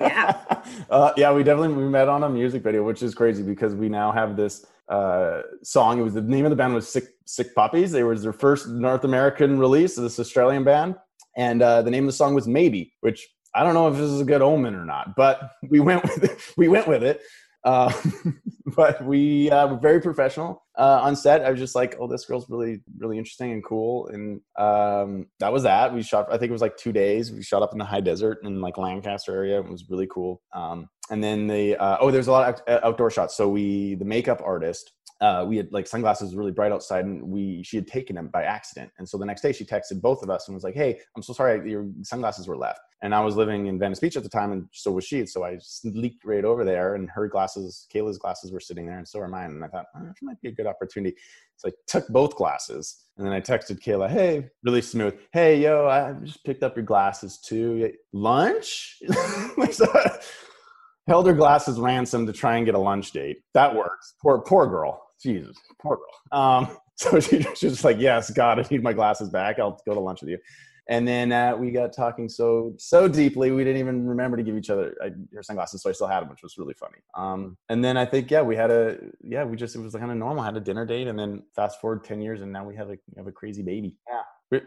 Yeah. 0.00 0.36
uh, 0.90 1.12
yeah, 1.16 1.32
we 1.32 1.44
definitely 1.44 1.74
we 1.74 1.88
met 1.88 2.08
on 2.08 2.24
a 2.24 2.28
music 2.28 2.64
video, 2.64 2.82
which 2.82 3.04
is 3.04 3.14
crazy 3.14 3.44
because 3.44 3.76
we 3.76 3.88
now 3.88 4.10
have 4.10 4.36
this 4.36 4.66
uh, 4.88 5.42
song. 5.62 6.00
It 6.00 6.02
was 6.02 6.14
the 6.14 6.20
name 6.20 6.44
of 6.44 6.50
the 6.50 6.56
band 6.56 6.74
was 6.74 6.88
Sick 6.88 7.04
Sick 7.26 7.54
Puppies. 7.54 7.92
They 7.92 8.02
was 8.02 8.24
their 8.24 8.32
first 8.32 8.66
North 8.66 9.04
American 9.04 9.60
release 9.60 9.96
of 9.96 10.02
this 10.02 10.18
Australian 10.18 10.64
band, 10.64 10.96
and 11.36 11.62
uh, 11.62 11.82
the 11.82 11.90
name 11.90 12.02
of 12.02 12.08
the 12.08 12.16
song 12.16 12.34
was 12.34 12.48
Maybe, 12.48 12.94
which 13.00 13.28
I 13.54 13.62
don't 13.62 13.74
know 13.74 13.86
if 13.86 13.94
this 13.94 14.10
is 14.10 14.20
a 14.20 14.24
good 14.24 14.42
omen 14.42 14.74
or 14.74 14.84
not, 14.84 15.14
but 15.14 15.52
we 15.68 15.78
went 15.78 16.02
with 16.02 16.24
it. 16.24 16.38
We 16.56 16.68
went 16.68 16.88
with 16.88 17.04
it. 17.04 17.20
Uh, 17.64 17.92
but 18.76 19.04
we 19.04 19.50
uh, 19.50 19.66
were 19.68 19.78
very 19.78 20.00
professional 20.00 20.64
uh, 20.78 21.00
on 21.02 21.16
set. 21.16 21.44
I 21.44 21.50
was 21.50 21.58
just 21.58 21.74
like, 21.74 21.96
oh, 21.98 22.06
this 22.06 22.24
girl's 22.24 22.48
really, 22.48 22.80
really 22.98 23.18
interesting 23.18 23.52
and 23.52 23.64
cool. 23.64 24.08
And 24.08 24.40
um, 24.58 25.26
that 25.40 25.52
was 25.52 25.62
that. 25.62 25.94
We 25.94 26.02
shot, 26.02 26.26
I 26.28 26.38
think 26.38 26.50
it 26.50 26.52
was 26.52 26.62
like 26.62 26.76
two 26.76 26.92
days. 26.92 27.32
We 27.32 27.42
shot 27.42 27.62
up 27.62 27.72
in 27.72 27.78
the 27.78 27.84
high 27.84 28.00
desert 28.00 28.38
in 28.44 28.60
like 28.60 28.78
Lancaster 28.78 29.34
area. 29.34 29.58
It 29.58 29.68
was 29.68 29.88
really 29.88 30.08
cool. 30.10 30.42
Um, 30.52 30.88
and 31.10 31.22
then 31.22 31.46
the, 31.46 31.76
uh, 31.76 31.98
oh, 32.00 32.10
there's 32.10 32.28
a 32.28 32.32
lot 32.32 32.60
of 32.66 32.82
outdoor 32.84 33.10
shots. 33.10 33.36
So 33.36 33.48
we, 33.48 33.94
the 33.94 34.04
makeup 34.04 34.42
artist, 34.44 34.92
uh, 35.24 35.42
we 35.42 35.56
had 35.56 35.72
like 35.72 35.86
sunglasses 35.86 36.34
really 36.34 36.50
bright 36.50 36.70
outside 36.70 37.06
and 37.06 37.22
we 37.22 37.62
she 37.62 37.78
had 37.78 37.86
taken 37.86 38.14
them 38.14 38.28
by 38.28 38.42
accident. 38.42 38.90
And 38.98 39.08
so 39.08 39.16
the 39.16 39.24
next 39.24 39.40
day 39.40 39.52
she 39.52 39.64
texted 39.64 40.02
both 40.02 40.22
of 40.22 40.28
us 40.28 40.48
and 40.48 40.54
was 40.54 40.64
like 40.64 40.74
hey 40.74 41.00
i'm 41.16 41.22
so 41.22 41.32
sorry 41.32 41.70
your 41.70 41.86
sunglasses 42.02 42.46
were 42.46 42.58
left. 42.58 42.80
And 43.00 43.14
i 43.14 43.20
was 43.20 43.34
living 43.34 43.66
in 43.66 43.78
venice 43.78 44.00
beach 44.00 44.18
at 44.18 44.22
the 44.22 44.28
time 44.28 44.52
and 44.52 44.66
so 44.72 44.90
was 44.90 45.04
she. 45.04 45.24
So 45.24 45.42
i 45.42 45.58
leaked 45.84 46.26
right 46.26 46.44
over 46.44 46.62
there 46.62 46.94
and 46.94 47.08
her 47.08 47.26
glasses 47.26 47.86
kayla's 47.92 48.18
glasses 48.18 48.52
were 48.52 48.60
sitting 48.60 48.84
there 48.84 48.98
and 48.98 49.08
so 49.08 49.18
were 49.18 49.28
mine. 49.28 49.52
And 49.52 49.64
i 49.64 49.68
thought 49.68 49.86
oh, 49.96 50.12
might 50.20 50.40
be 50.42 50.50
a 50.50 50.52
good 50.52 50.66
opportunity. 50.66 51.16
So 51.56 51.68
i 51.68 51.72
took 51.86 52.06
both 52.08 52.36
glasses 52.36 53.04
and 53.16 53.26
then 53.26 53.32
i 53.32 53.40
texted 53.40 53.80
kayla 53.82 54.10
hey 54.10 54.50
really 54.62 54.82
smooth 54.82 55.14
hey 55.32 55.58
yo 55.58 55.88
i 55.88 56.12
just 56.22 56.44
picked 56.44 56.62
up 56.62 56.76
your 56.76 56.84
glasses 56.84 57.38
too. 57.38 57.90
Lunch? 58.12 58.98
Held 61.06 61.26
her 61.26 61.34
glasses 61.34 61.78
ransom 61.80 62.26
to 62.26 62.32
try 62.32 62.56
and 62.56 62.66
get 62.66 62.74
a 62.74 62.78
lunch 62.78 63.12
date. 63.12 63.38
That 63.54 63.74
works. 63.74 64.14
Poor 64.22 64.42
poor 64.42 64.66
girl 64.66 65.03
Jesus, 65.22 65.56
poor 65.80 65.98
girl. 65.98 66.40
Um, 66.40 66.76
so 66.96 67.18
she, 67.18 67.42
she's 67.42 67.72
just 67.72 67.84
like, 67.84 67.98
yes, 67.98 68.30
God, 68.30 68.60
I 68.60 68.66
need 68.70 68.82
my 68.82 68.92
glasses 68.92 69.28
back. 69.28 69.58
I'll 69.58 69.80
go 69.84 69.94
to 69.94 70.00
lunch 70.00 70.20
with 70.20 70.30
you. 70.30 70.38
And 70.88 71.08
then 71.08 71.32
uh, 71.32 71.56
we 71.56 71.70
got 71.70 71.92
talking 71.94 72.28
so 72.28 72.74
so 72.76 73.08
deeply, 73.08 73.50
we 73.50 73.64
didn't 73.64 73.80
even 73.80 74.06
remember 74.06 74.36
to 74.36 74.42
give 74.42 74.56
each 74.56 74.68
other 74.68 74.94
uh, 75.02 75.08
her 75.34 75.42
sunglasses, 75.42 75.82
so 75.82 75.88
I 75.88 75.94
still 75.94 76.06
had 76.06 76.20
them, 76.20 76.28
which 76.28 76.42
was 76.42 76.58
really 76.58 76.74
funny. 76.74 76.98
Um, 77.16 77.56
and 77.70 77.82
then 77.82 77.96
I 77.96 78.04
think, 78.04 78.30
yeah, 78.30 78.42
we 78.42 78.54
had 78.54 78.70
a 78.70 78.98
yeah, 79.22 79.44
we 79.44 79.56
just 79.56 79.74
it 79.74 79.78
was 79.78 79.94
kind 79.94 80.10
of 80.10 80.18
normal. 80.18 80.44
Had 80.44 80.58
a 80.58 80.60
dinner 80.60 80.84
date, 80.84 81.08
and 81.08 81.18
then 81.18 81.42
fast 81.56 81.80
forward 81.80 82.04
ten 82.04 82.20
years, 82.20 82.42
and 82.42 82.52
now 82.52 82.66
we 82.66 82.76
have 82.76 82.88
a 82.88 82.98
we 83.14 83.16
have 83.16 83.26
a 83.26 83.32
crazy 83.32 83.62
baby. 83.62 83.96
Yeah. 84.06 84.60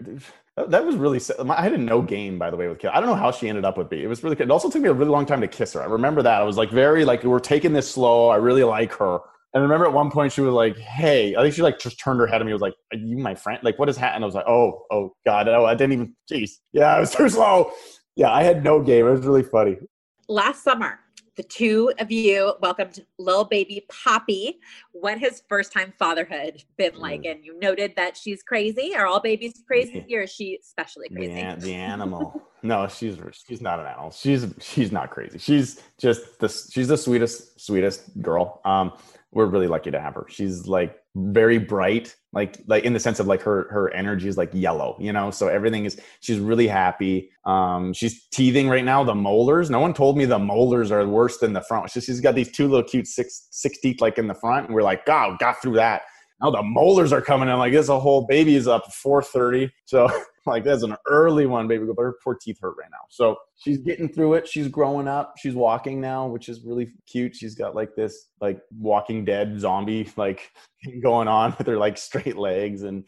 That 0.55 0.86
was 0.86 0.95
really. 0.95 1.21
I 1.49 1.62
had 1.62 1.73
a 1.73 1.77
no 1.77 2.01
game, 2.01 2.39
by 2.39 2.49
the 2.49 2.57
way, 2.57 2.67
with 2.67 2.79
Kayla. 2.79 2.95
I 2.95 2.99
don't 2.99 3.10
know 3.10 3.15
how 3.15 3.31
she 3.31 3.47
ended 3.47 3.63
up 3.63 3.77
with 3.77 3.91
me. 3.91 4.03
It 4.03 4.07
was 4.07 4.23
really. 4.23 4.36
It 4.39 4.49
also 4.49 4.71
took 4.71 4.81
me 4.81 4.89
a 4.89 4.93
really 4.93 5.12
long 5.12 5.25
time 5.25 5.39
to 5.41 5.47
kiss 5.47 5.73
her. 5.73 5.83
I 5.83 5.86
remember 5.86 6.23
that. 6.23 6.41
I 6.41 6.43
was 6.43 6.57
like 6.57 6.71
very 6.71 7.05
like 7.05 7.23
we're 7.23 7.39
taking 7.39 7.73
this 7.73 7.89
slow. 7.89 8.29
I 8.29 8.38
really 8.38 8.63
like 8.63 8.91
her. 8.93 9.19
And 9.53 9.62
I 9.62 9.63
remember 9.63 9.86
at 9.86 9.93
one 9.93 10.12
point 10.12 10.33
she 10.33 10.41
was 10.41 10.53
like, 10.53 10.77
"Hey," 10.77 11.36
I 11.36 11.41
think 11.41 11.53
she 11.53 11.62
like 11.62 11.79
just 11.79 11.99
turned 11.99 12.19
her 12.19 12.27
head 12.27 12.41
at 12.41 12.45
me. 12.45 12.53
Was 12.53 12.62
like, 12.62 12.75
"Are 12.93 12.97
you 12.97 13.17
my 13.17 13.33
friend? 13.33 13.60
Like, 13.63 13.79
what 13.79 13.89
is 13.89 13.97
happening?" 13.97 14.23
I 14.23 14.25
was 14.25 14.36
like, 14.36 14.47
"Oh, 14.47 14.83
oh 14.91 15.15
God, 15.25 15.47
oh, 15.47 15.65
I 15.65 15.73
didn't 15.73 15.93
even." 15.93 16.15
Jeez, 16.31 16.51
yeah, 16.73 16.95
I 16.95 16.99
was 16.99 17.12
too 17.12 17.29
slow. 17.29 17.71
Yeah, 18.15 18.31
I 18.31 18.43
had 18.43 18.63
no 18.63 18.81
game. 18.81 19.07
It 19.07 19.12
was 19.12 19.25
really 19.25 19.43
funny. 19.43 19.77
Last 20.27 20.63
summer, 20.63 20.99
the 21.38 21.43
two 21.43 21.93
of 21.99 22.12
you 22.12 22.55
welcomed 22.62 23.05
little 23.19 23.45
baby 23.45 23.86
Poppy. 23.89 24.60
What 24.91 25.19
has 25.19 25.43
first 25.47 25.71
time 25.71 25.93
fatherhood 25.97 26.63
been 26.77 26.93
mm. 26.93 26.99
like? 26.99 27.25
And 27.25 27.45
you 27.45 27.57
noted 27.60 27.93
that 27.95 28.17
she's 28.17 28.43
crazy. 28.43 28.95
Are 28.95 29.05
all 29.05 29.21
babies 29.21 29.63
crazy, 29.65 30.03
or 30.13 30.21
is 30.21 30.31
she 30.31 30.57
especially 30.62 31.10
crazy? 31.10 31.33
The, 31.33 31.55
the 31.60 31.73
animal. 31.75 32.41
No, 32.63 32.88
she's 32.88 33.17
she's 33.48 33.62
not 33.62 33.80
an 33.80 33.86
animal. 33.86 34.12
She's 34.12 34.54
she's 34.60 34.91
not 34.91 35.12
crazy. 35.12 35.38
She's 35.38 35.82
just 35.98 36.39
the 36.39 36.48
she's 36.48 36.88
the 36.88 36.98
sweetest 36.98 37.60
sweetest 37.60 38.22
girl. 38.22 38.62
Um, 38.65 38.93
we're 39.32 39.46
really 39.46 39.67
lucky 39.67 39.91
to 39.91 40.00
have 40.00 40.15
her. 40.15 40.26
She's 40.30 40.67
like 40.67 40.98
very 41.15 41.58
bright, 41.58 42.15
like 42.34 42.58
like 42.67 42.84
in 42.84 42.93
the 42.93 43.00
sense 43.00 43.20
of 43.20 43.28
like 43.28 43.41
her 43.41 43.67
her 43.72 43.93
energy 43.93 44.28
is 44.28 44.38
like 44.38 44.50
yellow, 44.54 44.98
you 45.00 45.13
know. 45.13 45.32
So 45.32 45.48
everything 45.48 45.86
is 45.86 46.00
she's 46.22 46.39
really 46.39 46.67
happy. 46.67 47.30
Um, 47.46 47.93
she's 47.93 48.28
teething 48.30 48.70
right 48.70 48.86
now. 48.86 49.04
The 49.04 49.15
molars. 49.15 49.70
No 49.70 49.80
one 49.80 49.93
told 49.93 50.17
me 50.17 50.26
the 50.26 50.39
molars 50.39 50.91
are 50.91 51.06
worse 51.08 51.38
than 51.38 51.54
the 51.54 51.62
front. 51.62 51.91
She's, 51.91 52.06
she's 52.06 52.22
got 52.22 52.36
these 52.36 52.52
two 52.52 52.67
little 52.67 52.88
cute 52.88 53.08
six 53.08 53.48
six 53.52 53.80
teeth 53.80 54.02
like 54.02 54.17
in 54.17 54.28
the 54.28 54.36
front, 54.36 54.67
and 54.67 54.76
we're 54.76 54.84
like, 54.84 55.06
God, 55.06 55.38
got 55.39 55.62
through 55.62 55.76
that. 55.76 56.04
Now 56.41 56.52
the 56.52 56.63
molars 56.63 57.12
are 57.12 57.22
coming 57.22 57.50
in. 57.50 57.58
Like 57.58 57.74
this, 57.74 57.89
a 57.89 58.00
whole 58.00 58.26
baby 58.26 58.56
is 58.56 58.67
up 58.67 58.91
four 58.93 59.22
thirty. 59.22 59.72
So 59.86 60.10
like 60.47 60.63
that's 60.63 60.83
an 60.83 60.95
early 61.07 61.45
one, 61.45 61.67
baby. 61.67 61.86
girl, 61.86 61.93
But 61.95 62.03
her 62.03 62.15
poor 62.23 62.38
teeth 62.39 62.57
hurt 62.62 62.75
right 62.79 62.89
now. 62.91 62.97
So 63.10 63.36
she's 63.57 63.77
getting 63.79 64.10
through 64.10 64.36
it. 64.36 64.47
She's 64.47 64.67
growing 64.67 65.07
up. 65.07 65.36
She's 65.38 65.53
walking 65.55 66.01
now, 66.01 66.27
which 66.27 66.49
is 66.49 66.62
really 66.63 66.93
cute. 67.05 67.36
She's 67.36 67.55
got 67.55 67.75
like 67.75 67.95
this 67.95 68.29
like 68.41 68.60
Walking 68.79 69.25
Dead 69.25 69.60
zombie 69.60 70.10
like 70.17 70.51
going 71.03 71.27
on 71.27 71.55
with 71.57 71.67
her 71.67 71.77
like 71.77 71.97
straight 71.97 72.38
legs 72.38 72.83
and 72.83 73.03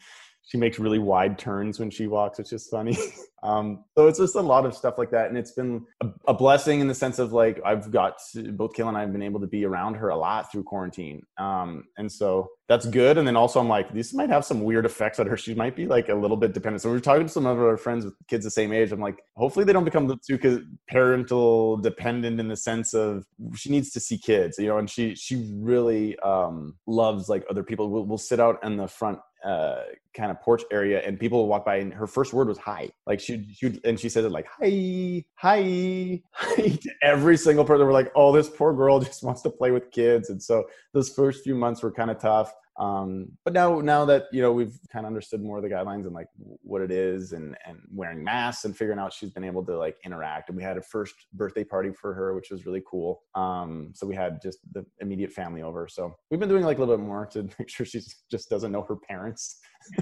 she 0.50 0.58
makes 0.58 0.80
really 0.80 0.98
wide 0.98 1.38
turns 1.38 1.78
when 1.78 1.90
she 1.90 2.08
walks, 2.08 2.38
which 2.38 2.52
is 2.52 2.66
funny. 2.66 2.98
um, 3.44 3.84
so 3.96 4.08
it's 4.08 4.18
just 4.18 4.34
a 4.34 4.40
lot 4.40 4.66
of 4.66 4.74
stuff 4.74 4.98
like 4.98 5.12
that, 5.12 5.28
and 5.28 5.38
it's 5.38 5.52
been 5.52 5.86
a, 6.00 6.08
a 6.26 6.34
blessing 6.34 6.80
in 6.80 6.88
the 6.88 6.94
sense 6.94 7.20
of 7.20 7.32
like 7.32 7.60
I've 7.64 7.92
got 7.92 8.14
to, 8.32 8.50
both 8.50 8.72
Kayla 8.72 8.88
and 8.88 8.96
I 8.96 9.02
have 9.02 9.12
been 9.12 9.22
able 9.22 9.38
to 9.38 9.46
be 9.46 9.64
around 9.64 9.94
her 9.94 10.08
a 10.08 10.16
lot 10.16 10.50
through 10.50 10.64
quarantine, 10.64 11.22
um, 11.38 11.84
and 11.98 12.10
so 12.10 12.48
that's 12.68 12.84
good. 12.84 13.16
And 13.16 13.28
then 13.28 13.36
also 13.36 13.60
I'm 13.60 13.68
like, 13.68 13.94
this 13.94 14.12
might 14.12 14.28
have 14.28 14.44
some 14.44 14.62
weird 14.62 14.84
effects 14.86 15.20
on 15.20 15.28
her. 15.28 15.36
She 15.36 15.54
might 15.54 15.76
be 15.76 15.86
like 15.86 16.08
a 16.08 16.14
little 16.14 16.36
bit 16.36 16.52
dependent. 16.52 16.82
So 16.82 16.90
we're 16.90 16.98
talking 16.98 17.26
to 17.26 17.32
some 17.32 17.46
of 17.46 17.58
our 17.58 17.76
friends 17.76 18.04
with 18.04 18.14
kids 18.26 18.44
the 18.44 18.50
same 18.50 18.72
age. 18.72 18.90
I'm 18.90 19.00
like, 19.00 19.20
hopefully 19.36 19.64
they 19.64 19.72
don't 19.72 19.84
become 19.84 20.18
too 20.26 20.66
parental 20.88 21.76
dependent 21.76 22.40
in 22.40 22.48
the 22.48 22.56
sense 22.56 22.92
of 22.92 23.24
she 23.54 23.70
needs 23.70 23.90
to 23.90 24.00
see 24.00 24.18
kids, 24.18 24.58
you 24.58 24.66
know. 24.66 24.78
And 24.78 24.90
she 24.90 25.14
she 25.14 25.48
really 25.54 26.18
um, 26.20 26.76
loves 26.88 27.28
like 27.28 27.44
other 27.48 27.62
people. 27.62 27.88
We'll, 27.88 28.04
we'll 28.04 28.18
sit 28.18 28.40
out 28.40 28.58
in 28.64 28.76
the 28.76 28.88
front 28.88 29.20
uh, 29.44 29.82
kind 30.14 30.30
of 30.30 30.40
porch 30.40 30.62
area 30.72 31.00
and 31.06 31.18
people 31.18 31.38
will 31.38 31.48
walk 31.48 31.64
by 31.64 31.76
and 31.76 31.92
her 31.94 32.06
first 32.06 32.32
word 32.32 32.48
was 32.48 32.58
hi. 32.58 32.90
Like 33.06 33.20
she, 33.20 33.46
she 33.52 33.80
and 33.84 33.98
she 33.98 34.08
said 34.08 34.24
it 34.24 34.30
like 34.30 34.46
hi 34.46 35.24
hi 35.34 36.20
hi 36.32 36.78
every 37.02 37.36
single 37.36 37.64
person. 37.64 37.86
We're 37.86 37.92
like 37.92 38.12
oh 38.14 38.32
this 38.32 38.48
poor 38.48 38.74
girl 38.74 39.00
just 39.00 39.22
wants 39.22 39.42
to 39.42 39.50
play 39.50 39.70
with 39.70 39.90
kids. 39.90 40.30
And 40.30 40.42
so 40.42 40.64
those 40.92 41.10
first 41.10 41.44
few 41.44 41.54
months 41.54 41.82
were 41.82 41.92
kind 41.92 42.10
of 42.10 42.18
tough 42.18 42.52
Um, 42.80 43.32
but 43.44 43.52
now, 43.52 43.80
now 43.80 44.06
that 44.06 44.24
you 44.32 44.40
know 44.40 44.52
we've 44.52 44.78
kind 44.90 45.04
of 45.04 45.08
understood 45.08 45.42
more 45.42 45.58
of 45.58 45.62
the 45.62 45.68
guidelines 45.68 46.06
and 46.06 46.14
like 46.14 46.28
what 46.62 46.80
it 46.80 46.90
is, 46.90 47.32
and 47.32 47.54
and 47.66 47.78
wearing 47.92 48.24
masks 48.24 48.64
and 48.64 48.74
figuring 48.74 48.98
out 48.98 49.12
she's 49.12 49.30
been 49.30 49.44
able 49.44 49.64
to 49.66 49.76
like 49.76 49.96
interact. 50.04 50.48
And 50.48 50.56
we 50.56 50.64
had 50.64 50.78
a 50.78 50.82
first 50.82 51.14
birthday 51.34 51.62
party 51.62 51.92
for 51.92 52.14
her, 52.14 52.34
which 52.34 52.50
was 52.50 52.64
really 52.64 52.82
cool. 52.90 53.22
Um, 53.34 53.92
so 53.94 54.06
we 54.06 54.14
had 54.14 54.40
just 54.42 54.60
the 54.72 54.86
immediate 55.00 55.30
family 55.30 55.60
over. 55.62 55.88
So 55.88 56.16
we've 56.30 56.40
been 56.40 56.48
doing 56.48 56.64
like 56.64 56.78
a 56.78 56.80
little 56.80 56.96
bit 56.96 57.04
more 57.04 57.26
to 57.26 57.42
make 57.58 57.68
sure 57.68 57.84
she 57.84 58.00
just 58.30 58.48
doesn't 58.48 58.72
know 58.72 58.82
her 58.88 58.96
parents. 58.96 59.60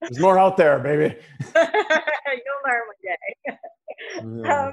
There's 0.00 0.18
more 0.18 0.38
out 0.38 0.56
there, 0.56 0.78
baby. 0.80 1.14
You'll 1.54 2.62
learn 2.66 2.82
one 2.86 2.96
day. 3.04 3.18
Yeah. 4.16 4.66
Um, 4.66 4.72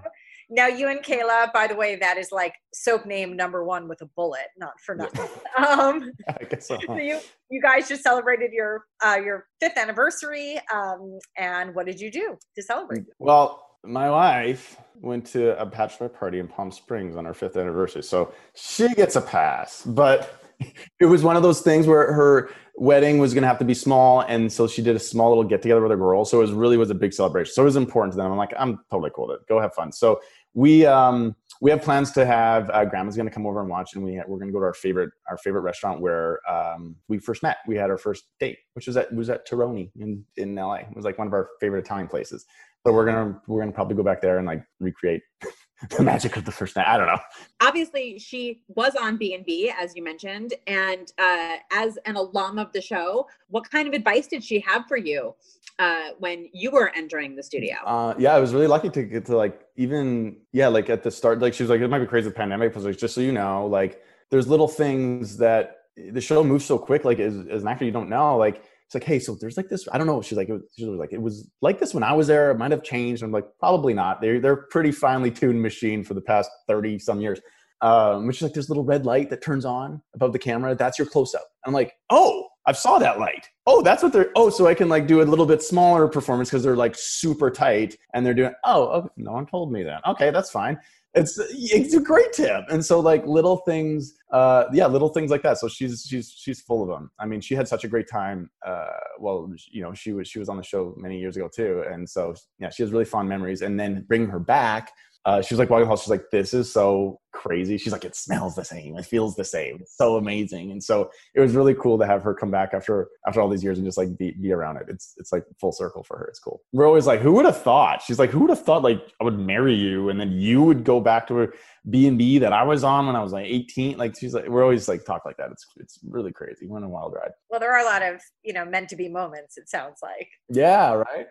now, 0.50 0.68
you 0.68 0.88
and 0.88 1.02
Kayla, 1.02 1.52
by 1.52 1.68
the 1.68 1.76
way, 1.76 1.98
that 1.98 2.18
is 2.18 2.32
like 2.32 2.54
soap 2.74 3.06
name 3.06 3.36
number 3.36 3.66
one 3.66 3.88
with 3.88 4.02
a 4.02 4.06
bullet, 4.16 4.48
not 4.58 4.80
for 4.80 4.96
nothing. 4.96 5.28
Um, 5.58 6.12
I 6.30 6.44
guess 6.44 6.68
so. 6.68 6.78
so 6.86 6.98
you 6.98 7.20
you 7.50 7.62
guys 7.62 7.88
just 7.88 8.04
celebrated 8.04 8.52
your 8.54 8.86
uh, 9.04 9.18
your 9.24 9.48
fifth 9.60 9.76
anniversary, 9.76 10.60
um, 10.72 11.18
and 11.36 11.74
what 11.74 11.88
did 11.88 12.00
you 12.00 12.12
do 12.12 12.38
to 12.56 12.62
celebrate? 12.62 13.06
Well, 13.18 13.68
my 13.84 14.10
wife 14.10 14.78
went 15.02 15.26
to 15.28 15.60
a 15.60 15.66
bachelor 15.66 16.10
party 16.10 16.40
in 16.40 16.48
Palm 16.48 16.72
Springs 16.72 17.16
on 17.16 17.26
our 17.26 17.34
fifth 17.34 17.58
anniversary, 17.58 18.04
so 18.04 18.34
she 18.54 18.94
gets 18.94 19.16
a 19.16 19.22
pass. 19.22 19.82
But 19.84 20.42
it 21.00 21.06
was 21.06 21.24
one 21.24 21.36
of 21.36 21.44
those 21.44 21.62
things 21.62 21.88
where 21.88 22.12
her 22.14 22.50
wedding 22.76 23.18
was 23.18 23.34
going 23.34 23.42
to 23.42 23.48
have 23.48 23.60
to 23.60 23.66
be 23.66 23.74
small, 23.74 24.22
and 24.22 24.52
so 24.52 24.68
she 24.68 24.82
did 24.82 24.96
a 24.96 25.00
small 25.00 25.30
little 25.30 25.44
get 25.44 25.62
together 25.62 25.82
with 25.82 25.92
her 25.92 25.98
girls. 25.98 26.30
So 26.32 26.38
it 26.38 26.42
was 26.42 26.52
really 26.52 26.78
was 26.78 26.90
a 26.90 26.96
big 26.96 27.14
celebration. 27.14 27.54
So 27.54 27.64
it 27.64 27.66
was 27.66 27.76
important 27.76 28.14
to 28.14 28.18
them. 28.18 28.32
I'm 28.32 28.38
like, 28.38 28.54
I'm 28.58 28.80
totally 28.92 29.12
cool 29.16 29.28
with 29.28 29.42
it. 29.42 29.48
Go 29.48 29.60
have 29.60 29.74
fun. 29.74 29.92
So 29.92 30.22
we 30.58 30.88
um 30.88 31.36
we 31.62 31.70
have 31.70 31.84
plans 31.84 32.12
to 32.12 32.26
have 32.26 32.70
uh, 32.72 32.84
grandma's 32.84 33.16
going 33.16 33.28
to 33.28 33.34
come 33.34 33.46
over 33.46 33.62
and 33.62 33.70
watch 33.70 33.94
and 33.94 34.04
we 34.04 34.20
we're 34.28 34.40
going 34.40 34.48
to 34.48 34.52
go 34.52 34.60
to 34.60 34.66
our 34.66 34.74
favorite 34.74 35.12
our 35.30 35.38
favorite 35.38 35.62
restaurant 35.62 36.02
where 36.02 36.40
um 36.52 36.96
we 37.08 37.20
first 37.20 37.44
met. 37.44 37.58
We 37.68 37.76
had 37.76 37.92
our 37.92 37.98
first 37.98 38.24
date 38.40 38.58
which 38.74 38.88
was 38.88 38.98
at 38.98 39.14
was 39.14 39.30
at 39.30 39.48
Terroni 39.48 39.92
in 40.00 40.26
in 40.36 40.56
LA 40.56 40.78
it 40.78 40.96
was 40.96 41.06
like 41.06 41.20
one 41.20 41.28
of 41.28 41.34
our 41.34 41.50
favorite 41.60 41.86
Italian 41.86 42.08
places. 42.08 42.48
So 42.86 42.92
we're 42.92 43.06
gonna 43.06 43.40
we're 43.48 43.62
gonna 43.62 43.72
probably 43.72 43.96
go 43.96 44.02
back 44.02 44.20
there 44.20 44.40
and 44.40 44.48
like 44.48 44.64
recreate 44.80 45.22
the 45.98 46.04
magic 46.04 46.36
of 46.38 46.46
the 46.46 46.52
first 46.52 46.76
night 46.76 46.88
I 46.88 46.98
don't 46.98 47.08
know 47.08 47.20
obviously 47.62 48.18
she 48.20 48.64
was 48.68 48.96
on 48.96 49.18
b&b 49.18 49.72
as 49.80 49.96
you 49.96 50.04
mentioned 50.04 50.54
and 50.66 51.12
uh, 51.20 51.58
as 51.72 51.98
an 52.06 52.16
alum 52.16 52.58
of 52.58 52.72
the 52.74 52.82
show 52.82 53.28
what 53.50 53.70
kind 53.70 53.88
of 53.88 53.94
advice 53.94 54.28
did 54.28 54.44
she 54.44 54.60
have 54.62 54.86
for 54.88 54.98
you 54.98 55.36
uh, 55.80 56.10
when 56.20 56.50
you 56.54 56.72
were 56.72 56.92
entering 56.96 57.36
the 57.36 57.44
studio 57.44 57.76
Uh, 57.86 58.16
yeah, 58.18 58.34
I 58.34 58.40
was 58.40 58.54
really 58.54 58.68
lucky 58.68 58.90
to 58.90 59.04
get 59.04 59.26
to 59.26 59.38
like 59.38 59.62
even 59.76 60.38
yeah, 60.52 60.68
like 60.68 60.90
at 60.90 61.04
the 61.04 61.12
start, 61.12 61.40
like 61.40 61.54
she 61.54 61.64
was 61.64 61.70
like, 61.70 61.82
it 61.82 61.88
might 61.88 62.00
be 62.00 62.08
crazy 62.08 62.30
the 62.30 62.34
pandemic, 62.34 62.74
but 62.74 62.84
like 62.84 62.98
just 62.98 63.14
so 63.14 63.22
you 63.22 63.32
know, 63.32 63.68
like 63.68 64.04
there's 64.30 64.48
little 64.48 64.68
things 64.68 65.38
that 65.38 65.82
the 65.96 66.22
show 66.22 66.44
moves 66.44 66.66
so 66.66 66.78
quick. 66.78 67.06
Like 67.06 67.20
as, 67.20 67.36
as 67.50 67.62
an 67.62 67.68
actor, 67.68 67.86
you 67.86 67.92
don't 67.92 68.10
know. 68.10 68.38
Like 68.38 68.64
it's 68.88 68.96
like, 68.96 69.04
hey, 69.04 69.20
so 69.20 69.36
there's 69.36 69.58
like 69.58 69.68
this. 69.68 69.86
I 69.92 69.98
don't 69.98 70.08
know. 70.08 70.22
She's 70.22 70.38
like, 70.38 70.48
it 70.48 70.54
was, 70.54 70.64
she 70.78 70.86
was 70.86 70.98
like, 70.98 71.12
it 71.12 71.22
was 71.22 71.50
like 71.62 71.78
this 71.78 71.94
when 71.94 72.04
I 72.04 72.14
was 72.14 72.26
there. 72.26 72.52
It 72.52 72.58
might 72.58 72.72
have 72.72 72.84
changed. 72.84 73.22
I'm 73.22 73.34
like, 73.34 73.46
probably 73.60 73.94
not. 73.94 74.22
They're 74.22 74.40
they're 74.40 74.56
pretty 74.56 74.94
finely 74.94 75.30
tuned 75.30 75.62
machine 75.62 76.06
for 76.06 76.14
the 76.14 76.22
past 76.22 76.50
thirty 76.70 76.98
some 76.98 77.20
years. 77.20 77.42
Um, 77.82 78.26
which 78.26 78.38
is 78.38 78.42
like 78.44 78.54
this 78.54 78.70
little 78.70 78.86
red 78.86 79.06
light 79.06 79.30
that 79.30 79.44
turns 79.44 79.66
on 79.66 80.02
above 80.16 80.32
the 80.32 80.40
camera. 80.40 80.74
That's 80.74 80.98
your 80.98 81.06
close 81.06 81.36
up. 81.36 81.46
I'm 81.66 81.74
like, 81.74 81.94
oh, 82.10 82.48
I 82.66 82.72
saw 82.72 82.98
that 82.98 83.20
light. 83.20 83.48
Oh, 83.66 83.82
that's 83.82 84.02
what 84.02 84.14
they're. 84.14 84.32
Oh, 84.38 84.50
so 84.50 84.68
I 84.68 84.74
can 84.74 84.88
like 84.88 85.06
do 85.06 85.22
a 85.22 85.24
little 85.24 85.46
bit 85.46 85.62
smaller 85.62 86.08
performance 86.08 86.50
because 86.50 86.64
they're 86.64 86.78
like 86.78 86.96
super 86.96 87.52
tight 87.52 87.98
and 88.14 88.26
they're 88.26 88.34
doing. 88.34 88.54
Oh, 88.64 88.88
okay, 88.88 89.10
no 89.18 89.34
one 89.34 89.48
told 89.48 89.72
me 89.72 89.84
that. 89.84 90.02
Okay, 90.08 90.32
that's 90.32 90.50
fine. 90.50 90.80
It's 91.18 91.40
it's 91.40 91.94
a 91.94 92.00
great 92.00 92.32
tip. 92.34 92.66
And 92.70 92.86
so 92.86 93.00
like 93.00 93.26
little 93.26 93.58
things, 93.58 94.14
uh, 94.32 94.66
yeah, 94.72 94.88
little 94.88 95.10
things 95.10 95.32
like 95.32 95.42
that. 95.44 95.58
So 95.58 95.68
she's 95.68 96.06
she's 96.08 96.32
she's 96.36 96.62
full 96.62 96.84
of 96.84 96.90
them. 96.90 97.12
I 97.20 97.26
mean, 97.26 97.42
she 97.42 97.56
had 97.56 97.68
such 97.68 97.84
a 97.84 97.88
great 97.88 98.10
time. 98.10 98.50
Uh, 98.66 98.88
well, 99.20 99.52
you 99.72 99.82
know, 99.82 99.94
she 99.94 100.14
was 100.14 100.28
she 100.28 100.40
was 100.40 100.50
on 100.50 100.58
the 100.58 100.64
show 100.64 100.94
many 100.98 101.20
years 101.20 101.36
ago 101.36 101.50
too, 101.54 101.84
and 101.90 102.08
so 102.08 102.36
yeah, 102.60 102.70
she 102.70 102.84
has 102.84 102.92
really 102.92 103.06
fond 103.06 103.28
memories. 103.28 103.62
And 103.62 103.80
then 103.80 104.06
bringing 104.08 104.30
her 104.30 104.40
back 104.40 104.92
uh, 105.28 105.42
she 105.42 105.54
was 105.54 105.60
like 105.60 105.70
walking 105.70 105.82
the 105.82 105.88
hall. 105.88 105.98
She's 105.98 106.10
like, 106.10 106.32
"This 106.32 106.54
is 106.54 106.72
so 106.72 107.20
crazy." 107.34 107.78
She's 107.78 107.92
like, 107.92 108.06
"It 108.06 108.16
smells 108.16 108.56
the 108.56 108.64
same. 108.64 108.98
It 108.98 109.06
feels 109.06 109.36
the 109.36 109.44
same. 109.44 109.80
It's 109.82 109.98
so 109.98 110.16
amazing." 110.16 110.72
And 110.72 110.82
so 110.82 111.12
it 111.36 111.42
was 111.42 111.54
really 111.54 111.74
cool 111.74 111.98
to 112.00 112.06
have 112.08 112.24
her 112.24 112.34
come 112.34 112.50
back 112.50 112.74
after 112.74 113.10
after 113.28 113.42
all 113.42 113.50
these 113.50 113.62
years 113.62 113.78
and 113.78 113.86
just 113.86 113.98
like 113.98 114.18
be, 114.18 114.32
be 114.42 114.54
around 114.54 114.78
it. 114.78 114.86
It's 114.88 115.16
it's 115.18 115.34
like 115.34 115.44
full 115.60 115.74
circle 115.74 116.06
for 116.06 116.18
her. 116.18 116.28
It's 116.28 116.40
cool. 116.40 116.62
We're 116.72 116.88
always 116.88 117.08
like, 117.08 117.20
"Who 117.20 117.34
would 117.34 117.44
have 117.44 117.62
thought?" 117.62 118.02
She's 118.02 118.20
like, 118.20 118.30
"Who 118.30 118.40
would 118.40 118.52
have 118.52 118.64
thought 118.64 118.84
like 118.84 119.02
I 119.20 119.26
would 119.26 119.38
marry 119.38 119.76
you 119.76 120.08
and 120.08 120.18
then 120.18 120.32
you 120.32 120.64
would 120.64 120.86
go 120.86 121.02
back 121.02 121.28
to 121.28 121.44
a 121.44 121.48
B 121.90 122.08
and 122.08 122.18
B 122.18 122.40
that 122.40 122.54
I 122.54 122.64
was 122.64 122.86
on 122.86 123.06
when 123.06 123.18
I 123.18 123.22
was 123.22 123.34
like 123.34 123.48
18?" 123.48 123.98
Like 123.98 124.18
she's 124.18 124.34
like, 124.34 124.48
we're 124.48 124.64
always 124.64 124.88
like 124.88 125.04
talk 125.04 125.26
like 125.26 125.36
that. 125.40 125.52
It's 125.52 125.66
it's 125.76 126.00
really 126.08 126.32
crazy. 126.32 126.68
We're 126.68 126.78
on 126.78 126.84
a 126.84 126.90
wild 126.90 127.14
ride. 127.14 127.32
Well, 127.50 127.60
there 127.60 127.74
are 127.74 127.82
a 127.82 127.86
lot 127.86 128.02
of 128.02 128.22
you 128.44 128.54
know 128.54 128.64
meant 128.64 128.88
to 128.90 128.96
be 128.96 129.10
moments. 129.10 129.58
It 129.58 129.68
sounds 129.68 130.00
like. 130.02 130.30
Yeah. 130.48 130.94
Right. 130.94 131.28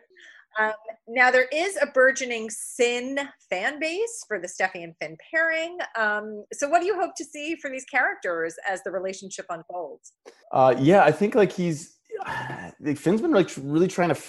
Um, 0.58 0.72
now 1.08 1.30
there 1.30 1.48
is 1.52 1.76
a 1.80 1.86
burgeoning 1.86 2.50
Sinn 2.50 3.18
fan 3.50 3.78
base 3.78 4.24
for 4.26 4.38
the 4.38 4.48
Steffy 4.48 4.82
and 4.82 4.94
Finn 5.00 5.16
pairing. 5.30 5.78
Um, 5.96 6.44
so 6.52 6.68
what 6.68 6.80
do 6.80 6.86
you 6.86 6.98
hope 6.98 7.14
to 7.16 7.24
see 7.24 7.56
from 7.56 7.72
these 7.72 7.84
characters 7.84 8.54
as 8.68 8.82
the 8.82 8.90
relationship 8.90 9.46
unfolds? 9.50 10.12
Uh, 10.52 10.74
yeah, 10.78 11.02
I 11.04 11.12
think 11.12 11.34
like 11.34 11.52
he's 11.52 11.96
like 12.80 12.98
Finn's 12.98 13.20
been 13.20 13.32
like 13.32 13.50
really 13.58 13.88
trying 13.88 14.10
to 14.10 14.20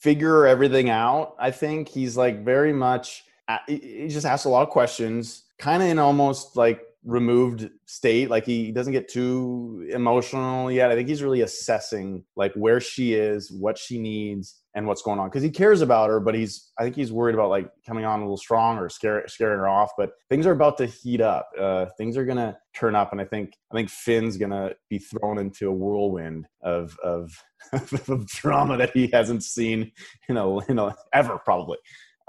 figure 0.00 0.46
everything 0.46 0.90
out. 0.90 1.36
I 1.38 1.50
think 1.50 1.88
he's 1.88 2.16
like 2.16 2.44
very 2.44 2.72
much 2.72 3.24
he 3.66 4.08
just 4.08 4.24
asks 4.24 4.46
a 4.46 4.48
lot 4.48 4.62
of 4.62 4.70
questions, 4.70 5.44
kind 5.58 5.82
of 5.82 5.88
in 5.88 5.98
almost 5.98 6.56
like 6.56 6.80
removed 7.04 7.68
state 7.84 8.30
like 8.30 8.46
he 8.46 8.70
doesn't 8.70 8.92
get 8.92 9.08
too 9.08 9.88
emotional 9.90 10.70
yet 10.70 10.88
i 10.90 10.94
think 10.94 11.08
he's 11.08 11.22
really 11.22 11.40
assessing 11.40 12.22
like 12.36 12.52
where 12.54 12.78
she 12.78 13.14
is 13.14 13.50
what 13.50 13.76
she 13.76 13.98
needs 13.98 14.61
and 14.74 14.86
what's 14.86 15.02
going 15.02 15.18
on 15.18 15.28
because 15.28 15.42
he 15.42 15.50
cares 15.50 15.82
about 15.82 16.08
her 16.08 16.20
but 16.20 16.34
he's 16.34 16.72
i 16.78 16.82
think 16.82 16.94
he's 16.94 17.12
worried 17.12 17.34
about 17.34 17.50
like 17.50 17.70
coming 17.86 18.04
on 18.04 18.20
a 18.20 18.22
little 18.22 18.36
strong 18.36 18.78
or 18.78 18.88
scare, 18.88 19.26
scaring 19.28 19.58
her 19.58 19.68
off 19.68 19.90
but 19.96 20.12
things 20.30 20.46
are 20.46 20.52
about 20.52 20.78
to 20.78 20.86
heat 20.86 21.20
up 21.20 21.48
uh, 21.60 21.86
things 21.98 22.16
are 22.16 22.24
gonna 22.24 22.56
turn 22.74 22.94
up 22.94 23.12
and 23.12 23.20
i 23.20 23.24
think 23.24 23.52
i 23.72 23.74
think 23.74 23.90
finn's 23.90 24.36
gonna 24.36 24.72
be 24.88 24.98
thrown 24.98 25.38
into 25.38 25.68
a 25.68 25.72
whirlwind 25.72 26.46
of 26.62 26.96
of, 27.02 27.32
of 28.08 28.26
drama 28.26 28.76
that 28.76 28.90
he 28.94 29.08
hasn't 29.12 29.42
seen 29.42 29.90
you 30.28 30.34
know 30.34 30.62
you 30.68 30.74
know 30.74 30.92
ever 31.12 31.38
probably 31.38 31.78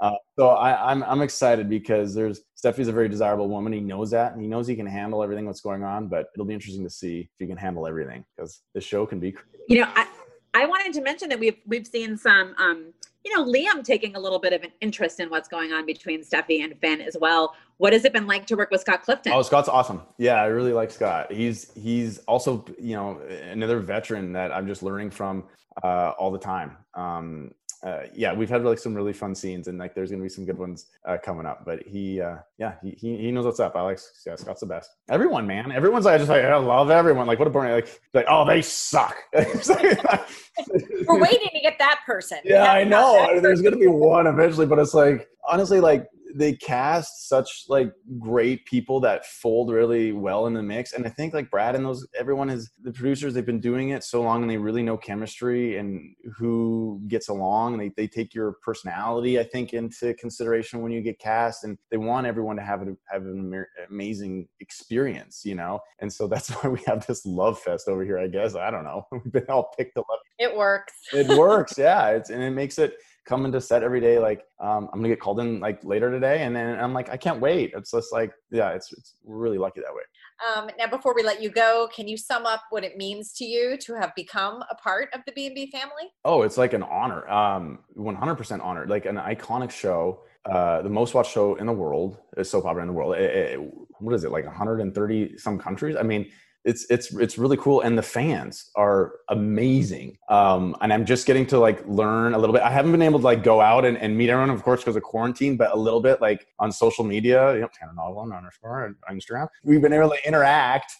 uh, 0.00 0.12
so 0.38 0.48
I, 0.48 0.90
I'm 0.90 1.02
I'm 1.04 1.22
excited 1.22 1.70
because 1.70 2.14
there's 2.14 2.40
Steffy's 2.62 2.88
a 2.88 2.92
very 2.92 3.08
desirable 3.08 3.48
woman. 3.48 3.72
He 3.72 3.80
knows 3.80 4.10
that, 4.10 4.32
and 4.32 4.42
he 4.42 4.48
knows 4.48 4.66
he 4.66 4.74
can 4.74 4.86
handle 4.86 5.22
everything 5.22 5.46
that's 5.46 5.60
going 5.60 5.84
on. 5.84 6.08
But 6.08 6.26
it'll 6.34 6.46
be 6.46 6.52
interesting 6.52 6.84
to 6.84 6.90
see 6.90 7.20
if 7.20 7.28
he 7.38 7.46
can 7.46 7.56
handle 7.56 7.86
everything 7.86 8.24
because 8.36 8.60
the 8.74 8.80
show 8.80 9.06
can 9.06 9.20
be. 9.20 9.32
Crazy. 9.32 9.48
You 9.68 9.80
know, 9.82 9.88
I 9.94 10.06
I 10.54 10.66
wanted 10.66 10.92
to 10.94 11.02
mention 11.02 11.28
that 11.30 11.38
we've 11.38 11.58
we've 11.66 11.86
seen 11.86 12.16
some, 12.16 12.54
um, 12.58 12.92
you 13.24 13.36
know, 13.36 13.44
Liam 13.44 13.82
taking 13.82 14.14
a 14.14 14.20
little 14.20 14.38
bit 14.38 14.52
of 14.52 14.62
an 14.62 14.70
interest 14.80 15.18
in 15.18 15.28
what's 15.28 15.48
going 15.48 15.72
on 15.72 15.84
between 15.84 16.22
Steffy 16.22 16.62
and 16.62 16.78
Finn 16.80 17.00
as 17.00 17.16
well. 17.20 17.54
What 17.78 17.92
has 17.92 18.04
it 18.04 18.12
been 18.12 18.28
like 18.28 18.46
to 18.46 18.56
work 18.56 18.70
with 18.70 18.80
Scott 18.80 19.02
Clifton? 19.02 19.32
Oh, 19.32 19.42
Scott's 19.42 19.68
awesome. 19.68 20.02
Yeah, 20.16 20.34
I 20.34 20.46
really 20.46 20.72
like 20.72 20.92
Scott. 20.92 21.32
He's 21.32 21.72
he's 21.74 22.18
also 22.20 22.64
you 22.80 22.94
know 22.94 23.20
another 23.50 23.80
veteran 23.80 24.32
that 24.34 24.52
I'm 24.52 24.66
just 24.66 24.82
learning 24.82 25.10
from 25.10 25.44
uh, 25.82 26.12
all 26.18 26.30
the 26.30 26.38
time. 26.38 26.76
Um, 26.94 27.50
uh, 27.84 28.04
yeah, 28.14 28.32
we've 28.32 28.48
had 28.48 28.64
like 28.64 28.78
some 28.78 28.94
really 28.94 29.12
fun 29.12 29.34
scenes, 29.34 29.68
and 29.68 29.78
like 29.78 29.94
there's 29.94 30.10
gonna 30.10 30.22
be 30.22 30.28
some 30.28 30.46
good 30.46 30.56
ones 30.56 30.86
uh, 31.06 31.18
coming 31.22 31.44
up. 31.44 31.66
But 31.66 31.82
he, 31.86 32.18
uh, 32.18 32.36
yeah, 32.58 32.76
he, 32.82 32.96
he 32.98 33.30
knows 33.30 33.44
what's 33.44 33.60
up. 33.60 33.76
Alex, 33.76 34.22
yeah, 34.26 34.36
Scott's 34.36 34.60
the 34.60 34.66
best. 34.66 34.90
Everyone, 35.10 35.46
man, 35.46 35.70
everyone's 35.70 36.06
like, 36.06 36.14
I 36.14 36.18
just 36.18 36.30
like 36.30 36.44
I 36.44 36.56
love 36.56 36.90
everyone. 36.90 37.26
Like, 37.26 37.38
what 37.38 37.46
a 37.46 37.50
boring 37.50 37.72
like 37.72 38.00
like 38.14 38.24
oh 38.26 38.46
they 38.46 38.62
suck. 38.62 39.14
We're 39.34 41.20
waiting 41.20 41.48
to 41.52 41.60
get 41.60 41.78
that 41.78 42.00
person. 42.06 42.38
Yeah, 42.44 42.72
I 42.72 42.84
know. 42.84 43.38
There's 43.42 43.60
gonna 43.60 43.76
be 43.76 43.86
one 43.86 44.26
eventually, 44.26 44.66
but 44.66 44.78
it's 44.78 44.94
like 44.94 45.28
honestly, 45.46 45.80
like 45.80 46.06
they 46.34 46.52
cast 46.52 47.28
such 47.28 47.64
like 47.68 47.92
great 48.18 48.64
people 48.66 48.98
that 49.00 49.24
fold 49.24 49.70
really 49.70 50.12
well 50.12 50.46
in 50.46 50.54
the 50.54 50.62
mix 50.62 50.92
and 50.92 51.06
i 51.06 51.08
think 51.08 51.32
like 51.32 51.50
brad 51.50 51.74
and 51.74 51.84
those 51.84 52.06
everyone 52.18 52.50
is 52.50 52.70
the 52.82 52.92
producers 52.92 53.32
they've 53.32 53.46
been 53.46 53.60
doing 53.60 53.90
it 53.90 54.02
so 54.02 54.20
long 54.20 54.42
and 54.42 54.50
they 54.50 54.56
really 54.56 54.82
know 54.82 54.96
chemistry 54.96 55.78
and 55.78 56.14
who 56.36 57.00
gets 57.06 57.28
along 57.28 57.74
and 57.74 57.82
they, 57.82 57.92
they 57.96 58.08
take 58.08 58.34
your 58.34 58.52
personality 58.62 59.38
i 59.38 59.44
think 59.44 59.72
into 59.72 60.12
consideration 60.14 60.82
when 60.82 60.90
you 60.90 61.00
get 61.00 61.18
cast 61.18 61.64
and 61.64 61.78
they 61.90 61.96
want 61.96 62.26
everyone 62.26 62.56
to 62.56 62.62
have, 62.62 62.82
a, 62.82 62.96
have 63.06 63.22
an 63.22 63.64
amazing 63.88 64.48
experience 64.60 65.42
you 65.44 65.54
know? 65.54 65.80
And 66.00 66.12
so 66.12 66.26
that's 66.26 66.50
why 66.62 66.68
we 66.70 66.80
have 66.86 67.06
this 67.06 67.24
love 67.24 67.58
fest 67.58 67.88
over 67.88 68.04
here 68.04 68.18
i 68.18 68.26
guess. 68.26 68.54
I 68.54 68.70
don't 68.70 68.84
know. 68.84 69.06
We've 69.12 69.32
been 69.32 69.46
all 69.48 69.72
picked 69.76 69.96
up 69.96 70.06
it 70.38 70.54
works. 70.56 70.92
It 71.12 71.38
works. 71.38 71.78
Yeah 71.78 72.10
it's 72.10 72.30
and 72.30 72.42
it 72.42 72.50
makes 72.50 72.78
it 72.78 72.96
coming 73.24 73.50
to 73.52 73.60
set 73.60 73.82
every 73.82 74.00
day 74.00 74.18
like 74.18 74.42
um, 74.60 74.88
i'm 74.92 74.98
gonna 75.00 75.08
get 75.08 75.20
called 75.20 75.40
in 75.40 75.60
like 75.60 75.82
later 75.84 76.10
today 76.10 76.42
and 76.42 76.54
then 76.54 76.78
i'm 76.78 76.92
like 76.92 77.08
i 77.10 77.16
can't 77.16 77.40
wait. 77.40 77.72
It's 77.76 77.90
just 77.90 78.12
like 78.12 78.32
yeah 78.50 78.70
it's, 78.70 78.92
it's 78.92 79.16
we're 79.22 79.38
really 79.38 79.58
lucky 79.58 79.80
that 79.80 79.94
way. 79.94 80.02
Um, 80.44 80.68
now 80.78 80.86
before 80.86 81.14
we 81.14 81.22
let 81.22 81.42
you 81.42 81.50
go 81.50 81.88
can 81.94 82.08
you 82.08 82.16
sum 82.16 82.46
up 82.46 82.62
what 82.70 82.84
it 82.84 82.96
means 82.96 83.32
to 83.34 83.44
you 83.44 83.76
to 83.78 83.94
have 83.94 84.14
become 84.14 84.62
a 84.70 84.74
part 84.74 85.08
of 85.14 85.20
the 85.26 85.32
b&b 85.32 85.70
family? 85.70 86.12
Oh 86.24 86.42
it's 86.42 86.58
like 86.58 86.72
an 86.72 86.82
honor 86.82 87.28
um, 87.28 87.80
100% 87.96 88.62
honored 88.62 88.90
like 88.90 89.06
an 89.06 89.16
iconic 89.16 89.70
show 89.70 90.20
uh, 90.50 90.82
the 90.82 90.90
most 90.90 91.14
watched 91.14 91.32
show 91.32 91.54
in 91.54 91.66
the 91.66 91.72
world 91.72 92.18
is 92.36 92.50
soap 92.50 92.66
opera 92.66 92.82
in 92.82 92.88
the 92.88 92.92
world 92.92 93.14
it, 93.14 93.54
it, 93.54 93.60
what 94.00 94.14
is 94.14 94.24
it 94.24 94.30
like 94.30 94.44
130 94.44 95.38
some 95.38 95.58
countries? 95.58 95.96
I 95.96 96.02
mean 96.02 96.30
it's 96.64 96.86
it's 96.90 97.12
it's 97.14 97.38
really 97.38 97.56
cool 97.56 97.82
and 97.82 97.96
the 97.96 98.02
fans 98.02 98.70
are 98.74 99.14
amazing. 99.28 100.18
Um 100.28 100.76
and 100.80 100.92
i'm 100.92 101.04
just 101.04 101.26
getting 101.26 101.46
to 101.46 101.58
like 101.58 101.86
learn 101.86 102.34
a 102.34 102.38
little 102.38 102.52
bit. 102.52 102.62
I 102.62 102.70
haven't 102.70 102.92
been 102.92 103.02
able 103.02 103.18
to 103.18 103.24
like 103.24 103.42
go 103.42 103.60
out 103.60 103.84
and, 103.84 103.98
and 103.98 104.16
meet 104.16 104.30
everyone 104.30 104.50
of 104.50 104.62
course 104.62 104.80
because 104.80 104.96
of 104.96 105.02
quarantine 105.02 105.56
but 105.56 105.72
a 105.72 105.76
little 105.76 106.00
bit 106.00 106.20
like 106.20 106.46
on 106.58 106.72
social 106.72 107.04
media 107.04 107.54
you 107.54 107.60
know 107.60 107.68
tanner 107.78 107.92
Novlan 107.96 108.36
underscore 108.36 108.84
on 108.86 109.16
instagram. 109.16 109.48
We've 109.64 109.82
been 109.82 109.92
able 109.92 110.10
to 110.10 110.26
interact 110.26 110.96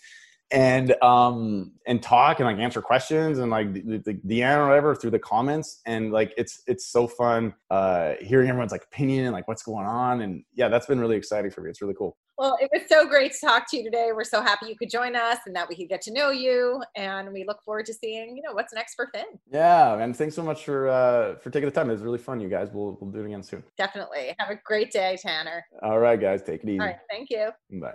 and 0.51 0.95
um 1.03 1.73
and 1.87 2.03
talk 2.03 2.39
and 2.39 2.47
like 2.47 2.59
answer 2.59 2.81
questions 2.81 3.39
and 3.39 3.51
like 3.51 3.73
the, 3.73 3.99
the 3.99 4.15
DM 4.15 4.57
or 4.59 4.69
whatever 4.69 4.95
through 4.95 5.11
the 5.11 5.19
comments. 5.19 5.81
And 5.87 6.13
like 6.13 6.33
it's 6.37 6.63
it's 6.67 6.87
so 6.87 7.07
fun 7.07 7.55
uh 7.71 8.15
hearing 8.21 8.49
everyone's 8.49 8.73
like 8.73 8.85
opinion 8.85 9.25
and 9.27 9.33
like 9.33 9.49
what's 9.49 9.63
going 9.63 9.87
on. 9.87 10.21
And 10.21 10.45
yeah 10.55 10.69
that's 10.69 10.87
been 10.87 11.01
really 11.01 11.17
exciting 11.17 11.51
for 11.51 11.63
me. 11.63 11.71
It's 11.71 11.81
really 11.81 11.95
cool. 11.95 12.17
Well 12.39 12.59
it 12.61 12.71
was 12.73 12.83
so 12.89 13.07
great 13.07 13.33
to 13.33 13.47
talk 13.47 13.71
to 13.71 13.77
you 13.77 13.85
today. 13.85 14.11
We're 14.15 14.25
so 14.25 14.43
happy 14.43 14.67
you 14.67 14.77
could 14.77 14.91
join 14.91 15.17
us 15.17 15.39
and 15.47 15.57
that 15.57 15.69
we 15.69 15.77
could 15.77 15.89
get 15.89 16.03
to 16.03 16.13
know 16.13 16.31
you. 16.31 16.83
And 16.95 17.33
we 17.33 17.45
look 17.45 17.63
forward 17.65 17.87
to 17.87 17.95
seeing 17.95 18.37
you 18.37 18.43
know 18.43 18.53
what's 18.53 18.73
next 18.75 18.95
for 18.95 19.09
finn. 19.15 19.25
Yeah 19.51 19.99
and 19.99 20.17
thanks 20.17 20.35
so 20.35 20.43
much 20.43 20.65
for 20.65 20.89
uh 20.89 21.37
for 21.37 21.51
taking 21.51 21.69
the 21.69 21.75
time. 21.75 21.89
It 21.89 21.95
was 21.95 22.03
really 22.03 22.19
fun 22.19 22.41
you 22.41 22.49
guys. 22.49 22.69
We'll, 22.73 22.99
we'll 23.01 23.11
do 23.11 23.21
it 23.21 23.27
again 23.27 23.43
soon. 23.43 23.65
Definitely. 23.79 24.35
Have 24.39 24.51
a 24.51 24.61
great 24.65 24.93
day 24.93 25.17
tanner. 25.21 25.65
All 25.83 25.99
right 25.99 26.21
guys. 26.21 26.43
Take 26.43 26.63
it 26.63 26.69
easy. 26.69 26.81
All 26.81 26.87
right. 26.87 26.99
Thank 27.11 27.31
you. 27.31 27.51
Bye 27.81 27.95